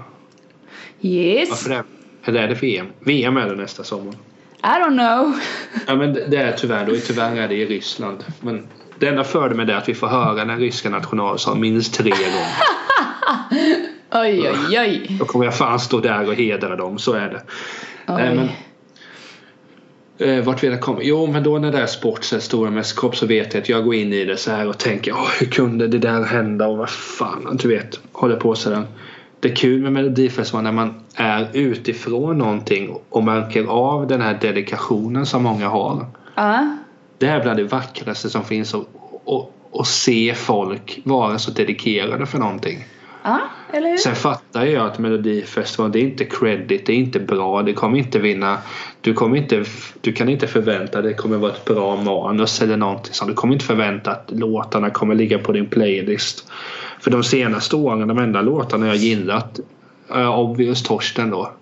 Yes. 1.01 1.51
Varför 1.51 1.71
det? 1.71 1.85
Eller 2.25 2.43
är 2.43 2.49
det 2.49 2.57
för 2.57 2.67
EM? 2.67 2.87
VM 3.01 3.37
är 3.37 3.49
det 3.49 3.57
nästa 3.57 3.85
sommar. 3.85 4.15
I 4.63 4.67
don't 4.67 4.99
know. 4.99 5.39
Ja 5.87 5.95
men 5.95 6.15
det 6.15 6.37
är 6.37 6.53
tyvärr 6.53 6.87
då. 6.87 6.97
Tyvärr 7.07 7.37
är 7.37 7.49
det 7.49 7.55
i 7.55 7.67
Ryssland. 7.67 8.25
Men 8.41 8.67
det 8.99 9.09
enda 9.09 9.25
fördelen 9.25 9.57
med 9.57 9.67
det 9.67 9.73
är 9.73 9.77
att 9.77 9.89
vi 9.89 9.95
får 9.95 10.07
höra 10.07 10.45
den 10.45 10.59
ryska 10.59 10.91
nationalsången 10.91 11.61
minst 11.61 11.95
tre 11.95 12.11
gånger. 12.11 12.47
Oj, 14.15 14.51
oj, 14.51 14.81
oj. 14.81 15.17
Då 15.19 15.25
kommer 15.25 15.45
jag 15.45 15.55
fan 15.57 15.81
stå 15.81 16.01
där 16.01 16.29
och 16.29 16.35
hedra 16.35 16.77
dem. 16.77 16.99
Så 16.99 17.13
är 17.13 17.29
det. 17.29 17.43
Nej, 18.07 18.35
men, 18.35 18.49
Oj. 20.19 20.29
eh, 20.29 20.45
vart 20.45 20.63
vill 20.63 20.71
jag 20.71 20.81
komma? 20.81 20.99
Jo 21.03 21.27
men 21.27 21.43
då 21.43 21.59
när 21.59 21.73
det 21.73 21.79
är 21.79 21.87
sport, 21.87 22.25
så 22.25 22.35
här 22.35 22.41
stora 22.41 22.71
mästerskap 22.71 23.17
så 23.17 23.27
vet 23.27 23.55
jag 23.55 23.61
att 23.61 23.69
jag 23.69 23.85
går 23.85 23.95
in 23.95 24.13
i 24.13 24.25
det 24.25 24.37
så 24.37 24.51
här 24.51 24.69
och 24.69 24.79
tänker 24.79 25.13
Åh, 25.13 25.29
hur 25.41 25.47
kunde 25.47 25.89
det 25.89 25.99
där 25.99 26.23
hända 26.23 26.67
och 26.67 26.77
vad 26.77 26.91
fan. 26.91 27.59
Du 27.63 27.69
vet, 27.69 28.01
håller 28.13 28.37
på 28.37 28.55
sådär. 28.55 28.83
Det 29.41 29.51
är 29.51 29.57
kul 29.57 29.83
med 29.83 29.93
Melodifestivalen 29.93 30.75
när 30.75 30.85
man 30.85 30.95
är 31.15 31.49
utifrån 31.53 32.39
någonting 32.39 32.97
och 33.09 33.25
märker 33.25 33.65
av 33.65 34.07
den 34.07 34.21
här 34.21 34.39
dedikationen 34.41 35.27
som 35.27 35.43
många 35.43 35.69
har. 35.69 36.07
Ja. 36.35 36.77
Det 37.19 37.27
är 37.27 37.43
bland 37.43 37.59
det 37.59 37.65
vackraste 37.65 38.31
som 38.31 38.45
finns 38.45 38.75
att 38.75 38.87
och, 39.25 39.55
och 39.71 39.87
se 39.87 40.35
folk 40.35 41.01
vara 41.05 41.39
så 41.39 41.51
dedikerade 41.51 42.27
för 42.27 42.39
någonting. 42.39 42.85
Ja, 43.23 43.41
eller 43.77 43.91
hur? 43.91 43.97
Sen 43.97 44.15
fattar 44.15 44.65
jag 44.65 44.87
att 44.87 44.99
Melodifestivalen 44.99 45.93
det 45.93 45.99
är 45.99 46.03
inte 46.03 46.25
credit, 46.25 46.87
det 46.87 46.93
är 46.93 46.97
inte 46.97 47.21
bra, 47.21 47.63
det 47.63 47.73
kommer 47.73 47.99
inte 47.99 48.19
vinna. 48.19 48.59
Du, 49.01 49.15
kommer 49.15 49.37
inte, 49.37 49.65
du 50.01 50.13
kan 50.13 50.29
inte 50.29 50.47
förvänta 50.47 51.03
dig 51.03 51.11
att 51.11 51.17
det 51.17 51.23
kommer 51.23 51.37
vara 51.37 51.53
ett 51.53 51.65
bra 51.65 51.97
manus 51.97 52.63
eller 52.63 52.77
någonting 52.77 53.15
sånt. 53.15 53.31
Du 53.31 53.35
kommer 53.35 53.55
inte 53.55 53.65
förvänta 53.65 54.11
att 54.11 54.31
låtarna 54.31 54.91
kommer 54.91 55.15
ligga 55.15 55.39
på 55.39 55.53
din 55.53 55.67
playlist. 55.67 56.49
För 57.01 57.11
de 57.11 57.25
senaste 57.25 57.77
åren, 57.77 58.09
de 58.09 58.19
enda 58.19 58.43
låtarna 58.43 58.87
jag 58.87 58.97
gillat 58.97 59.61
är 60.09 60.29
Obvious 60.29 60.83
Torsten 60.83 61.31
då. 61.31 61.53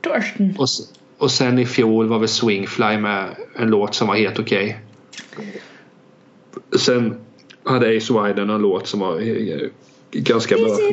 Torsten. 0.00 0.54
Och, 0.58 0.68
och 1.18 1.30
sen 1.30 1.58
i 1.58 1.66
fjol 1.66 2.06
var 2.06 2.18
väl 2.18 2.28
Swingfly 2.28 2.98
med 2.98 3.26
en 3.56 3.70
låt 3.70 3.94
som 3.94 4.08
var 4.08 4.14
helt 4.14 4.38
okej. 4.38 4.80
Sen 6.78 7.14
hade 7.64 7.96
Ace 7.96 8.12
Widen 8.12 8.50
en 8.50 8.62
låt 8.62 8.86
som 8.86 9.00
var 9.00 9.20
eh, 9.20 9.68
ganska 10.10 10.54
bra. 10.56 10.64
Busy, 10.64 10.82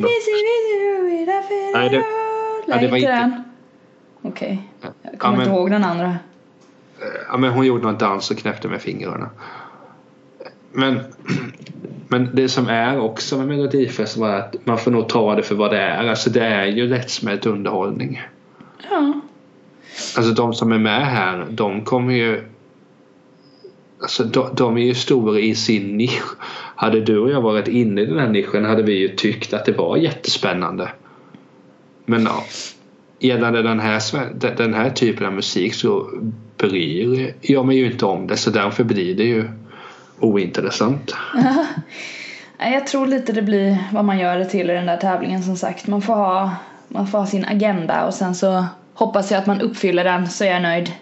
busy, 1.26 1.72
Nej, 1.74 1.88
det- 1.90 2.04
ja, 2.66 2.76
det 2.80 2.88
var 2.88 2.96
inte 2.96 2.96
inte- 2.96 3.08
den. 3.10 3.42
Okej. 4.22 4.68
Jag 5.02 5.18
kommer 5.18 5.36
Ja, 5.36 5.40
inte 5.42 5.50
men- 5.50 5.58
ihåg 5.58 5.70
den 5.70 5.84
andra. 5.84 6.16
Ja, 7.30 7.36
men 7.36 7.50
hon 7.50 7.66
gjorde 7.66 7.82
någon 7.82 7.98
dans 7.98 8.30
och 8.30 8.38
knäppte 8.38 8.68
med 8.68 8.82
fingrarna. 8.82 9.30
Men, 10.72 11.00
men 12.08 12.30
det 12.32 12.48
som 12.48 12.68
är 12.68 12.98
också 13.00 13.36
med 13.38 13.46
Melodifestivalen 13.48 14.34
är 14.36 14.40
att 14.40 14.66
man 14.66 14.78
får 14.78 14.90
nog 14.90 15.08
ta 15.08 15.34
det 15.34 15.42
för 15.42 15.54
vad 15.54 15.70
det 15.70 15.78
är. 15.80 16.08
Alltså 16.08 16.30
det 16.30 16.44
är 16.44 16.64
ju 16.66 16.88
lättsmält 16.88 17.46
underhållning. 17.46 18.22
Ja. 18.90 19.20
Alltså 20.16 20.32
de 20.32 20.54
som 20.54 20.72
är 20.72 20.78
med 20.78 21.06
här, 21.06 21.46
de 21.50 21.84
kommer 21.84 22.14
ju... 22.14 22.44
Alltså 24.02 24.24
de, 24.24 24.48
de 24.54 24.76
är 24.76 24.82
ju 24.82 24.94
stora 24.94 25.38
i 25.40 25.54
sin 25.54 25.96
nisch. 25.96 26.22
Hade 26.84 27.00
du 27.00 27.18
och 27.18 27.30
jag 27.30 27.40
varit 27.40 27.68
inne 27.68 28.00
i 28.00 28.06
den 28.06 28.18
här 28.18 28.28
nischen 28.28 28.64
hade 28.64 28.82
vi 28.82 28.92
ju 28.92 29.08
tyckt 29.08 29.52
att 29.52 29.64
det 29.64 29.72
var 29.72 29.96
jättespännande. 29.96 30.88
Men 32.04 32.22
ja, 32.22 32.44
gällande 33.18 33.62
den 33.62 33.80
här, 33.80 34.02
den 34.56 34.74
här 34.74 34.90
typen 34.90 35.26
av 35.26 35.32
musik 35.32 35.74
så 35.74 36.10
bryr 36.58 37.34
jag 37.40 37.66
mig 37.66 37.76
ju 37.76 37.86
inte 37.86 38.06
om 38.06 38.26
det 38.26 38.36
så 38.36 38.50
därför 38.50 38.84
blir 38.84 39.14
det 39.14 39.24
ju 39.24 39.48
ointressant. 40.20 41.14
Jag 42.58 42.86
tror 42.86 43.06
lite 43.06 43.32
det 43.32 43.42
blir 43.42 43.78
vad 43.92 44.04
man 44.04 44.18
gör 44.18 44.38
det 44.38 44.44
till 44.44 44.70
i 44.70 44.74
den 44.74 44.86
där 44.86 44.96
tävlingen 44.96 45.42
som 45.42 45.56
sagt. 45.56 45.86
Man 45.86 46.02
får 46.02 46.14
ha, 46.14 46.50
man 46.88 47.06
får 47.06 47.18
ha 47.18 47.26
sin 47.26 47.44
agenda 47.44 48.06
och 48.06 48.14
sen 48.14 48.34
så 48.34 48.64
hoppas 48.94 49.30
jag 49.30 49.38
att 49.38 49.46
man 49.46 49.60
uppfyller 49.60 50.04
den 50.04 50.28
så 50.28 50.44
är 50.44 50.48
jag 50.48 50.62
nöjd. 50.62 50.92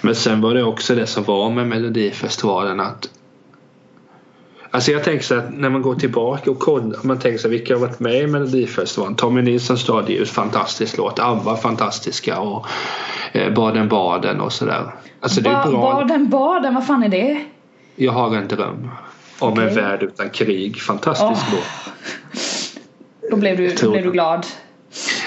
Men 0.00 0.14
sen 0.14 0.40
var 0.40 0.54
det 0.54 0.64
också 0.64 0.94
det 0.94 1.06
som 1.06 1.24
var 1.24 1.50
med 1.50 1.66
Melodifestivalen 1.66 2.80
att 2.80 3.08
Alltså 4.74 4.92
jag 4.92 5.04
tänker 5.04 5.24
så 5.24 5.34
att 5.34 5.52
när 5.52 5.70
man 5.70 5.82
går 5.82 5.94
tillbaka 5.94 6.50
och 6.50 6.58
kollar, 6.58 6.98
man 7.02 7.18
tänker 7.18 7.38
så 7.38 7.48
här, 7.48 7.50
vilka 7.50 7.74
har 7.74 7.80
varit 7.80 8.00
med 8.00 8.14
i 8.14 8.26
Melodifestivalen? 8.26 9.16
Tommy 9.16 9.42
Nilssons 9.42 9.80
Stadljus, 9.80 10.30
fantastisk 10.30 10.96
låt. 10.96 11.18
ABBA, 11.18 11.56
fantastiska 11.56 12.40
och 12.40 12.66
eh, 13.32 13.52
Baden-Baden 13.52 14.40
och 14.40 14.52
sådär. 14.52 14.94
Alltså 15.20 15.40
det 15.40 15.50
är 15.50 15.70
bra. 15.70 15.80
Baden, 15.80 16.30
baden, 16.30 16.74
vad 16.74 16.86
fan 16.86 17.02
är 17.02 17.08
det? 17.08 17.44
Jag 17.96 18.12
har 18.12 18.36
en 18.36 18.48
dröm. 18.48 18.90
Om 19.38 19.58
en 19.58 19.64
Okej. 19.64 19.74
värld 19.74 20.02
utan 20.02 20.30
krig. 20.30 20.80
Fantastisk 20.80 21.42
Åh. 21.46 21.54
låt. 21.54 21.94
Då 23.30 23.36
blev 23.36 23.56
du, 23.56 23.90
blev 23.90 24.04
du 24.04 24.10
glad. 24.10 24.46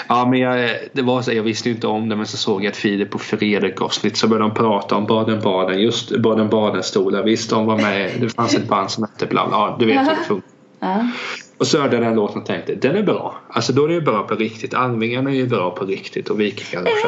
Ja 0.08 0.26
men 0.30 0.40
jag, 0.40 0.70
det 0.94 1.02
var 1.02 1.22
så, 1.22 1.34
jag 1.34 1.44
visste 1.44 1.70
inte 1.70 1.88
om 1.88 2.10
det 2.10 2.16
men 2.16 2.26
så 2.26 2.38
såg 2.38 2.64
jag 2.64 2.72
ett 2.72 2.78
Filip 2.78 3.16
och 3.16 3.22
Fredrik 3.22 3.82
avsnitt 3.82 4.18
så 4.18 4.28
började 4.28 4.50
de 4.50 4.56
prata 4.56 4.96
om 4.96 5.06
Baden-Baden. 5.06 5.80
Just 5.80 6.18
Baden-Baden-stolar. 6.18 7.24
Visst 7.24 7.50
de 7.50 7.66
var 7.66 7.78
med. 7.78 8.12
Det 8.20 8.30
fanns 8.30 8.56
ett 8.56 8.68
band 8.68 8.92
som 8.92 9.04
hette 9.04 9.26
bla 9.26 9.48
bla. 9.48 9.58
Ja, 9.58 9.76
du 9.80 9.86
vet 9.86 10.00
hur 10.00 10.06
det 10.06 10.24
funkar. 10.28 10.50
Ja. 10.80 11.12
Och 11.58 11.68
så 11.68 11.82
hörde 11.82 11.96
jag 11.96 12.06
den 12.06 12.16
låten 12.16 12.42
och 12.42 12.48
tänkte 12.48 12.76
den 12.76 12.96
är 12.96 13.04
bra. 13.04 13.36
Alltså 13.50 13.74
då 13.74 13.84
är 13.84 13.88
det 13.88 13.94
ju 13.94 14.02
bra 14.02 14.24
på 14.24 14.36
riktigt. 14.36 14.74
Arvingarna 14.74 15.30
är 15.30 15.36
ju 15.36 15.48
bra 15.48 15.72
på 15.72 15.86
riktigt 15.86 16.30
och 16.30 16.40
Vikingarna 16.40 16.90
också. 16.90 17.08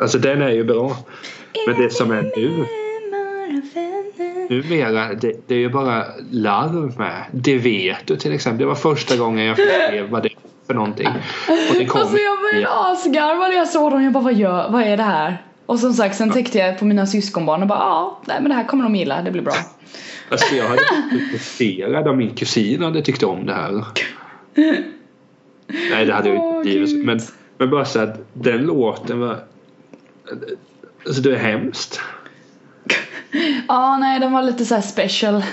Alltså 0.00 0.18
den 0.18 0.42
är 0.42 0.50
ju 0.50 0.64
bra. 0.64 0.96
Men 1.66 1.80
det 1.82 1.90
som 1.92 2.10
är 2.10 2.22
nu. 2.36 2.81
Numera 4.52 5.14
det, 5.14 5.48
det 5.48 5.54
är 5.54 5.58
ju 5.58 5.68
bara 5.68 6.04
larv 6.30 6.98
med. 6.98 7.24
Det 7.32 7.58
vet 7.58 8.06
du 8.06 8.16
till 8.16 8.32
exempel. 8.32 8.58
Det 8.58 8.66
var 8.66 8.74
första 8.74 9.16
gången 9.16 9.46
jag 9.46 9.56
fick 9.56 9.66
se 9.66 10.02
vad 10.02 10.22
det 10.22 10.28
är 10.28 10.36
för 10.66 10.74
någonting. 10.74 11.08
Och 11.70 11.76
det 11.78 11.86
kom 11.86 12.00
Alltså 12.00 12.16
jag 12.16 12.38
började 12.38 12.92
asgarva 12.92 13.48
när 13.48 13.56
jag 13.56 13.68
såg 13.68 13.90
dem. 13.90 14.02
Jag 14.02 14.12
bara 14.12 14.24
vad, 14.24 14.34
gör, 14.34 14.70
vad 14.70 14.82
är 14.82 14.96
det 14.96 15.02
här? 15.02 15.42
Och 15.66 15.78
som 15.78 15.92
sagt 15.92 16.16
sen 16.16 16.30
täckte 16.30 16.58
jag 16.58 16.78
på 16.78 16.84
mina 16.84 17.06
syskonbarn 17.06 17.62
och 17.62 17.68
bara 17.68 17.78
ja, 17.78 18.20
nej 18.24 18.36
men 18.40 18.48
det 18.48 18.54
här 18.54 18.64
kommer 18.64 18.84
de 18.84 18.96
gilla, 18.96 19.22
det 19.22 19.30
blir 19.30 19.42
bra. 19.42 19.54
Alltså 20.28 20.54
jag 20.54 20.68
hade 20.68 20.82
frustrerad 21.30 22.08
om 22.08 22.16
min 22.16 22.34
kusin 22.34 22.82
hade 22.82 23.02
tyckt 23.02 23.22
om 23.22 23.46
det 23.46 23.54
här. 23.54 23.84
Nej 25.90 26.06
det 26.06 26.12
hade 26.12 26.28
jag 26.28 26.36
inte 26.36 26.60
blivit. 26.70 27.06
Men, 27.06 27.20
men 27.58 27.70
bara 27.70 27.84
så 27.84 28.00
att 28.00 28.18
den 28.32 28.60
låten 28.62 29.20
var... 29.20 29.38
Alltså 31.06 31.22
det 31.22 31.32
är 31.32 31.38
hemskt. 31.38 32.00
Ja 33.68 33.98
nej 33.98 34.20
den 34.20 34.32
var 34.32 34.42
lite 34.42 34.64
så 34.64 34.74
här 34.74 34.82
special. 34.82 35.44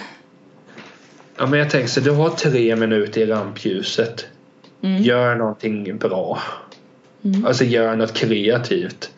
Ja 1.37 1.45
men 1.45 1.59
jag 1.59 1.69
tänker 1.69 1.87
så 1.87 1.99
du 1.99 2.11
har 2.11 2.29
tre 2.29 2.75
minuter 2.75 3.21
i 3.21 3.25
rampljuset. 3.25 4.25
Mm. 4.81 5.03
Gör 5.03 5.35
någonting 5.35 5.97
bra. 5.97 6.39
Mm. 7.23 7.45
Alltså 7.45 7.63
gör 7.63 7.95
något 7.95 8.13
kreativt. 8.13 9.09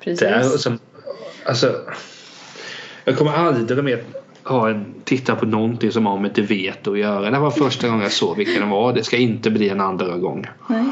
Precis. 0.00 0.20
Där, 0.20 0.54
och 0.54 0.60
som, 0.60 0.78
alltså, 1.46 1.74
jag 3.04 3.18
kommer 3.18 3.32
aldrig 3.32 3.84
mer 3.84 4.04
ha 4.42 4.70
en, 4.70 4.94
titta 5.04 5.36
på 5.36 5.46
någonting 5.46 5.92
som 5.92 6.06
har 6.06 6.18
med 6.18 6.30
det 6.34 6.42
vet 6.42 6.86
att 6.86 6.98
göra. 6.98 7.30
Det 7.30 7.38
var 7.38 7.50
första 7.50 7.88
gången 7.88 8.02
jag 8.02 8.12
såg 8.12 8.36
vilken 8.36 8.60
den 8.60 8.70
var. 8.70 8.92
Det 8.92 9.04
ska 9.04 9.16
inte 9.16 9.50
bli 9.50 9.68
en 9.68 9.80
andra 9.80 10.16
gång. 10.16 10.46
Nej. 10.66 10.84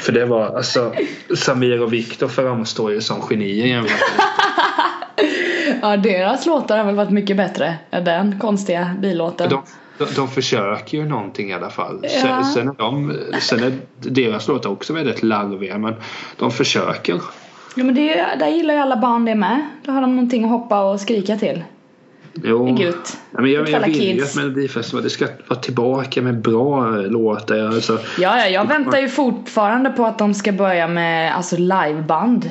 För 0.00 0.12
det 0.12 0.26
var 0.26 0.56
alltså 0.56 0.94
Samir 1.36 1.82
och 1.82 1.92
Viktor 1.92 2.28
framstår 2.28 2.92
ju 2.92 3.00
som 3.00 3.20
genier 3.20 3.66
jämfört 3.66 4.00
Ja 5.82 5.96
deras 5.96 6.46
låtar 6.46 6.78
har 6.78 6.84
väl 6.84 6.94
varit 6.94 7.10
mycket 7.10 7.36
bättre 7.36 7.74
än 7.90 8.04
den 8.04 8.38
konstiga 8.38 8.96
billåten. 8.98 9.48
de, 9.50 9.62
de, 9.98 10.04
de 10.16 10.28
försöker 10.28 10.98
ju 10.98 11.04
någonting 11.04 11.50
i 11.50 11.54
alla 11.54 11.70
fall. 11.70 11.98
Ja. 12.02 12.08
Sen, 12.08 12.44
sen, 12.44 12.68
är 12.68 12.74
de, 12.78 13.16
sen 13.40 13.62
är 13.62 13.72
deras 13.98 14.48
låtar 14.48 14.70
också 14.70 14.92
väldigt 14.92 15.22
larviga 15.22 15.78
men 15.78 15.94
de 16.36 16.50
försöker. 16.50 17.20
Ja 17.74 17.84
men 17.84 17.94
det, 17.94 18.26
där 18.38 18.48
gillar 18.48 18.74
ju 18.74 18.80
alla 18.80 18.96
barn 18.96 19.24
det 19.24 19.34
med. 19.34 19.66
Då 19.84 19.92
har 19.92 20.00
de 20.00 20.16
någonting 20.16 20.44
att 20.44 20.50
hoppa 20.50 20.80
och 20.80 21.00
skrika 21.00 21.36
till. 21.36 21.62
Jo. 22.34 22.76
Gött. 22.78 23.18
Ja, 23.30 23.40
men 23.40 23.52
jag, 23.52 23.68
jag 23.68 23.80
vill 23.80 24.02
ju 24.02 24.12
kids. 24.16 24.36
att 24.36 24.42
Melodifestivalen 24.42 25.04
det 25.04 25.10
ska 25.10 25.26
vara 25.48 25.60
tillbaka 25.60 26.22
med 26.22 26.40
bra 26.40 26.90
låtar. 26.90 27.58
Alltså, 27.58 27.92
Ja, 28.18 28.38
ja, 28.38 28.46
jag 28.46 28.68
väntar 28.68 28.98
ju 28.98 29.08
fortfarande 29.08 29.90
på 29.90 30.06
att 30.06 30.18
de 30.18 30.34
ska 30.34 30.52
börja 30.52 30.88
med 30.88 31.36
alltså 31.36 31.56
liveband. 31.56 32.50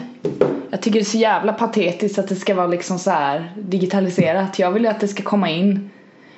Jag 0.69 0.81
tycker 0.81 0.99
det 0.99 1.03
är 1.03 1.05
så 1.05 1.17
jävla 1.17 1.53
patetiskt 1.53 2.19
att 2.19 2.29
det 2.29 2.35
ska 2.35 2.55
vara 2.55 2.67
liksom 2.67 2.99
så 2.99 3.11
här 3.11 3.51
digitaliserat. 3.57 4.59
Jag 4.59 4.71
vill 4.71 4.83
ju 4.83 4.89
att 4.89 4.99
det 4.99 5.07
ska 5.07 5.23
komma 5.23 5.49
in. 5.49 5.89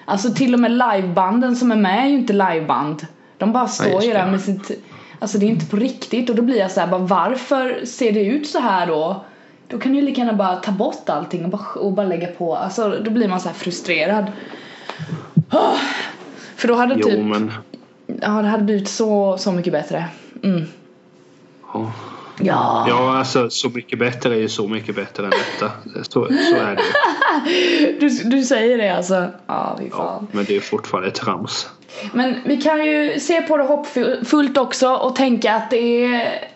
Alltså 0.06 0.34
till 0.34 0.54
och 0.54 0.60
med 0.60 0.72
livebanden 0.72 1.56
som 1.56 1.72
är 1.72 1.76
med 1.76 2.04
är 2.04 2.10
ju 2.10 2.16
inte 2.16 2.34
liveband. 2.34 3.06
De 3.38 3.54
bara 3.54 3.68
står 3.68 4.04
ju 4.04 4.14
där 4.14 4.32
med 4.32 4.42
sitt... 4.42 4.72
Alltså 5.20 5.38
det 5.38 5.46
är 5.46 5.50
inte 5.50 5.66
på 5.66 5.76
riktigt 5.76 6.30
och 6.30 6.36
då 6.36 6.42
blir 6.42 6.58
jag 6.58 6.72
så 6.72 6.80
här, 6.80 6.88
bara 6.88 7.02
varför 7.02 7.86
ser 7.86 8.12
det 8.12 8.26
ut 8.26 8.48
så 8.48 8.60
här 8.60 8.88
då? 8.88 9.26
Då 9.72 9.80
kan 9.80 9.91
du 9.91 9.99
ju 9.99 10.05
lika 10.05 10.22
gärna 10.22 10.34
bara 10.34 10.55
ta 10.55 10.72
bort 10.72 11.09
allting 11.09 11.43
och 11.43 11.49
bara, 11.49 11.65
och 11.76 11.93
bara 11.93 12.05
lägga 12.05 12.28
på. 12.28 12.55
Alltså 12.55 12.89
då 12.89 13.11
blir 13.11 13.28
man 13.28 13.39
så 13.39 13.47
här 13.47 13.55
frustrerad. 13.55 14.32
Ah. 15.49 15.76
För 16.55 16.67
då 16.67 16.74
hade 16.74 16.95
jo 16.95 17.07
typ 17.07 17.19
men 17.19 17.51
ja, 18.22 18.30
det 18.41 18.47
hade 18.47 18.63
blivit 18.63 18.89
så, 18.89 19.38
så 19.38 19.51
mycket 19.51 19.74
bättre. 19.74 20.05
Mm. 20.43 20.63
Ja. 21.74 21.91
Ja. 22.43 22.86
ja, 22.88 23.17
alltså 23.17 23.49
så 23.49 23.69
mycket 23.69 23.99
bättre 23.99 24.36
är 24.36 24.39
ju 24.39 24.49
så 24.49 24.67
mycket 24.67 24.95
bättre 24.95 25.24
än 25.24 25.30
detta. 25.30 25.72
Så, 26.03 26.26
så 26.26 26.55
är 26.55 26.76
det. 26.76 26.82
Du, 27.99 28.09
du 28.09 28.43
säger 28.43 28.78
det 28.78 28.89
alltså? 28.89 29.28
Ja, 29.47 29.76
fy 29.80 29.88
Ja, 29.91 29.97
fan. 29.97 30.28
men 30.32 30.45
det 30.45 30.55
är 30.55 30.59
fortfarande 30.59 31.11
trams. 31.11 31.69
Men 32.13 32.36
vi 32.45 32.61
kan 32.61 32.86
ju 32.86 33.19
se 33.19 33.41
på 33.41 33.57
det 33.57 33.63
hoppfullt 33.63 34.57
också 34.57 34.89
och 34.89 35.15
tänka 35.15 35.55
att 35.55 35.69
det 35.69 36.05
är 36.05 36.47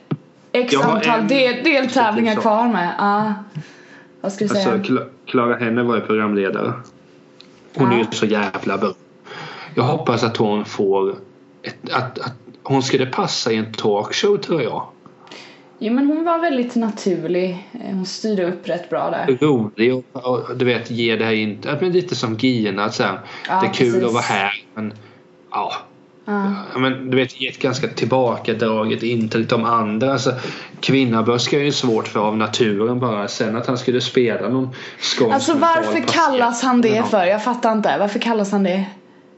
x 0.56 0.76
antal 0.76 1.20
en- 1.20 1.28
del, 1.28 1.64
deltävlingar 1.64 2.36
kvar 2.36 2.68
med. 2.68 2.96
Ja. 2.98 3.34
Vad 4.22 4.34
ska 4.34 4.46
du 4.46 4.50
säga? 4.50 4.74
Alltså, 4.74 4.94
Kla- 4.94 5.10
Clara 5.26 5.56
Henner 5.58 5.84
var 5.84 5.96
ju 5.96 6.02
programledare. 6.02 6.74
Hon 7.76 7.92
är 7.92 7.98
ju 7.98 8.06
så 8.12 8.26
jävla 8.26 8.78
bra. 8.78 8.94
Jag 9.76 9.84
hoppas 9.84 10.24
att 10.24 10.38
hon 10.38 10.66
får 10.66 11.16
ett, 11.64 11.90
att, 11.92 12.20
att 12.20 12.34
hon 12.64 12.84
skulle 12.84 13.06
passa 13.06 13.52
i 13.52 13.56
en 13.56 13.74
talkshow 13.74 14.38
tror 14.38 14.62
jag. 14.62 14.88
Jo 15.80 15.94
men 15.94 16.08
hon 16.08 16.24
var 16.24 16.40
väldigt 16.40 16.76
naturlig. 16.76 17.68
Hon 17.72 18.06
styrde 18.06 18.46
upp 18.46 18.70
rätt 18.70 18.90
bra 18.90 19.10
där. 19.10 19.38
Rolig 19.42 19.96
och, 19.96 20.04
och 20.48 20.58
du 20.58 20.66
vet 20.66 20.92
ge 20.92 21.16
det 21.16 21.26
här 21.26 21.34
in, 21.34 21.62
men 21.82 21.92
lite 21.92 22.16
som 22.16 22.36
Gina 22.36 22.84
att 22.86 22.94
så 22.96 23.04
här, 23.04 23.20
Ja, 23.50 23.62
Det 23.62 23.68
är 23.68 23.74
kul 23.74 23.92
precis. 23.92 24.04
att 24.08 24.14
vara 24.14 24.24
här 24.24 24.52
men 24.74 24.94
ja. 25.52 25.74
Ja. 26.26 26.54
Men 26.76 27.12
du 27.12 27.18
vet 27.18 27.34
ett 27.50 27.60
ganska 27.60 27.88
tillbakadraget 27.88 29.04
intryck 29.04 29.50
de 29.50 29.64
andra. 29.64 30.12
Alltså, 30.12 30.34
Kvinnaböska 30.80 31.60
är 31.60 31.64
ju 31.64 31.72
svårt 31.72 32.08
för 32.08 32.20
av 32.20 32.38
naturen 32.38 33.00
bara. 33.00 33.28
Sen 33.28 33.56
att 33.56 33.68
han 33.68 33.78
skulle 33.78 34.02
spela 34.02 34.50
någon 34.50 34.70
skånsk 35.00 35.34
Alltså 35.34 35.54
varför 35.54 36.00
kallas 36.08 36.64
han 36.64 36.82
det 36.82 37.04
för? 37.10 37.26
Jag 37.26 37.44
fattar 37.44 37.72
inte. 37.72 37.98
Varför 38.00 38.20
kallas 38.20 38.52
han 38.52 38.64
det? 38.64 38.86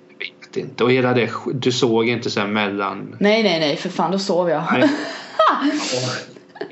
Jag 0.09 0.19
vet 0.19 0.57
inte. 0.57 0.83
Och 0.83 0.91
hela 0.91 1.13
det, 1.13 1.29
du 1.53 1.71
såg 1.71 2.07
inte 2.07 2.39
här 2.39 2.47
mellan... 2.47 3.15
Nej 3.19 3.43
nej 3.43 3.59
nej 3.59 3.75
för 3.75 3.89
fan 3.89 4.11
då 4.11 4.19
sov 4.19 4.49
jag. 4.49 4.63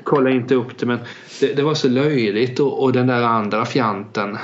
Kolla 0.04 0.30
inte 0.30 0.54
upp 0.54 0.78
det 0.78 0.86
men 0.86 0.98
det, 1.40 1.54
det 1.54 1.62
var 1.62 1.74
så 1.74 1.88
löjligt 1.88 2.60
och, 2.60 2.82
och 2.82 2.92
den 2.92 3.06
där 3.06 3.22
andra 3.22 3.64
fjanten. 3.64 4.38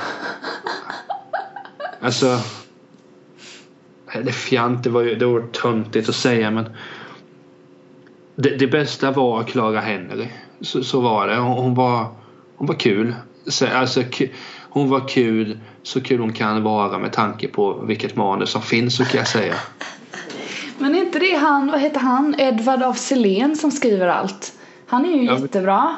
Alltså. 2.00 2.38
Eller 4.12 4.32
fjant, 4.32 4.84
det 4.84 4.90
var 4.90 5.02
ju 5.02 5.14
det 5.14 5.26
var 5.26 5.40
töntigt 5.40 6.08
att 6.08 6.14
säga 6.14 6.50
men. 6.50 6.68
Det, 8.36 8.56
det 8.56 8.66
bästa 8.66 9.10
var 9.10 9.42
Clara 9.42 9.80
Henry. 9.80 10.26
Så, 10.60 10.84
så 10.84 11.00
var 11.00 11.28
det. 11.28 11.36
Hon, 11.36 11.52
hon 11.52 11.74
var 11.74 12.06
hon 12.56 12.66
var 12.66 12.74
kul. 12.74 13.14
Så, 13.46 13.66
alltså, 13.66 14.02
hon 14.68 14.88
var 14.90 15.08
kul 15.08 15.58
så 15.82 16.00
kul 16.00 16.20
hon 16.20 16.32
kan 16.32 16.62
vara 16.62 16.98
med 16.98 17.12
tanke 17.12 17.48
på 17.48 17.72
vilket 17.72 18.16
manus 18.16 18.50
som 18.50 18.62
finns 18.62 18.96
så 18.96 19.04
kan 19.04 19.18
jag 19.18 19.28
säga. 19.28 19.54
Men 20.78 20.94
är 20.94 20.98
inte 20.98 21.18
det 21.18 21.36
han, 21.36 21.70
vad 21.70 21.80
heter 21.80 22.00
han, 22.00 22.34
Edvard 22.38 22.82
af 22.82 22.96
Sillén 22.98 23.56
som 23.56 23.70
skriver 23.70 24.08
allt? 24.08 24.52
Han 24.86 25.04
är 25.04 25.16
ju 25.16 25.24
Ja, 25.24 25.38
jättebra. 25.38 25.96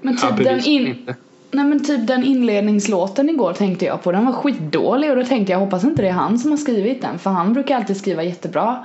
Men 0.00 0.16
typ 0.16 0.30
Ja, 0.38 0.44
den 0.44 0.64
in... 0.64 0.86
inte. 0.86 1.14
Nej 1.50 1.64
men 1.64 1.84
typ 1.84 2.06
den 2.06 2.24
inledningslåten 2.24 3.30
igår 3.30 3.52
tänkte 3.52 3.84
jag 3.84 4.02
på, 4.02 4.12
den 4.12 4.26
var 4.26 4.32
skitdålig 4.32 5.10
och 5.10 5.16
då 5.16 5.24
tänkte 5.24 5.52
jag 5.52 5.58
hoppas 5.58 5.84
inte 5.84 6.02
det 6.02 6.08
är 6.08 6.12
han 6.12 6.38
som 6.38 6.50
har 6.50 6.58
skrivit 6.58 7.02
den 7.02 7.18
för 7.18 7.30
han 7.30 7.52
brukar 7.52 7.76
alltid 7.76 7.96
skriva 7.96 8.22
jättebra. 8.22 8.84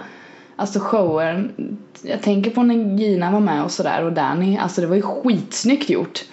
Alltså 0.56 0.80
shower, 0.80 1.52
jag 2.02 2.22
tänker 2.22 2.52
på 2.52 2.64
när 2.64 2.98
Gina 3.00 3.32
var 3.32 3.40
med 3.40 3.64
och 3.64 3.72
sådär 3.72 4.04
och 4.04 4.14
Danny, 4.14 4.58
alltså 4.58 4.82
det 4.82 4.88
var 4.88 4.96
ju 4.96 5.02
skitsnyggt 5.02 5.90
gjort. 5.90 6.26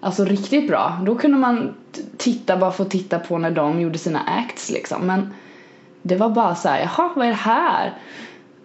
Alltså 0.00 0.24
riktigt 0.24 0.68
bra, 0.68 1.00
då 1.06 1.14
kunde 1.14 1.38
man 1.38 1.74
titta 2.16 2.56
bara 2.56 2.72
för 2.72 2.84
att 2.84 2.90
titta 2.90 3.18
på 3.18 3.38
när 3.38 3.50
de 3.50 3.80
gjorde 3.80 3.98
sina 3.98 4.20
acts 4.20 4.70
liksom. 4.70 5.06
Men 5.06 5.34
Det 6.02 6.16
var 6.16 6.30
bara 6.30 6.54
så 6.54 6.68
här, 6.68 6.80
jaha 6.80 7.10
vad 7.16 7.26
är 7.26 7.30
det 7.30 7.36
här? 7.36 7.92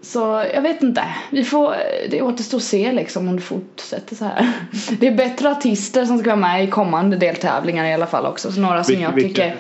Så 0.04 0.45
jag 0.54 0.62
vet 0.62 0.84
inte. 0.84 1.04
Vi 1.30 1.43
får, 1.43 1.76
det 2.10 2.22
återstår 2.22 2.58
att 2.58 2.64
se 2.64 2.91
liksom 2.91 3.28
om 3.28 3.36
det 3.36 3.41
fortsätter 3.41 4.16
så 4.16 4.26
här. 4.26 4.51
Det 4.99 5.08
är 5.08 5.12
bättre 5.16 5.51
artister 5.51 6.06
som 6.06 6.18
ska 6.20 6.30
vara 6.30 6.36
med 6.36 6.64
i 6.64 6.68
kommande 6.68 7.18
deltävlingar 7.18 7.86
i 7.86 7.93
alla 7.93 8.08
fall 8.08 8.26
också. 8.26 8.51
Så 8.51 8.60
några 8.62 8.84
som 8.84 8.91
Vilka- 8.95 9.04
jag 9.10 9.16
vilka? 9.16 9.30
tycker. 9.43 9.56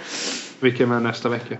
Vilken 0.59 0.91
är 0.91 0.99
nästa 0.99 1.29
vecka? 1.29 1.55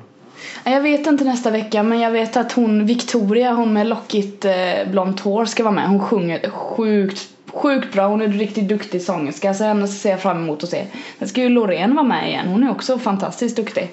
Jag 0.63 0.81
vet 0.81 1.07
inte 1.07 1.23
nästa 1.23 1.49
vecka 1.51 1.83
men 1.83 1.99
jag 1.99 2.11
vet 2.11 2.37
att 2.37 2.51
hon 2.51 2.85
Victoria, 2.85 3.51
hon 3.53 3.73
med 3.73 3.87
lockigt 3.87 4.45
eh, 4.45 4.53
blont 4.91 5.19
hår 5.19 5.45
ska 5.45 5.63
vara 5.63 5.73
med. 5.73 5.87
Hon 5.89 5.99
sjunger 5.99 6.49
sjukt, 6.49 7.27
sjukt 7.53 7.93
bra. 7.93 8.07
Hon 8.07 8.21
är 8.21 8.25
en 8.25 8.33
riktigt 8.33 8.67
duktig 8.67 9.01
sångerska 9.01 9.53
så 9.53 9.63
henne 9.63 9.87
ser 9.87 10.09
jag 10.09 10.21
fram 10.21 10.37
emot 10.37 10.63
att 10.63 10.69
se. 10.69 10.85
Sen 11.19 11.27
ska 11.27 11.41
ju 11.41 11.49
Loreen 11.49 11.95
vara 11.95 12.05
med 12.07 12.29
igen. 12.29 12.47
Hon 12.47 12.63
är 12.63 12.71
också 12.71 12.99
fantastiskt 12.99 13.55
duktig. 13.55 13.91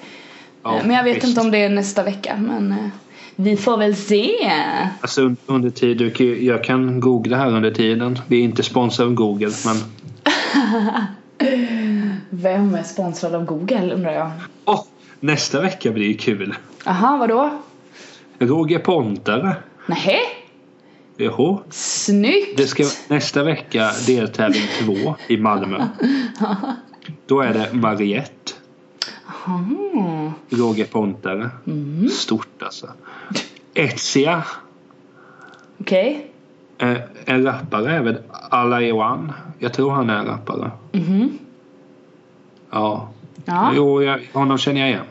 Ja, 0.63 0.79
men 0.83 0.95
jag 0.95 1.03
vet 1.03 1.15
visst. 1.15 1.27
inte 1.27 1.41
om 1.41 1.51
det 1.51 1.57
är 1.57 1.69
nästa 1.69 2.03
vecka 2.03 2.35
men 2.37 2.71
eh, 2.71 2.77
vi 3.35 3.57
får 3.57 3.77
väl 3.77 3.95
se. 3.95 4.51
Alltså 5.01 5.21
un- 5.21 5.35
under 5.45 5.69
tid, 5.69 5.97
du 5.97 6.11
kan, 6.11 6.25
ju- 6.25 6.45
jag 6.45 6.63
kan 6.63 6.99
googla 6.99 7.37
här 7.37 7.47
under 7.55 7.71
tiden. 7.71 8.19
Vi 8.27 8.39
är 8.39 8.43
inte 8.43 8.63
sponsrade 8.63 9.09
av 9.09 9.15
Google 9.15 9.51
men 9.65 9.75
Vem 12.29 12.75
är 12.75 12.83
sponsrad 12.83 13.35
av 13.35 13.45
Google 13.45 13.93
undrar 13.93 14.11
jag? 14.11 14.31
Åh, 14.65 14.85
nästa 15.19 15.61
vecka 15.61 15.91
blir 15.91 16.07
ju 16.07 16.13
kul. 16.17 16.55
Aha, 16.85 17.17
vadå? 17.17 17.49
Roger 18.39 18.79
Pontare. 18.79 19.55
Nähä? 19.87 20.17
Jo, 21.17 21.63
Snyggt! 21.69 22.57
det 22.57 22.67
ska 22.67 22.83
nästa 23.07 23.43
vecka 23.43 23.91
deltävling 24.07 24.61
två 24.79 25.15
i 25.27 25.37
Malmö. 25.37 25.87
Då 27.27 27.41
är 27.41 27.53
det 27.53 27.69
Mariette. 27.73 28.51
Aha. 29.45 30.31
Roger 30.49 30.85
Pontare. 30.85 31.49
Stort 32.11 32.63
alltså. 32.63 32.87
Etsia. 33.73 34.43
Okej. 35.79 36.31
Eh, 36.77 36.97
en 37.25 37.43
rappare 37.43 37.95
är 37.95 38.01
väl 38.01 38.17
Alaewan. 38.49 39.31
Jag 39.59 39.73
tror 39.73 39.91
han 39.91 40.09
är 40.09 40.17
en 40.17 40.25
rappare. 40.25 40.71
Mhm. 40.91 41.37
Ja. 42.71 43.09
Ja. 43.45 43.71
Jo, 43.75 44.03
jag, 44.03 44.19
honom 44.33 44.57
känner 44.57 44.79
jag 44.81 44.89
igen. 44.89 45.05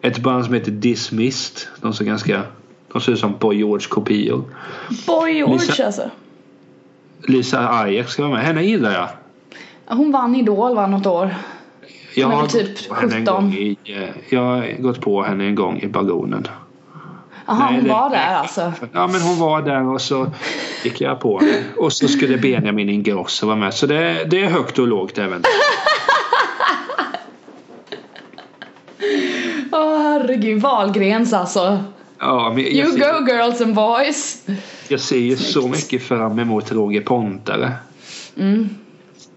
Ett 0.00 0.18
band 0.18 0.44
som 0.44 0.54
heter 0.54 0.70
Dismissed. 0.72 1.68
De 1.80 1.92
ser 1.92 2.04
ganska... 2.04 2.42
De 2.92 3.00
ser 3.00 3.12
ut 3.12 3.18
som 3.18 3.34
Boy 3.38 3.56
George-kopior. 3.56 4.44
Boy 5.06 5.32
George 5.32 5.56
Lisa- 5.58 5.84
alltså. 5.86 6.10
Lisa 7.22 7.68
Ajax 7.80 8.12
ska 8.12 8.22
vara 8.22 8.32
med. 8.34 8.42
Henne 8.44 8.62
gillar 8.62 8.92
jag. 8.92 9.08
Hon 9.96 10.12
vann 10.12 10.34
Idol 10.34 10.74
va, 10.76 10.86
något 10.86 11.06
år. 11.06 11.34
Jag 12.14 12.28
har, 12.28 12.46
typ 12.46 12.66
gått 12.68 12.88
på 12.88 12.94
henne 12.94 13.14
en 13.16 13.20
17. 13.26 13.34
gång 13.34 13.52
i, 13.54 13.76
eh, 13.84 14.08
jag 14.28 14.40
har 14.40 14.82
gått 14.82 15.00
på 15.00 15.22
henne 15.22 15.44
en 15.44 15.54
gång 15.54 15.80
i 15.80 15.86
Baronen. 15.88 16.48
Jaha, 17.46 17.68
hon 17.72 17.82
det- 17.84 17.88
var 17.90 18.10
där 18.10 18.34
alltså. 18.34 18.72
Ja 18.92 19.06
men 19.06 19.20
hon 19.20 19.38
var 19.38 19.62
där 19.62 19.88
och 19.88 20.00
så 20.00 20.30
gick 20.84 21.00
jag 21.00 21.20
på 21.20 21.38
henne. 21.38 21.52
Och 21.76 21.92
så 21.92 22.08
skulle 22.08 22.36
Benjamin 22.38 22.88
Ingrosso 22.88 23.46
vara 23.46 23.56
med. 23.56 23.74
Så 23.74 23.86
det, 23.86 24.24
det 24.30 24.40
är 24.42 24.46
högt 24.50 24.78
och 24.78 24.88
lågt 24.88 25.18
även. 25.18 25.42
Åh 29.72 29.98
herregud, 30.02 30.62
Wahlgrens 30.62 31.32
alltså. 31.32 31.78
Ja, 32.18 32.52
men 32.54 32.64
You 32.64 32.92
ser, 32.92 32.98
go 32.98 33.26
girls 33.32 33.60
and 33.60 33.74
boys. 33.74 34.42
jag 34.88 35.00
ser 35.00 35.18
ju 35.18 35.36
så 35.36 35.68
mycket 35.68 36.02
fram 36.02 36.38
emot 36.38 36.72
Roger 36.72 37.00
Pontare. 37.00 37.72
Mm. 38.36 38.68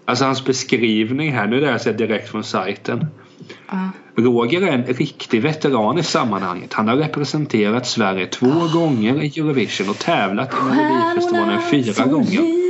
Alltså 0.04 0.24
hans 0.24 0.44
beskrivning 0.44 1.32
här, 1.32 1.46
nu 1.46 1.60
läser 1.60 1.90
jag 1.90 1.98
direkt 1.98 2.28
från 2.28 2.44
sajten. 2.44 3.06
Ja. 3.70 3.88
Roger 4.16 4.62
är 4.62 4.72
en 4.72 4.84
riktig 4.84 5.42
veteran 5.42 5.98
i 5.98 6.02
sammanhanget. 6.02 6.72
Han 6.72 6.88
har 6.88 6.96
representerat 6.96 7.86
Sverige 7.86 8.26
två 8.26 8.52
gånger 8.74 9.22
i 9.22 9.26
Eurovision 9.40 9.88
och 9.90 9.98
tävlat 9.98 10.52
i 10.52 10.56
Melodifestivalen 10.76 11.62
fyra 11.70 12.04
gånger. 12.06 12.64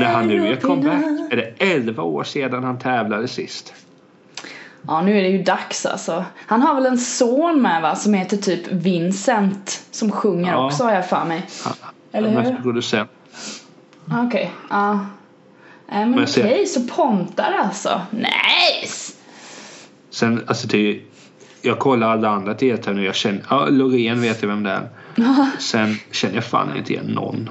När 0.00 0.06
han 0.06 0.26
nu 0.28 0.46
gör 0.48 0.56
comeback 0.56 1.04
är 1.30 1.36
det 1.36 1.54
11 1.58 2.02
år 2.02 2.24
sedan 2.24 2.64
han 2.64 2.78
tävlade 2.78 3.28
sist. 3.28 3.74
Ja, 4.86 5.02
nu 5.02 5.18
är 5.18 5.22
det 5.22 5.28
ju 5.28 5.42
dags 5.42 5.86
alltså. 5.86 6.24
Han 6.46 6.62
har 6.62 6.74
väl 6.74 6.86
en 6.86 6.98
son 6.98 7.62
med 7.62 7.82
va, 7.82 7.94
som 7.96 8.14
heter 8.14 8.36
typ 8.36 8.72
Vincent. 8.72 9.82
Som 9.90 10.10
sjunger 10.12 10.52
Ja. 10.52 10.66
också 10.66 10.84
har 10.84 10.92
jag 10.92 11.08
för 11.08 11.24
mig. 11.24 11.46
Han, 11.64 11.72
Eller 12.12 12.32
han 12.34 12.46
är 12.46 12.52
hur? 12.52 12.62
producent. 12.62 13.10
Ah, 14.10 14.22
Okej, 14.26 14.50
ja. 14.70 15.06
Nej 15.90 16.00
men 16.00 16.10
Men 16.10 16.24
okej, 16.24 16.66
se- 16.66 16.80
så 16.80 16.86
Pontar 16.86 17.52
alltså. 17.52 18.00
Nice! 18.10 19.12
Sen, 20.10 20.42
alltså 20.46 20.66
det, 20.66 21.00
jag 21.62 21.78
kollar 21.78 22.08
alla 22.10 22.28
andra 22.28 22.54
deltagare 22.54 23.00
nu. 23.00 23.06
Jag 23.06 23.14
känner, 23.14 23.42
ja 23.50 23.66
Loreen 23.70 24.20
vet 24.20 24.42
jag 24.42 24.48
vem 24.48 24.62
det 24.62 24.70
är. 24.70 24.88
Sen 25.58 25.96
känner 26.10 26.34
jag 26.34 26.44
fan 26.44 26.76
inte 26.76 26.92
igen 26.92 27.06
någon. 27.06 27.50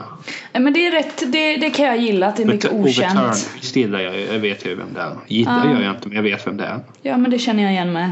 Nej 0.54 0.64
men 0.64 0.74
det 0.74 0.88
är 0.88 0.92
rätt, 0.92 1.24
det, 1.32 1.58
det 1.58 1.70
kan 1.70 1.86
jag 1.86 1.98
gilla 1.98 2.28
att 2.28 2.38
det 2.38 2.44
är 2.44 2.48
mycket 2.48 2.72
Ove 2.72 2.90
okänt. 2.90 3.14
Thörnqvist 3.20 3.76
gillar 3.76 4.00
jag, 4.00 4.20
jag 4.20 4.40
vet 4.40 4.66
ju 4.66 4.76
vem 4.76 4.94
det 4.94 5.02
är. 5.02 5.16
Gillar 5.28 5.66
Ja. 5.66 5.72
gör 5.74 5.82
jag 5.82 5.96
inte 5.96 6.08
men 6.08 6.16
jag 6.16 6.24
vet 6.24 6.48
vem 6.48 6.58
det 6.58 6.66
är. 6.66 6.80
Ja 7.02 7.18
men 7.18 7.32
det 7.32 7.40
känner 7.40 7.64
jag 7.64 7.72
igen 7.72 7.94
med. 7.94 8.12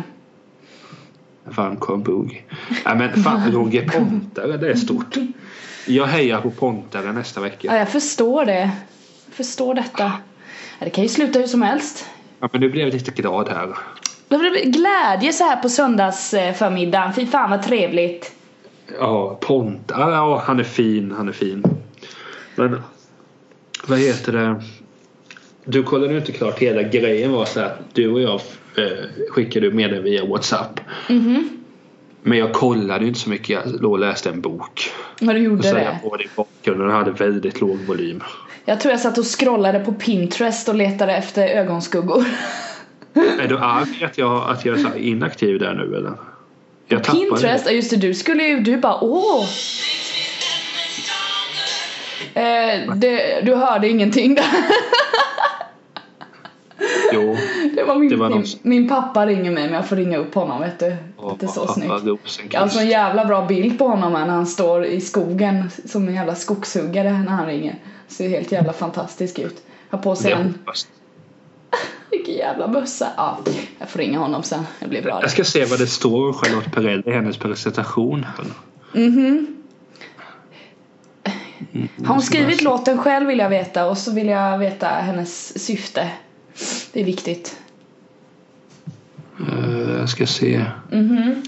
Fan 1.51 1.75
Bug. 2.03 2.45
Nej 2.85 2.95
men 2.95 3.23
fan 3.23 3.51
Roger 3.51 3.87
Pontare 3.89 4.57
det 4.57 4.69
är 4.71 4.75
stort. 4.75 5.15
Jag 5.87 6.05
hejar 6.05 6.41
på 6.41 6.51
Pontare 6.51 7.11
nästa 7.13 7.39
Ja 7.39 7.43
vecka. 7.43 7.77
jag 7.77 7.89
förstår 7.89 8.45
det. 8.45 8.71
Jag 9.37 9.45
förstår 9.45 9.73
detta. 9.73 10.11
Ja, 10.79 10.85
det 10.85 10.89
kan 10.89 11.03
ju 11.03 11.09
sluta 11.09 11.39
hur 11.39 11.47
som 11.47 11.61
helst. 11.61 12.05
Ja, 12.39 12.49
men 12.51 12.61
nu 12.61 12.69
blev 12.69 12.87
lite 12.93 13.11
glad 13.11 13.49
här. 13.49 13.75
Glädje 14.63 15.33
så 15.33 15.43
här 15.43 15.55
på 15.61 15.69
söndagsförmiddagen. 15.69 17.13
Fy 17.13 17.25
fan 17.25 17.49
vad 17.49 17.63
trevligt. 17.63 18.31
Ja, 18.99 19.37
Ponta. 19.41 19.95
Ja, 19.99 20.43
han 20.45 20.59
är 20.59 20.63
fin. 20.63 21.13
Han 21.17 21.27
är 21.27 21.31
fin. 21.31 21.63
Men 22.55 22.81
vad 23.87 23.99
heter 23.99 24.31
det? 24.31 24.61
Du 25.65 25.83
kollade 25.83 26.13
ju 26.13 26.19
inte 26.19 26.31
klart 26.31 26.59
hela 26.59 26.83
grejen 26.83 27.31
var 27.31 27.45
så 27.45 27.59
att 27.59 27.79
du 27.93 28.11
och 28.11 28.21
jag 28.21 28.41
eh, 28.77 29.29
skickade 29.29 29.71
med 29.71 29.89
det 29.91 30.01
via 30.01 30.25
Whatsapp. 30.25 30.79
Mhm. 31.09 31.49
Men 32.21 32.37
jag 32.37 32.53
kollade 32.53 33.01
ju 33.01 33.07
inte 33.07 33.19
så 33.19 33.29
mycket. 33.29 33.49
Jag 33.49 33.81
låg 33.81 33.91
och 33.91 33.99
läste 33.99 34.29
en 34.29 34.41
bok. 34.41 34.91
Vad 35.21 35.35
du 35.35 35.39
Och 35.39 35.45
gjorde 35.45 35.63
så 35.63 35.75
det? 35.75 35.83
jag 35.83 36.01
på 36.11 36.17
det 36.17 36.23
i 36.23 36.29
bakgrunden 36.35 36.87
och 36.87 36.93
hade 36.93 37.11
väldigt 37.11 37.61
låg 37.61 37.77
volym. 37.87 38.23
Jag 38.65 38.79
tror 38.79 38.91
jag 38.91 38.99
satt 39.01 39.17
och 39.17 39.25
scrollade 39.39 39.79
på 39.79 39.93
Pinterest 39.93 40.69
och 40.69 40.75
letade 40.75 41.15
efter 41.15 41.47
ögonskuggor. 41.47 42.25
Är 43.41 43.47
du 43.47 43.57
arg 43.57 44.03
att 44.05 44.17
jag, 44.17 44.49
att 44.49 44.65
jag 44.65 44.79
är 44.79 44.97
inaktiv 44.97 45.59
där 45.59 45.73
nu 45.73 45.97
eller? 45.97 46.11
Jag 46.87 47.03
Pinterest, 47.03 47.65
ja 47.65 47.71
just 47.71 47.89
det, 47.89 47.97
du 47.97 48.13
skulle 48.13 48.43
ju, 48.43 48.59
du 48.59 48.77
bara 48.77 48.97
åh! 49.03 49.45
Eh, 52.33 52.93
det, 52.95 53.41
du 53.45 53.55
hörde 53.55 53.89
ingenting 53.89 54.35
där. 54.35 54.45
Jo. 57.13 57.37
Det 57.75 57.83
var 57.83 57.95
min, 57.95 58.09
Det 58.09 58.15
var 58.15 58.29
min, 58.29 58.37
någon- 58.37 58.45
min 58.61 58.89
pappa 58.89 59.25
ringer 59.25 59.51
mig 59.51 59.63
men 59.63 59.73
jag 59.73 59.87
får 59.87 59.95
ringa 59.95 60.17
upp 60.17 60.35
honom 60.35 60.61
vet 60.61 60.79
du. 60.79 60.95
Det 61.39 61.45
är 61.45 61.47
så 61.47 61.67
snyggt. 61.67 61.89
Vad 61.89 62.01
Jag 62.01 62.11
har 62.11 62.17
Rosenqvist. 62.17 62.73
så 62.73 62.79
en 62.79 62.87
jävla 62.87 63.25
bra 63.25 63.45
bild 63.45 63.77
på 63.79 63.87
honom 63.87 64.13
när 64.13 64.25
han 64.25 64.45
står 64.47 64.85
i 64.85 65.01
skogen 65.01 65.69
som 65.85 66.07
en 66.07 66.13
jävla 66.15 66.35
skogshuggare 66.35 67.11
när 67.11 67.31
han 67.31 67.45
ringer. 67.47 67.75
Ser 68.07 68.29
helt 68.29 68.51
jävla 68.51 68.73
fantastisk 68.73 69.39
ut. 69.39 69.63
Har 69.89 69.97
på 69.99 70.15
sig 70.15 70.31
Jag 70.31 70.39
en, 70.41 70.59
vilken 72.11 72.35
jävla 72.35 72.67
bössa. 72.67 73.07
Ja, 73.17 73.39
jag 73.79 73.89
får 73.89 73.99
ringa 73.99 74.19
honom 74.19 74.43
sen. 74.43 74.63
Det 74.79 74.87
blir 74.87 75.01
bra. 75.01 75.19
Jag 75.21 75.31
ska 75.31 75.43
se 75.43 75.65
vad 75.65 75.79
det 75.79 75.87
står 75.87 76.27
om 76.27 76.33
Charlotte 76.33 76.71
Perrelli 76.71 77.03
i 77.05 77.11
hennes 77.11 77.37
presentation. 77.37 78.25
Mhm. 78.93 79.47
Mm, 81.73 81.87
Har 82.05 82.13
hon 82.13 82.21
skrivit 82.21 82.61
låten 82.61 82.97
själv 82.97 83.27
vill 83.27 83.39
jag 83.39 83.49
veta 83.49 83.89
och 83.89 83.97
så 83.97 84.11
vill 84.11 84.27
jag 84.27 84.57
veta 84.57 84.87
hennes 84.87 85.63
syfte. 85.65 86.11
Det 86.93 87.01
är 87.01 87.05
viktigt. 87.05 87.59
Eh, 89.39 89.95
Jag 89.99 90.09
ska 90.09 90.27
se. 90.27 90.65
Mhm. 90.91 91.43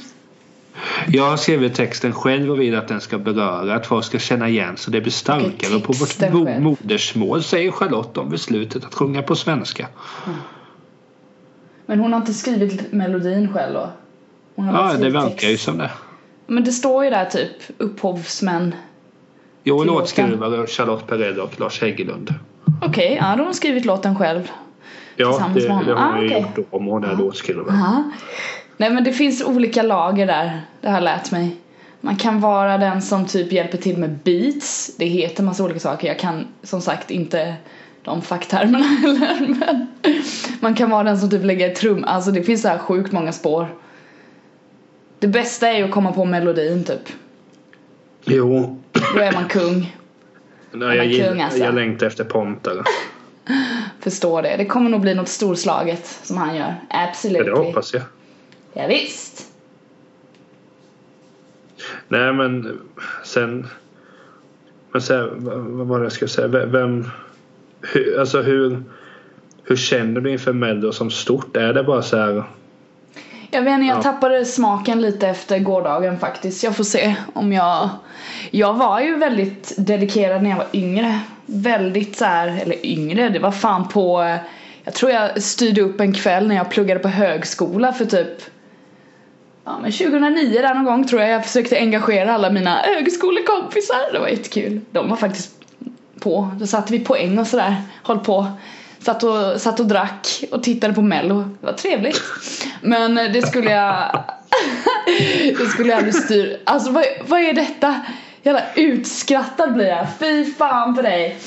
Jag 1.08 1.24
har 1.30 1.38
skrivit 1.38 1.76
texten 1.76 2.14
själv 2.14 2.52
och 2.52 2.60
vill 2.62 2.76
att 2.76 2.88
den 2.88 3.02
ska 3.02 3.18
beröra, 3.18 3.76
att 3.76 3.86
folk 3.88 4.06
ska 4.06 4.20
känna 4.20 4.50
igen 4.50 4.78
så 4.78 4.92
det 4.92 5.02
blir 5.02 5.12
starkare. 5.12 5.76
Och 5.76 5.84
på 5.84 5.94
vårt 5.94 6.10
själv. 6.20 6.62
modersmål 6.62 7.44
säger 7.44 7.72
Charlotte 7.72 8.18
om 8.18 8.30
beslutet 8.30 8.86
att 8.86 8.94
sjunga 8.96 9.22
på 9.22 9.36
svenska. 9.36 9.88
Men 11.86 12.00
hon 12.00 12.14
har 12.14 12.20
inte 12.20 12.34
skrivit 12.34 12.92
melodin 12.94 13.54
själv 13.54 13.74
då? 13.74 13.90
Ja, 14.56 14.94
det 15.00 15.10
verkar 15.10 15.30
text. 15.30 15.44
ju 15.44 15.58
som 15.58 15.78
det. 15.78 15.92
Men 16.48 16.64
det 16.64 16.72
står 16.72 17.04
ju 17.04 17.10
där 17.10 17.26
typ 17.26 17.52
upphovsmän. 17.78 18.76
Jo, 19.64 19.84
låtskrivare 19.84 20.68
Charlotte 20.68 21.08
Perrelli 21.08 21.40
och 21.42 21.60
Lars 21.60 21.82
Hägglund. 21.82 22.34
Okej, 22.82 23.18
ja 23.22 23.24
då 23.32 23.38
har 23.38 23.46
hon 23.46 23.54
skrivit 23.54 23.86
låten 23.86 24.16
själv. 24.16 24.52
Ja, 25.16 25.50
det, 25.54 25.60
det 25.60 25.68
har 25.70 25.96
Ah, 25.96 26.12
hon 26.12 26.22
ju 26.22 26.28
okej. 26.28 26.46
gjort 26.58 26.68
om 26.70 26.86
hon 26.86 27.04
är 27.04 27.16
låtskrivare. 27.16 28.04
Ja. 28.78 28.86
Nej 28.86 28.90
men 28.90 29.04
det 29.04 29.14
finns 29.14 29.44
olika 29.44 29.84
lager 29.84 30.28
där, 30.28 30.62
det 30.82 30.88
har 30.88 30.96
jag 30.96 31.04
lärt 31.04 31.32
mig. 31.32 31.56
Man 32.02 32.16
kan 32.16 32.40
vara 32.40 32.78
den 32.78 33.02
som 33.02 33.26
typ 33.26 33.52
hjälper 33.52 33.78
till 33.78 33.98
med 33.98 34.10
beats, 34.24 34.96
det 34.98 35.06
heter 35.06 35.44
massa 35.44 35.64
olika 35.64 35.80
saker. 35.80 36.08
Jag 36.08 36.20
kan 36.20 36.48
som 36.64 36.82
sagt 36.82 37.12
inte 37.12 37.56
de 38.04 38.22
facktermerna 38.22 38.86
heller 39.02 39.48
men 39.60 39.88
man 40.60 40.76
kan 40.76 40.90
vara 40.90 41.04
den 41.04 41.18
som 41.18 41.30
typ 41.30 41.44
lägger 41.44 41.76
trum, 41.76 42.04
alltså 42.04 42.32
det 42.32 42.44
finns 42.44 42.62
så 42.62 42.68
här 42.68 42.78
sjukt 42.78 43.12
många 43.12 43.32
spår. 43.32 43.68
Det 45.20 45.28
bästa 45.28 45.68
är 45.68 45.78
ju 45.78 45.84
att 45.84 45.92
komma 45.92 46.12
på 46.12 46.26
melodin 46.26 46.84
typ. 46.84 47.10
Jo, 48.26 48.82
Då 49.14 49.20
är 49.20 49.32
man 49.32 49.48
kung. 49.48 49.96
nej, 50.72 50.90
är 50.90 50.96
jag, 50.96 51.06
gillar, 51.06 51.30
kung, 51.30 51.42
alltså. 51.42 51.60
jag 51.60 51.76
längtar 51.76 52.08
efter 52.08 52.24
Pontare. 52.24 52.84
Förstår 54.00 54.42
det. 54.42 54.56
Det 54.58 54.66
kommer 54.66 54.90
nog 54.90 55.02
bli 55.02 55.16
något 55.16 55.28
storslaget 55.28 56.20
som 56.24 56.38
han 56.38 56.56
gör. 56.56 56.76
Ja, 56.90 57.08
Absolut. 57.10 57.46
det 57.46 57.52
hoppas 57.52 57.94
jag. 57.94 58.04
Ja, 58.78 58.88
visst. 58.88 59.48
Nej 62.08 62.34
men 62.34 62.80
sen... 63.24 63.68
Men 64.92 65.02
här, 65.10 65.30
vad, 65.36 65.88
var 65.88 66.00
det 66.00 66.06
jag 66.06 66.12
skulle 66.12 66.30
säga? 66.30 66.48
Vem... 66.48 67.10
hur, 67.82 68.20
alltså 68.20 68.42
hur... 68.42 68.84
Hur 69.64 69.76
känner 69.76 70.22
du 70.22 70.32
inför 70.32 70.54
Mello 70.54 70.92
som 70.92 71.12
stort? 71.12 71.58
Är 71.58 71.74
det 71.74 71.84
bara 71.84 72.02
så 72.02 72.18
här... 72.18 72.44
Jag 73.52 73.62
vet 73.62 73.74
inte, 73.74 73.86
jag 73.86 73.98
Ja. 73.98 74.02
tappade 74.02 74.46
smaken 74.46 75.02
lite 75.02 75.28
efter 75.28 75.60
gårdagen 75.60 76.20
faktiskt. 76.20 76.64
Jag 76.64 76.76
får 76.76 76.84
se 76.84 77.16
om 77.34 77.54
jag... 77.54 77.90
Jag 78.52 78.74
var 78.74 79.00
ju 79.02 79.16
väldigt 79.16 79.74
dedikerad 79.78 80.44
när 80.44 80.50
jag 80.50 80.58
var 80.58 80.68
yngre. 80.74 81.20
Väldigt 81.46 82.18
så 82.18 82.26
här, 82.26 82.48
eller 82.62 82.86
yngre, 82.86 83.30
det 83.30 83.40
var 83.40 83.52
fan 83.52 83.88
på... 83.88 84.38
Jag 84.84 84.94
tror 84.94 85.12
jag 85.12 85.44
styrde 85.44 85.82
upp 85.82 86.00
en 86.00 86.14
kväll 86.14 86.48
när 86.48 86.56
jag 86.56 86.70
pluggade 86.72 87.00
på 87.00 87.08
högskola 87.08 87.94
för 87.94 88.06
typ... 88.06 88.42
Ja 89.68 89.80
men 89.80 89.92
2009 89.92 90.62
där 90.62 90.74
någon 90.74 90.86
gång 90.86 91.08
tror 91.08 91.22
jag 91.22 91.32
jag 91.32 91.46
försökte 91.46 91.78
engagera 91.78 92.34
alla 92.34 92.50
mina 92.50 92.78
högskolekompisar. 92.78 94.14
Det 94.14 94.20
var 94.20 94.28
jättekul. 94.28 94.82
De 94.92 95.10
var 95.10 95.16
faktiskt 95.16 95.52
på. 96.20 96.52
Då 96.60 96.68
satte 96.68 96.94
vi 96.94 97.00
poäng 97.00 97.40
och 97.40 97.48
sådär. 97.48 97.76
Höll 98.04 98.20
på. 98.20 98.48
Satt 99.00 99.24
och, 99.24 99.62
satt 99.62 99.80
och 99.80 99.86
drack 99.86 100.44
och 100.52 100.64
tittade 100.64 100.94
på 100.94 101.02
mello. 101.02 101.44
Det 101.60 101.66
var 101.66 101.74
trevligt. 101.74 102.22
Men 102.82 103.16
det 103.16 103.48
skulle 103.48 103.72
jag... 103.72 104.24
det 105.58 105.66
skulle 105.66 105.90
jag 105.90 105.98
aldrig 105.98 106.16
styra. 106.16 106.58
Alltså 106.64 106.92
vad, 106.92 107.06
vad 107.28 107.40
är 107.40 107.54
detta? 107.54 108.02
Jävla 108.44 108.64
utskrattad 108.76 109.74
blir 109.74 109.88
jag. 109.88 110.08
Fy 110.20 110.46
fan 110.46 110.96
på 110.96 111.02
dig. 111.02 111.38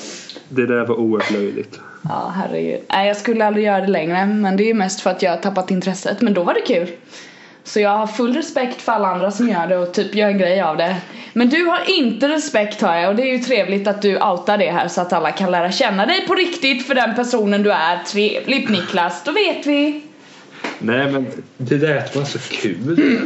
Det 0.49 0.67
där 0.67 0.87
var 0.87 0.97
oerhört 1.01 1.31
löjligt. 1.31 1.81
Ja 2.03 2.33
herregud. 2.37 2.81
Nej 2.89 3.09
jag 3.09 3.17
skulle 3.17 3.47
aldrig 3.47 3.65
göra 3.67 3.81
det 3.81 3.87
längre. 3.87 4.27
Men 4.27 4.57
det 4.57 4.71
är 4.71 4.75
mest 4.75 5.01
för 5.01 5.11
att 5.11 5.23
jag 5.23 5.31
har 5.31 5.39
tappat 5.39 5.71
intresset. 5.71 6.21
Men 6.21 6.35
då 6.35 6.43
var 6.43 6.55
det 6.55 6.61
kul. 6.61 6.89
Så 7.65 7.81
jag 7.81 7.91
har 7.91 8.07
full 8.07 8.35
respekt 8.35 8.83
för 8.83 8.93
alla 8.93 9.09
andra 9.09 9.31
som 9.31 9.49
gör 9.49 9.67
det 9.67 9.77
och 9.77 9.95
typ 9.95 10.15
gör 10.15 10.29
en 10.29 10.39
grej 10.39 10.61
av 10.61 10.77
det. 10.77 10.97
Men 11.33 11.49
du 11.49 11.65
har 11.65 11.91
inte 11.91 12.29
respekt 12.29 12.81
har 12.81 12.97
jag 12.97 13.09
och 13.09 13.17
det 13.17 13.23
är 13.23 13.33
ju 13.33 13.39
trevligt 13.39 13.89
att 13.89 14.03
du 14.03 14.17
outar 14.17 14.59
det 14.59 14.71
här 14.71 14.89
så 14.89 15.01
att 15.01 15.13
alla 15.13 15.31
kan 15.31 15.51
lära 15.51 15.73
känna 15.73 16.07
dig 16.07 16.27
på 16.27 16.35
riktigt 16.35 16.87
för 16.87 16.95
den 16.95 17.15
personen 17.15 17.63
du 17.63 17.73
är. 17.73 17.99
Trevligt 18.07 18.69
Niklas, 18.69 19.25
då 19.25 19.33
vet 19.33 19.67
vi. 19.67 20.03
Nej 20.83 21.13
men 21.13 21.27
det 21.57 21.77
där 21.77 22.05
var 22.15 22.25
så 22.25 22.39
kul. 22.39 22.79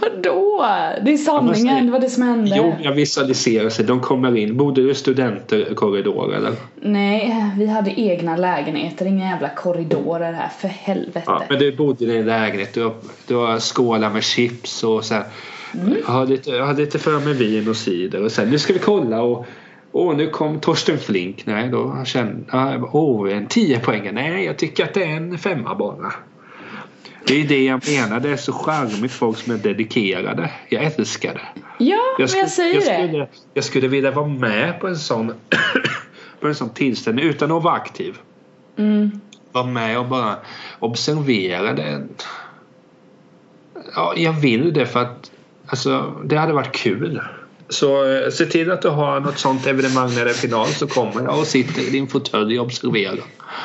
Vadå? 0.00 0.66
Det 1.04 1.12
är 1.12 1.16
sanningen, 1.16 1.86
det 1.86 1.92
var 1.92 2.00
det 2.00 2.10
som 2.10 2.22
hände. 2.22 2.50
Jo, 2.56 2.74
jag 2.82 2.92
visualiserar 2.92 3.68
sig. 3.68 3.84
De 3.84 4.00
kommer 4.00 4.36
in. 4.36 4.56
Bodde 4.56 4.82
du 4.82 4.90
i 4.90 4.94
studenterkorridor 4.94 6.34
eller? 6.34 6.52
Nej, 6.74 7.52
vi 7.58 7.66
hade 7.66 8.00
egna 8.00 8.36
lägenheter, 8.36 9.06
inga 9.06 9.30
jävla 9.30 9.48
korridorer 9.48 10.32
här, 10.32 10.48
för 10.48 10.68
helvete. 10.68 11.22
Ja, 11.26 11.42
men 11.48 11.58
du 11.58 11.76
bodde 11.76 12.04
i 12.04 12.06
din 12.06 12.26
lägenhet. 12.26 12.74
Du 12.74 12.82
har, 12.82 12.94
du 13.26 13.34
har 13.34 13.58
skålar 13.58 14.10
med 14.10 14.24
chips 14.24 14.84
och 14.84 15.04
så 15.04 15.14
här. 15.14 15.24
Jag 16.06 16.12
har 16.12 16.26
lite, 16.26 16.50
jag 16.50 16.66
har 16.66 16.74
lite 16.74 16.98
för 16.98 17.20
med 17.20 17.36
vin 17.36 17.68
och 17.68 17.76
cider 17.76 18.22
och 18.24 18.32
sen 18.32 18.50
nu 18.50 18.58
ska 18.58 18.72
vi 18.72 18.78
kolla 18.78 19.22
och 19.22 19.46
Åh, 19.96 20.16
nu 20.16 20.26
kom 20.30 20.60
Torsten 20.60 20.98
Flink. 20.98 21.46
Nej, 21.46 21.68
då 21.68 22.04
kände 22.04 22.44
jag, 22.52 22.94
åh, 22.94 23.36
en 23.36 23.46
10 23.46 23.80
poäng. 23.80 24.10
Nej, 24.12 24.44
jag 24.44 24.56
tycker 24.56 24.84
att 24.84 24.94
det 24.94 25.04
är 25.04 25.16
en 25.16 25.38
femma 25.38 25.74
bara. 25.74 26.12
Det 27.26 27.40
är 27.40 27.44
det 27.48 27.64
jag 27.64 27.88
menar. 27.88 28.20
Det 28.20 28.30
är 28.30 28.36
så 28.36 28.52
charmigt 28.52 29.12
folk 29.12 29.38
som 29.38 29.52
är 29.54 29.58
dedikerade. 29.58 30.50
Jag 30.68 30.84
älskar 30.84 31.34
det. 31.34 31.62
Ja, 31.78 31.98
men 32.18 32.28
skulle- 32.28 32.42
jag 32.42 32.50
säger 32.50 32.74
jag 32.74 32.82
det. 32.82 33.08
skulle, 33.08 33.28
jag 33.54 33.64
skulle 33.64 33.88
vilja 33.88 34.10
vara 34.10 34.26
med 34.26 34.80
på 34.80 34.86
en 34.88 34.96
sån 34.96 35.32
på 36.40 36.46
en 36.48 36.54
sån 36.54 36.70
tillställning 36.70 37.24
utan 37.24 37.52
att 37.52 37.62
vara 37.62 37.74
aktiv. 37.74 38.14
Mm. 38.76 39.20
Vara 39.52 39.66
med 39.66 39.98
och 39.98 40.06
bara 40.06 40.36
observera 40.78 41.72
det. 41.72 42.02
Ja, 43.94 44.14
jag 44.16 44.32
vill 44.32 44.72
det 44.72 44.86
för 44.86 45.00
att 45.00 45.30
alltså, 45.66 46.12
det 46.24 46.36
hade 46.36 46.52
varit 46.52 46.72
kul. 46.72 47.22
Så 47.68 48.12
eh, 48.12 48.30
se 48.30 48.46
till 48.46 48.70
att 48.70 48.82
du 48.82 48.88
har 48.88 49.20
något 49.20 49.38
sånt 49.38 49.66
evenemang 49.66 50.14
när 50.14 50.24
det 50.24 50.30
är 50.30 50.34
final 50.34 50.66
så 50.66 50.86
kommer 50.86 51.22
jag 51.22 51.38
och 51.38 51.46
sitter 51.46 51.82
i 51.82 51.90
din 51.90 52.06
fåtölj 52.08 52.58
och 52.58 52.66
observerar. 52.66 53.18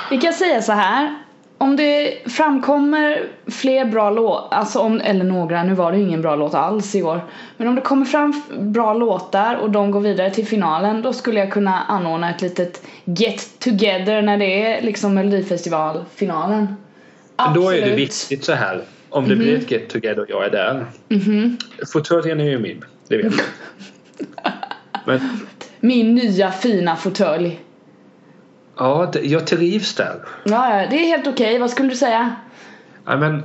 Vi 0.10 0.18
kan 0.18 0.34
säga 0.34 0.62
så 0.62 0.72
här. 0.72 1.16
Om 1.62 1.76
det 1.76 2.18
framkommer 2.26 3.24
fler 3.47 3.86
bra 3.86 4.10
låtar, 4.10 4.57
alltså 4.57 4.80
om, 4.80 5.01
eller 5.01 5.26
några, 5.26 5.64
nu 5.64 5.74
var 5.74 5.91
det 5.91 5.97
ju 5.97 6.03
ingen 6.03 6.22
bra 6.22 6.36
låt 6.36 6.53
alls 6.53 6.95
i 6.95 7.03
år. 7.03 7.22
Men 7.57 7.68
om 7.68 7.76
det 7.76 7.82
kommer 7.82 8.05
fram 8.05 8.41
bra 8.60 8.93
låtar 8.93 9.55
och 9.55 9.70
de 9.70 9.91
går 9.91 9.99
vidare 9.99 10.32
till 10.32 10.47
finalen 10.47 11.01
då 11.01 11.14
skulle 11.14 11.39
jag 11.39 11.51
kunna 11.51 11.84
anordna 11.84 12.30
ett 12.30 12.41
litet 12.41 12.84
get 13.03 13.60
together 13.60 14.22
när 14.22 14.38
det 14.38 14.66
är 14.66 14.82
liksom 14.82 15.14
melodifestivalfinalen. 15.14 16.76
Men 17.38 17.53
då 17.53 17.70
är 17.70 17.74
det 17.74 17.78
Absolut. 17.78 17.99
viktigt 17.99 18.43
så 18.43 18.53
här. 18.53 18.82
Om 19.10 19.30
det 19.30 19.36
blir 19.36 19.57
ett 19.57 19.72
get 19.72 19.89
together 19.89 20.20
och 20.20 20.30
jag 20.30 20.45
är 20.45 20.51
där. 20.51 20.86
Fåtöljen 21.93 22.39
är 22.39 22.49
ju 22.49 22.60
min. 22.60 22.86
Det 23.07 23.18
vet 23.18 23.34
jag. 23.34 24.51
Men 25.05 25.20
Min 25.80 26.16
nya 26.16 26.51
fina 26.51 26.95
fåtölj. 26.95 27.60
Ja, 28.80 29.11
jag 29.23 29.47
trivs 29.47 29.95
där. 29.95 30.15
Ja, 30.43 30.88
det 30.89 30.95
är 30.95 31.07
helt 31.07 31.27
okej. 31.27 31.59
Vad 31.59 31.69
skulle 31.69 31.89
du 31.89 31.95
säga? 31.95 32.36
Ja, 33.05 33.17
men 33.17 33.43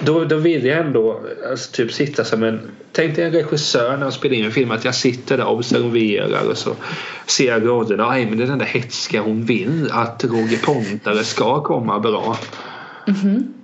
då, 0.00 0.24
då 0.24 0.36
vill 0.36 0.64
jag 0.64 0.78
ändå 0.78 1.20
alltså, 1.50 1.72
typ 1.72 1.92
sitta 1.92 2.24
som 2.24 2.42
en 2.42 2.60
Tänk 2.96 3.16
dig 3.16 3.24
en 3.24 3.32
regissör 3.32 3.90
när 3.90 4.02
han 4.02 4.12
spelar 4.12 4.36
in 4.36 4.44
en 4.44 4.52
film 4.52 4.70
att 4.70 4.84
jag 4.84 4.94
sitter 4.94 5.36
där 5.36 5.46
och 5.46 5.54
observerar 5.54 6.48
och 6.50 6.56
så 6.56 6.74
ser 7.26 7.46
jag 7.46 7.66
rollerna. 7.66 8.10
Nej 8.10 8.26
men 8.26 8.38
det 8.38 8.44
är 8.44 8.48
den 8.48 8.58
där 8.58 8.66
hetska 8.66 9.20
hon 9.20 9.44
vill 9.44 9.88
att 9.92 10.24
Roger 10.24 10.58
Pontare 10.58 11.24
ska 11.24 11.62
komma 11.62 11.98
bra. 11.98 12.36
Mhm. 13.06 13.54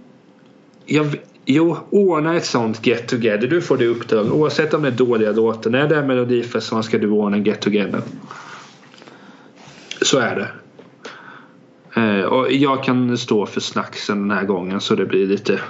Jag, 0.86 1.16
jo, 1.44 1.76
ordna 1.90 2.36
ett 2.36 2.44
sånt 2.44 2.86
get 2.86 3.08
together. 3.08 3.48
Du 3.48 3.60
får 3.60 3.76
det 3.76 3.86
uppdrag. 3.86 4.32
Oavsett 4.32 4.74
om 4.74 4.82
det 4.82 4.88
är 4.88 4.92
dåliga 4.92 5.32
låtar. 5.32 5.70
När 5.70 5.88
det 5.88 5.96
är 5.96 6.02
Melodifestivalen 6.02 6.84
ska 6.84 6.98
du 6.98 7.10
ordna 7.10 7.38
get 7.38 7.60
together. 7.60 8.02
Så 10.02 10.18
är 10.18 10.36
det. 10.36 10.48
Eh, 11.96 12.24
och 12.24 12.52
jag 12.52 12.84
kan 12.84 13.18
stå 13.18 13.46
för 13.46 13.60
snacksen 13.60 14.28
den 14.28 14.38
här 14.38 14.44
gången 14.44 14.80
så 14.80 14.94
det 14.94 15.04
blir 15.06 15.26
lite 15.26 15.60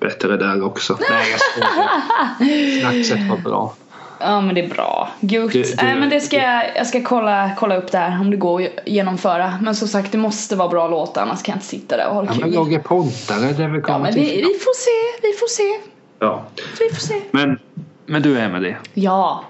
bättre 0.00 0.36
där 0.36 0.64
också. 0.64 0.98
Nej, 1.10 1.30
jag 1.30 1.40
skojar. 1.40 2.80
Snackset 2.80 3.30
var 3.30 3.36
bra. 3.50 3.74
Ja 4.22 4.40
men 4.40 4.54
det 4.54 4.60
är 4.64 4.68
bra. 4.68 5.08
Gud. 5.20 5.50
Du- 5.52 5.62
du- 5.62 5.74
Nej 5.82 5.96
men 6.00 6.08
det 6.10 6.20
ska 6.20 6.36
jag, 6.36 6.76
jag 6.76 6.86
ska 6.86 7.02
kolla, 7.02 7.50
kolla 7.58 7.76
upp 7.76 7.92
där 7.92 8.18
om 8.20 8.30
det 8.30 8.36
går 8.36 8.62
att 8.62 8.68
genomföra. 8.88 9.52
Men 9.62 9.74
som 9.74 9.88
sagt 9.88 10.12
det 10.12 10.18
måste 10.18 10.56
vara 10.56 10.68
bra 10.68 10.88
låtar 10.88 11.22
annars 11.22 11.42
kan 11.42 11.52
jag 11.52 11.56
inte 11.56 11.66
sitta 11.66 11.96
där 11.96 12.08
och 12.08 12.14
ha 12.14 12.24
Ja, 12.24 12.30
men 12.40 12.50
kul. 12.50 12.54
Roger 12.58 12.78
Pontare, 12.78 13.52
det 13.56 13.64
är 13.64 13.68
väl 13.68 13.82
Ja 13.88 13.98
men 13.98 14.14
vi, 14.14 14.20
vi 14.20 14.42
får 14.42 14.74
se, 14.76 15.20
vi 15.22 15.32
får 15.32 15.46
se, 15.48 15.90
Ja. 16.18 16.44
vi 16.80 16.94
får 16.94 17.00
se. 17.00 17.20
Men, 17.30 17.58
men 18.06 18.22
du 18.22 18.38
är 18.38 18.48
med 18.48 18.62
det. 18.62 18.76
Ja. 18.94 19.44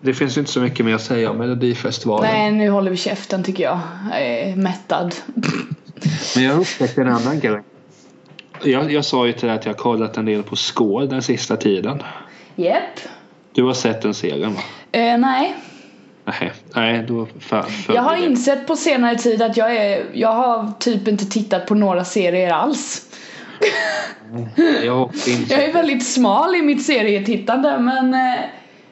Det 0.00 0.14
finns 0.14 0.36
ju 0.36 0.40
inte 0.40 0.52
så 0.52 0.60
mycket 0.60 0.86
mer 0.86 0.94
att 0.94 1.02
säga 1.02 1.30
om 1.30 1.36
Melodifestivalen. 1.36 2.30
Nej 2.32 2.52
nu 2.52 2.70
håller 2.70 2.90
vi 2.90 2.96
käften 2.96 3.44
tycker 3.44 3.64
jag. 3.64 3.80
Jag 4.10 4.22
är 4.22 4.56
mättad. 4.56 5.14
Men 6.34 6.44
jag 6.44 6.52
har 6.52 6.60
upptäckt 6.60 6.98
en 6.98 7.08
annan 7.08 7.40
grej. 7.40 7.62
Jag, 8.62 8.92
jag 8.92 9.04
sa 9.04 9.26
ju 9.26 9.32
till 9.32 9.48
dig 9.48 9.56
att 9.56 9.64
jag 9.64 9.72
har 9.72 9.78
kollat 9.78 10.16
en 10.16 10.24
del 10.24 10.42
på 10.42 10.56
Skål 10.56 11.08
den 11.08 11.22
sista 11.22 11.56
tiden. 11.56 12.02
Japp. 12.56 13.00
Du 13.52 13.62
har 13.62 13.74
sett 13.74 14.02
den 14.02 14.14
serien 14.14 14.54
va? 14.54 14.60
Eh, 14.92 15.18
nej. 15.18 15.54
Nej, 16.24 16.52
nej 16.74 17.04
då 17.08 17.26
för, 17.40 17.62
för 17.62 17.94
Jag 17.94 18.02
har 18.02 18.16
insett 18.16 18.66
på 18.66 18.76
senare 18.76 19.16
tid 19.16 19.42
att 19.42 19.56
jag 19.56 19.76
är, 19.76 20.04
jag 20.12 20.32
har 20.32 20.72
typ 20.78 21.08
inte 21.08 21.24
tittat 21.26 21.66
på 21.66 21.74
några 21.74 22.04
serier 22.04 22.52
alls. 22.52 23.02
Jag 24.84 24.94
har 24.94 25.04
också 25.04 25.30
insett 25.30 25.50
Jag 25.58 25.64
är 25.64 25.72
väldigt 25.72 26.06
smal 26.06 26.56
i 26.56 26.62
mitt 26.62 26.86
serietittande 26.86 27.78
men 27.78 28.14
eh, 28.14 28.40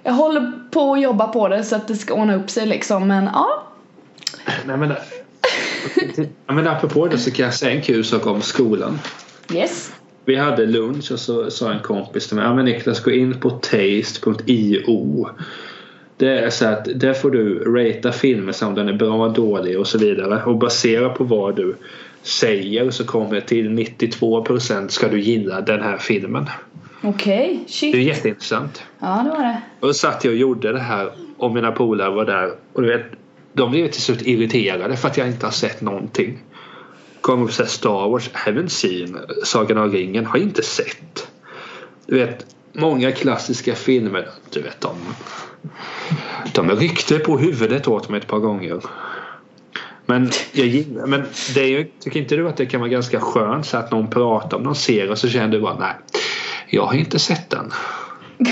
jag 0.07 0.13
håller 0.13 0.53
på 0.71 0.93
att 0.93 1.03
jobba 1.03 1.27
på 1.27 1.49
det 1.49 1.65
så 1.65 1.77
att 1.77 1.89
det 1.89 1.97
ska 1.97 2.15
ordna 2.15 2.35
upp 2.35 2.51
sig 2.51 2.67
liksom 2.67 3.09
men 3.09 3.25
ja. 3.25 3.67
Nej 4.67 4.77
men, 4.77 4.93
men 6.47 6.67
apropå 6.67 7.07
det 7.07 7.19
så 7.19 7.31
kan 7.31 7.45
jag 7.45 7.55
säga 7.55 7.77
en 7.77 7.83
kul 7.83 8.05
sak 8.05 8.27
om 8.27 8.43
skolan. 8.43 8.99
Yes. 9.55 9.93
Vi 10.25 10.37
hade 10.37 10.67
lunch 10.67 11.13
och 11.13 11.19
så 11.19 11.51
sa 11.51 11.73
en 11.73 11.83
kompis 11.83 12.29
till 12.29 12.37
mig, 12.37 12.45
ja 12.45 12.55
men 12.55 12.65
Niklas 12.65 13.01
gå 13.01 13.11
in 13.11 13.41
på 13.41 13.51
taste.io. 13.51 15.29
Det 16.17 16.39
är 16.39 16.51
så 16.51 16.67
att 16.67 16.85
där 16.95 17.15
får 17.15 17.31
du 17.31 17.59
ratea 17.59 18.13
filmer 18.13 18.53
som 18.53 18.75
den 18.75 18.89
är 18.89 18.93
bra, 18.93 19.29
dålig 19.29 19.81
och 19.81 19.87
så 19.87 19.99
vidare. 19.99 20.43
Och 20.45 20.57
baserat 20.57 21.15
på 21.15 21.25
vad 21.25 21.57
du 21.57 21.77
säger 22.23 22.91
så 22.91 23.05
kommer 23.05 23.41
till 23.41 23.69
92% 23.69 24.89
ska 24.89 25.09
du 25.09 25.21
gilla 25.21 25.61
den 25.61 25.83
här 25.83 25.99
filmen. 25.99 26.47
Okej, 27.03 27.49
Det 27.57 27.64
är 27.64 27.68
shit. 27.68 27.94
jätteintressant. 27.94 28.82
Ja 28.99 29.22
det 29.24 29.30
var 29.30 29.38
det. 29.44 29.61
Och 29.80 29.86
då 29.86 29.94
satt 29.94 30.24
jag 30.24 30.32
och 30.32 30.38
gjorde 30.38 30.72
det 30.72 30.78
här 30.80 31.11
och 31.36 31.51
mina 31.55 31.72
polare 31.72 32.11
var 32.11 32.24
där 32.24 32.53
och 32.72 32.82
du 32.82 32.88
vet 32.88 33.03
de 33.53 33.70
blev 33.70 33.88
till 33.90 34.03
slut 34.03 34.22
irriterade 34.22 34.97
för 34.97 35.09
att 35.09 35.16
jag 35.16 35.26
inte 35.26 35.47
har 35.47 35.51
sett 35.53 35.80
någonting. 35.80 36.38
Kom 37.20 37.42
upp 37.42 37.53
såhär 37.53 37.70
Star 37.70 38.09
Wars, 38.11 38.30
haven't 38.32 38.68
seen. 38.68 39.18
Sagan 39.44 39.78
om 39.78 39.90
ringen, 39.92 40.26
har 40.26 40.38
inte 40.38 40.62
sett. 40.62 41.28
Du 42.07 42.18
vet, 42.18 42.47
många 42.72 43.12
klassiska 43.12 43.74
filmer, 43.74 44.28
du 44.51 44.62
vet 44.62 44.80
de 44.80 44.97
de 46.55 46.70
ryckte 46.70 47.18
på 47.18 47.38
huvudet 47.38 47.88
åt 47.88 48.09
mig 48.09 48.20
ett 48.20 48.26
par 48.26 48.38
gånger. 48.38 48.80
Men 50.07 50.30
jag 50.53 50.86
men 51.07 51.24
det 51.55 51.61
är 51.61 51.86
tycker 52.01 52.20
inte 52.20 52.36
du 52.36 52.49
att 52.49 52.57
det 52.57 52.66
kan 52.66 52.80
vara 52.80 52.90
ganska 52.90 53.20
skönt 53.20 53.66
så 53.66 53.76
att 53.76 53.90
någon 53.90 54.11
pratar 54.11 54.57
om 54.57 54.62
någon 54.62 54.74
serie 54.74 55.11
och 55.11 55.18
så 55.18 55.28
känner 55.28 55.49
du 55.49 55.61
bara 55.61 55.78
nej, 55.78 55.94
jag 56.69 56.87
har 56.87 56.95
inte 56.95 57.19
sett 57.19 57.51
den. 57.51 57.73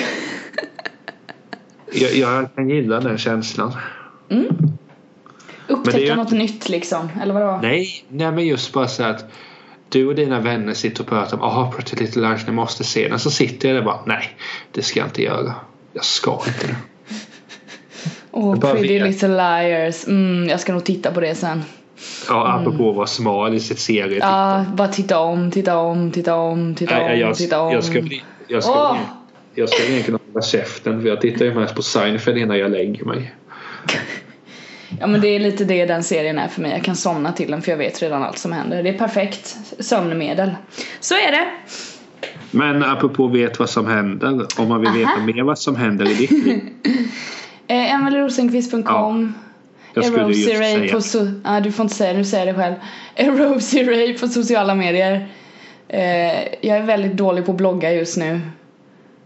Jag, 1.97 2.15
jag 2.15 2.55
kan 2.55 2.71
gilla 2.71 3.01
den 3.01 3.19
känslan. 3.19 3.73
Upptäcka 5.69 5.99
det 5.99 6.05
är 6.05 6.09
ju- 6.09 6.15
något 6.17 6.31
nytt 6.33 6.69
liksom, 6.69 7.09
eller 7.23 7.35
vadå? 7.35 7.59
Nej, 7.63 8.05
nej 8.09 8.33
men 8.33 8.47
just 8.47 8.73
bara 8.73 8.89
så 8.89 9.03
att 9.03 9.25
du 9.89 10.07
och 10.07 10.15
dina 10.15 10.41
vänner 10.41 10.75
sitter 10.75 11.03
och 11.03 11.09
pratar 11.09 11.37
om 11.37 11.43
Aha, 11.43 11.73
Pretty 11.73 11.97
Little 11.97 12.23
Liars, 12.23 12.47
ni 12.47 12.53
måste 12.53 12.85
se 12.85 13.09
den. 13.09 13.19
Så 13.19 13.31
sitter 13.31 13.69
jag 13.69 13.75
där 13.77 13.81
och 13.81 13.85
bara 13.85 14.01
nej, 14.07 14.37
det 14.73 14.83
ska 14.83 15.01
jag 15.01 15.07
inte 15.09 15.23
göra. 15.23 15.55
Jag 15.93 16.05
ska 16.05 16.41
inte 16.47 16.67
det. 16.67 16.77
Åh, 18.31 18.57
bara 18.57 18.73
Pretty 18.75 18.99
vet. 18.99 19.09
Little 19.09 19.29
Liars. 19.29 20.07
Mm, 20.07 20.49
jag 20.49 20.61
ska 20.61 20.73
nog 20.73 20.85
titta 20.85 21.13
på 21.13 21.21
det 21.21 21.35
sen. 21.35 21.63
Ja, 22.29 22.53
apropå 22.53 22.91
att 22.91 22.97
vara 22.97 23.07
smal 23.07 23.55
i 23.55 23.61
sitt 23.61 23.79
serie. 23.79 24.19
Ja, 24.19 24.65
bara 24.75 24.89
titta 24.89 25.19
om, 25.19 25.51
titta 25.51 25.77
om, 25.77 26.11
titta 26.11 26.35
om, 26.35 26.75
titta 26.75 27.01
om, 27.01 27.19
jag, 27.19 27.35
titta 27.35 27.61
om. 27.61 27.73
jag 27.73 27.85
ska 27.85 28.01
bli... 28.01 28.23
Jag 28.49 28.63
ska, 28.63 28.73
Åh! 28.73 28.93
bli, 28.93 29.01
jag 29.63 29.69
ska 29.69 29.83
egentligen 29.83 30.21
hålla 30.33 30.43
käften 30.43 31.03
för 31.03 31.09
jag 31.09 31.21
tittar 31.21 31.45
ju 31.45 31.55
mest 31.55 31.75
på 31.75 31.83
Seinfeld 31.83 32.39
innan 32.39 32.59
jag 32.59 32.71
lägger 32.71 33.05
mig. 33.05 33.35
Ja 35.01 35.07
men 35.07 35.21
det 35.21 35.29
är 35.29 35.41
lite 35.41 35.65
det 35.65 35.87
den 35.87 36.05
serien 36.05 36.39
är 36.39 36.49
för 36.49 36.63
mig. 36.63 36.71
Jag 36.71 36.85
kan 36.85 36.97
somna 36.97 37.33
till 37.33 37.51
den 37.51 37.63
för 37.63 37.71
jag 37.71 37.79
vet 37.79 38.03
redan 38.03 38.23
allt 38.23 38.39
som 38.39 38.53
händer. 38.53 38.83
Det 38.83 38.89
är 38.89 38.99
perfekt 38.99 39.57
sömnmedel. 39.79 40.51
Så 41.01 41.15
är 41.15 41.33
det. 41.33 41.47
Men 42.51 42.85
apropå 42.85 43.27
vet 43.27 43.59
vad 43.59 43.71
som 43.71 43.87
händer. 43.87 44.47
Om 44.59 44.69
man 44.69 44.81
vill 44.81 44.91
veta 44.91 45.11
Aha. 45.11 45.27
mer 45.27 45.43
vad 45.43 45.59
som 45.59 45.77
händer 45.77 46.11
i 46.11 46.15
ditt 46.15 46.31
liv. 46.31 46.61
Eh, 47.67 47.95
EmilieRosenqvist.com 47.95 49.35
Jag 49.95 50.05
skulle 50.05 50.27
just 50.27 50.49
Ray 50.61 50.75
säga. 50.75 50.93
på 50.93 50.99
so- 50.99 51.41
ah, 51.45 51.61
du 51.61 51.73
får 51.73 51.83
inte 51.83 51.95
säga 51.95 52.13
det, 52.13 52.19
nu 52.19 52.25
säger 52.25 52.47
jag 52.47 52.55
det 52.57 52.61
själv. 52.63 52.75
Erosie 53.15 53.91
Ray 53.91 54.19
på 54.19 54.29
sociala 54.29 54.75
medier. 54.75 55.29
Eh, 55.89 56.43
jag 56.61 56.77
är 56.79 56.83
väldigt 56.83 57.17
dålig 57.17 57.47
på 57.47 57.51
att 57.53 57.57
blogga 57.59 57.93
just 57.93 58.17
nu. 58.17 58.41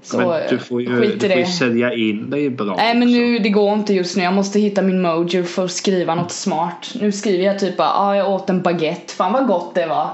Så 0.02 0.18
Men 0.18 0.40
du 0.50 0.58
får 0.58 0.82
ju, 0.82 1.00
skit 1.00 1.20
du 1.20 1.26
i 1.26 1.28
får 1.30 1.36
ju 1.38 1.44
det. 1.44 1.46
sälja 1.46 1.92
in 1.94 2.30
dig 2.30 2.50
bra. 2.50 2.74
Nej 2.76 2.94
men 2.94 3.08
också. 3.08 3.18
nu, 3.20 3.38
det 3.38 3.48
går 3.48 3.72
inte 3.74 3.94
just 3.94 4.16
nu. 4.16 4.22
Jag 4.22 4.32
måste 4.34 4.60
hitta 4.60 4.82
min 4.82 5.02
mojo 5.02 5.44
för 5.44 5.64
att 5.64 5.70
skriva 5.72 6.14
något 6.14 6.30
smart. 6.32 6.90
Nu 7.00 7.12
skriver 7.12 7.44
jag 7.44 7.58
typ 7.58 7.76
bara, 7.76 7.92
ah, 7.94 8.16
jag 8.16 8.30
åt 8.30 8.50
en 8.50 8.62
baguette. 8.62 9.12
Fan 9.14 9.32
vad 9.32 9.46
gott 9.46 9.74
det 9.74 9.86
var. 9.86 10.10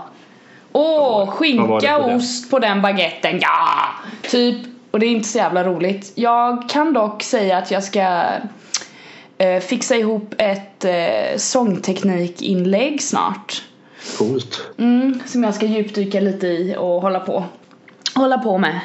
Åh, 0.72 1.20
det 1.24 1.30
skinka 1.30 1.98
och 1.98 2.14
ost 2.14 2.50
på 2.50 2.58
den 2.58 2.82
baguetten. 2.82 3.38
Ja! 3.40 3.78
Typ. 4.30 4.56
Och 4.90 5.00
det 5.00 5.06
är 5.06 5.10
inte 5.10 5.28
så 5.28 5.38
jävla 5.38 5.64
roligt. 5.64 6.12
Jag 6.14 6.68
kan 6.68 6.92
dock 6.92 7.22
säga 7.22 7.58
att 7.58 7.70
jag 7.70 7.84
ska 7.84 8.22
eh, 9.38 9.60
fixa 9.60 9.96
ihop 9.96 10.34
ett 10.38 10.84
eh, 10.84 11.36
sångteknikinlägg 11.36 13.02
snart. 13.02 13.62
Coolt. 14.18 14.70
Mm, 14.78 15.20
som 15.26 15.44
jag 15.44 15.54
ska 15.54 15.66
djupdyka 15.66 16.20
lite 16.20 16.46
i 16.46 16.76
och 16.78 17.00
hålla 17.02 17.20
på, 17.20 17.44
hålla 18.14 18.38
på 18.38 18.58
med. 18.58 18.80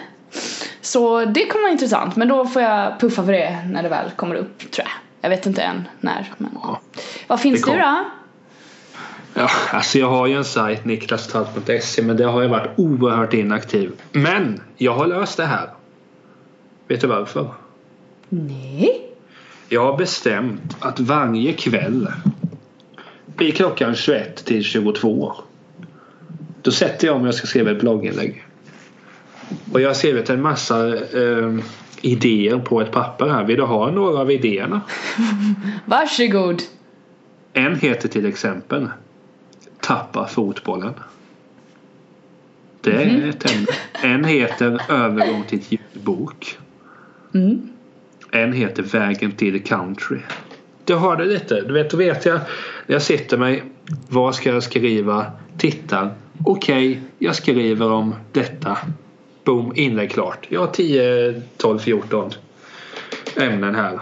Så 0.82 1.26
det 1.26 1.45
kommer 1.45 1.62
vara 1.62 1.72
intressant 1.72 2.16
men 2.16 2.28
då 2.28 2.45
får 2.45 2.62
jag 2.62 3.00
puffa 3.00 3.26
för 3.26 3.32
det 3.32 3.58
när 3.66 3.84
det 3.84 3.89
väl 3.89 4.12
kommer 4.16 4.36
upp 4.36 4.72
tror 4.72 4.88
jag. 4.88 4.93
Jag 5.22 5.30
vet 5.30 5.45
inte 5.45 5.62
än 5.62 5.88
när 6.00 6.34
men 6.38 6.52
Ja. 6.64 6.82
Vad 7.28 7.39
finns 7.39 7.62
Det 7.62 7.72
du 7.72 7.78
då? 7.78 8.06
Ja, 9.34 9.50
alltså 9.72 10.00
jag 10.00 10.10
har 10.10 10.28
ju 10.28 10.36
en 10.36 10.45
sajt 10.45 10.86
niklastralt.se 10.86 12.02
men 12.02 12.18
det 12.18 12.26
har 12.26 12.41
jag 12.41 12.50
varit 12.50 12.80
oerhört 12.80 13.34
inaktiv. 13.34 13.91
Men 14.12 14.62
jag 14.78 14.93
har 14.93 15.08
löst 15.08 15.38
det 15.38 15.45
här. 15.45 15.70
Vet 16.88 17.02
du 17.02 17.08
varför? 17.08 17.47
Nej. 18.30 19.09
Jag 19.72 19.91
har 19.91 19.97
bestämt 19.97 20.78
att 20.80 20.99
varje 20.99 21.53
kväll 21.53 22.07
blir 23.26 23.51
klockan 23.51 23.95
21 23.95 24.45
till 24.45 24.63
22. 24.63 25.34
Då 26.61 26.72
sätter 26.72 27.07
jag 27.07 27.15
om 27.15 27.26
jag 27.26 27.36
ska 27.36 27.47
skriva 27.47 27.72
ett 27.72 27.80
blogginlägg. 27.80 28.45
Och 29.74 29.82
jag 29.82 29.89
har 29.89 29.93
skrivit 29.93 30.30
en 30.30 30.41
massa 30.41 30.88
eh, 30.97 31.57
idéer 32.01 32.57
på 32.57 32.82
ett 32.82 32.91
papper 32.91 33.30
här. 33.30 33.43
Vill 33.43 33.57
du 33.57 33.63
ha 33.63 33.91
några 33.91 34.20
av 34.20 34.32
idéerna? 34.32 34.82
Varsågod. 35.86 36.61
En 37.53 37.76
heter 37.76 38.09
till 38.09 38.26
exempel 38.26 38.88
Tappa 39.80 40.28
fotbollen. 40.28 40.93
Det 42.82 42.91
är 42.91 43.30
ett 43.30 43.51
ämne. 43.51 43.67
En 44.01 44.26
heter 44.26 44.82
Övergång 44.89 45.43
till 45.47 45.61
ljudbok. 45.70 46.57
Mm. 47.34 47.70
En 48.32 48.54
heter 48.54 48.84
Vägen 48.84 49.32
till 49.32 49.64
country. 49.64 50.18
Du 50.86 50.96
har 50.96 51.18
det 51.18 51.26
lite. 51.26 51.62
Du 51.62 51.74
vet, 51.74 51.90
då 51.92 51.98
vet 51.98 52.26
jag. 52.26 52.40
när 52.86 52.94
Jag 52.96 53.02
sitter 53.02 53.38
mig. 53.38 53.64
Vad 54.10 54.36
ska 54.36 54.50
jag 54.50 54.64
skriva? 54.64 55.26
Tittar. 55.58 56.14
Okej, 56.46 57.02
jag 57.20 57.36
skriver 57.36 57.92
om 57.92 58.16
detta. 58.32 58.78
Boom, 59.44 59.72
inlägg 59.76 60.12
klart. 60.12 60.46
Jag 60.50 60.60
har 60.60 60.68
10, 60.68 61.42
12, 61.58 61.80
14 61.80 62.32
ämnen 63.36 63.76
här. 63.76 64.00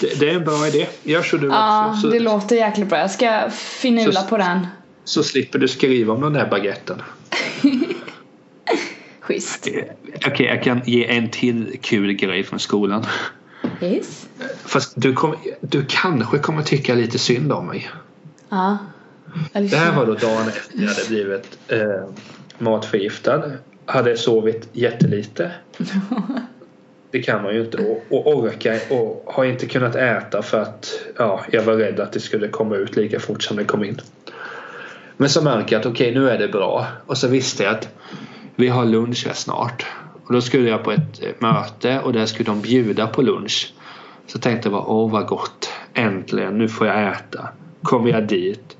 Det, 0.00 0.20
det 0.20 0.30
är 0.30 0.34
en 0.34 0.44
bra 0.44 0.66
idé. 0.68 0.86
Gör 1.02 1.22
så 1.22 1.36
du 1.36 1.46
Ja, 1.46 1.88
också. 1.90 2.00
Så, 2.00 2.08
det 2.08 2.20
låter 2.20 2.56
jäkligt 2.56 2.88
bra. 2.88 2.98
Jag 2.98 3.10
ska 3.10 3.50
finula 3.50 4.12
Så- 4.12 4.28
på 4.28 4.36
den. 4.36 4.66
så 5.04 5.22
slipper 5.22 5.58
du 5.58 5.68
skriva 5.68 6.14
om 6.14 6.20
den 6.20 6.32
där 6.32 6.46
baguetten. 6.50 7.02
Schysst. 9.20 9.68
Okej, 10.26 10.46
jag 10.46 10.62
kan 10.62 10.80
ge 10.84 11.06
en 11.06 11.30
till 11.30 11.78
kul 11.80 12.12
grej 12.12 12.44
från 12.44 12.58
skolan. 12.58 13.06
Yes. 13.80 14.28
Fast 14.64 14.92
du, 14.96 15.12
kom, 15.12 15.36
du 15.60 15.84
kanske 15.88 16.38
kommer 16.38 16.62
tycka 16.62 16.94
lite 16.94 17.18
synd 17.18 17.52
om 17.52 17.66
mig. 17.66 17.90
Ja. 18.48 18.78
Det 19.52 19.76
här 19.76 19.96
var 19.96 20.06
då 20.06 20.14
dagen 20.14 20.48
efter 20.48 20.82
jag 20.82 20.88
hade 20.88 21.08
blivit 21.08 21.58
eh, 21.68 22.04
matförgiftad. 22.58 23.42
Hade 23.86 24.16
sovit 24.16 24.68
jättelite. 24.72 25.52
Det 27.10 27.22
kan 27.22 27.42
man 27.42 27.54
ju 27.54 27.60
inte. 27.60 27.78
Och, 27.78 28.04
och 28.08 28.36
orka 28.36 28.78
och 28.90 29.24
har 29.26 29.44
inte 29.44 29.66
kunnat 29.66 29.96
äta 29.96 30.42
för 30.42 30.62
att 30.62 31.00
ja, 31.16 31.44
jag 31.50 31.62
var 31.62 31.74
rädd 31.74 32.00
att 32.00 32.12
det 32.12 32.20
skulle 32.20 32.48
komma 32.48 32.76
ut 32.76 32.96
lika 32.96 33.20
fort 33.20 33.42
som 33.42 33.56
det 33.56 33.64
kom 33.64 33.84
in. 33.84 34.00
Men 35.16 35.28
så 35.28 35.42
märker 35.42 35.72
jag 35.72 35.80
att 35.80 35.86
okej 35.86 36.14
nu 36.14 36.30
är 36.30 36.38
det 36.38 36.48
bra. 36.48 36.86
Och 37.06 37.18
så 37.18 37.28
visste 37.28 37.62
jag 37.62 37.74
att 37.74 37.88
vi 38.60 38.68
har 38.68 38.84
lunch 38.84 39.26
här 39.26 39.34
snart. 39.34 39.86
Och 40.26 40.32
då 40.32 40.40
skulle 40.40 40.70
jag 40.70 40.84
på 40.84 40.92
ett 40.92 41.22
eh, 41.22 41.28
möte 41.38 42.00
och 42.00 42.12
där 42.12 42.26
skulle 42.26 42.44
de 42.44 42.60
bjuda 42.60 43.06
på 43.06 43.22
lunch. 43.22 43.72
Så 44.26 44.38
tänkte 44.38 44.66
jag 44.68 44.72
bara 44.72 44.86
åh 44.86 45.10
vad 45.10 45.26
gott. 45.26 45.70
Äntligen 45.94 46.58
nu 46.58 46.68
får 46.68 46.86
jag 46.86 47.12
äta. 47.12 47.48
Kommer 47.82 48.10
jag 48.10 48.26
dit. 48.28 48.76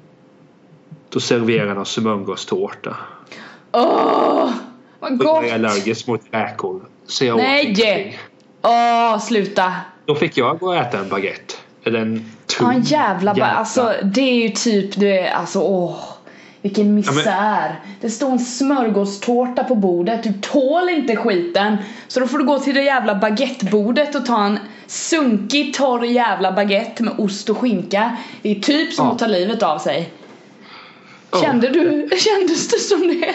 Då 1.09 1.21
serverar 1.21 1.75
de 1.75 1.85
smörgåstårta. 1.85 2.97
Åh! 3.73 4.51
Vad 5.01 5.13
Och 5.21 5.27
jag 5.27 5.37
är 5.39 5.43
gott! 5.43 5.53
allergisk 5.53 6.07
mot 6.07 6.21
räkor. 6.31 6.83
Så 7.07 7.25
jag 7.25 7.37
Nej! 7.37 8.19
Åh, 8.63 9.19
sluta! 9.19 9.73
Då 10.07 10.15
fick 10.15 10.37
jag 10.37 10.59
gå 10.59 10.67
och 10.67 10.77
äta 10.77 10.99
en 10.99 11.09
baguette. 11.09 11.55
Eller 11.85 11.99
en 12.01 12.15
Ja, 12.15 12.57
tung 12.59 12.75
en 12.75 12.83
jävla 12.83 13.35
ba- 13.35 13.45
Alltså 13.45 13.95
det 14.05 14.21
är 14.21 14.43
ju 14.43 14.49
typ 14.49 14.97
det 14.97 15.19
är 15.19 15.35
alltså 15.35 15.61
åh. 15.61 15.97
Vilken 16.63 16.95
misär. 16.95 17.81
Det 18.01 18.11
står 18.11 18.31
en 18.31 18.39
smörgåstårta 18.39 19.65
på 19.65 19.75
bordet. 19.75 20.23
Du 20.23 20.33
tål 20.33 20.89
inte 20.89 21.17
skiten. 21.17 21.77
Så 22.09 22.21
då 22.21 22.27
får 22.27 22.39
du 22.39 22.45
gå 22.45 22.59
till 22.59 22.75
det 22.75 22.83
jävla 22.83 23.15
baguettebordet 23.15 24.15
och 24.15 24.27
ta 24.27 24.45
en 24.45 24.59
sunkig 24.87 25.75
torr 25.75 26.05
jävla 26.05 26.53
baguette 26.53 27.03
med 27.03 27.15
ost 27.19 27.51
och 27.51 27.59
skinka. 27.59 28.17
Det 28.43 28.51
är 28.51 28.61
typ 28.61 28.93
som 28.93 29.07
Ja. 29.07 29.13
att 29.13 29.19
ta 29.19 29.27
livet 29.27 29.63
av 29.63 29.79
sig. 29.79 30.13
Ja. 31.31 31.43
Kände 31.43 31.69
du, 31.69 32.09
kändes 32.19 32.69
det 32.69 32.79
som 32.79 33.01
det? 33.09 33.35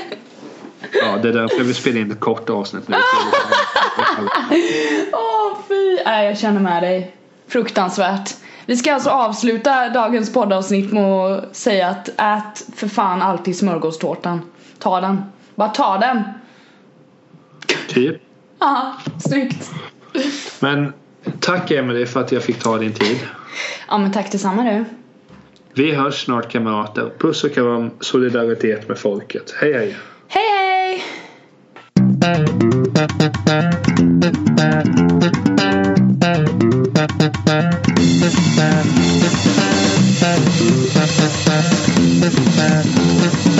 Ja, 0.92 1.18
det 1.22 1.30
är 1.30 1.34
därför 1.34 1.64
vi 1.64 1.74
spelar 1.74 2.02
in 2.02 2.12
ett 2.12 2.20
kort 2.20 2.50
avsnitt 2.50 2.88
nu. 2.88 2.98
Åh 5.14 5.58
fy! 5.68 5.98
Nej 6.06 6.26
jag 6.26 6.38
känner 6.38 6.62
med 6.62 6.84
dig. 6.84 7.12
Fruktansvärt. 7.48 8.34
Vi 8.66 8.78
ska 8.78 8.94
alltså 8.94 9.10
avsluta 9.10 9.90
dagens 9.90 10.34
poddavsnitt 10.34 10.92
med 10.94 11.04
att 11.04 11.56
säga 11.56 11.88
att 11.88 12.08
ät 12.08 12.66
för 12.76 12.88
fan 12.88 13.22
alltid 13.22 13.58
smörgåstårtan. 13.58 14.42
Ta 14.80 15.02
den. 15.02 15.24
Bara 15.56 15.70
ta 15.70 15.98
den. 15.98 16.24
typ. 17.88 18.22
Aha, 18.60 18.98
snyggt. 19.20 19.72
Men 20.60 20.94
tack 21.40 21.72
Emelie 21.72 22.06
för 22.06 22.22
att 22.22 22.32
jag 22.32 22.44
fick 22.44 22.60
ta 22.60 22.78
din 22.78 22.94
tid. 22.94 23.20
Ja 23.88 23.98
men 23.98 24.12
tack 24.12 24.32
detsamma 24.32 24.64
du. 24.64 24.86
Vi 25.74 25.92
hörs 25.92 26.24
snart 26.24 26.52
kamrater. 26.52 27.12
Puss 27.20 27.44
och 27.44 27.54
kram. 27.54 27.92
Solidaritet 28.00 28.88
med 28.88 28.98
folket. 28.98 29.56
Hej 29.62 29.74
hej. 29.74 29.98
Hej 30.28 30.44
hej! 30.50 31.04
Thank 38.28 39.06
you. 43.46 43.55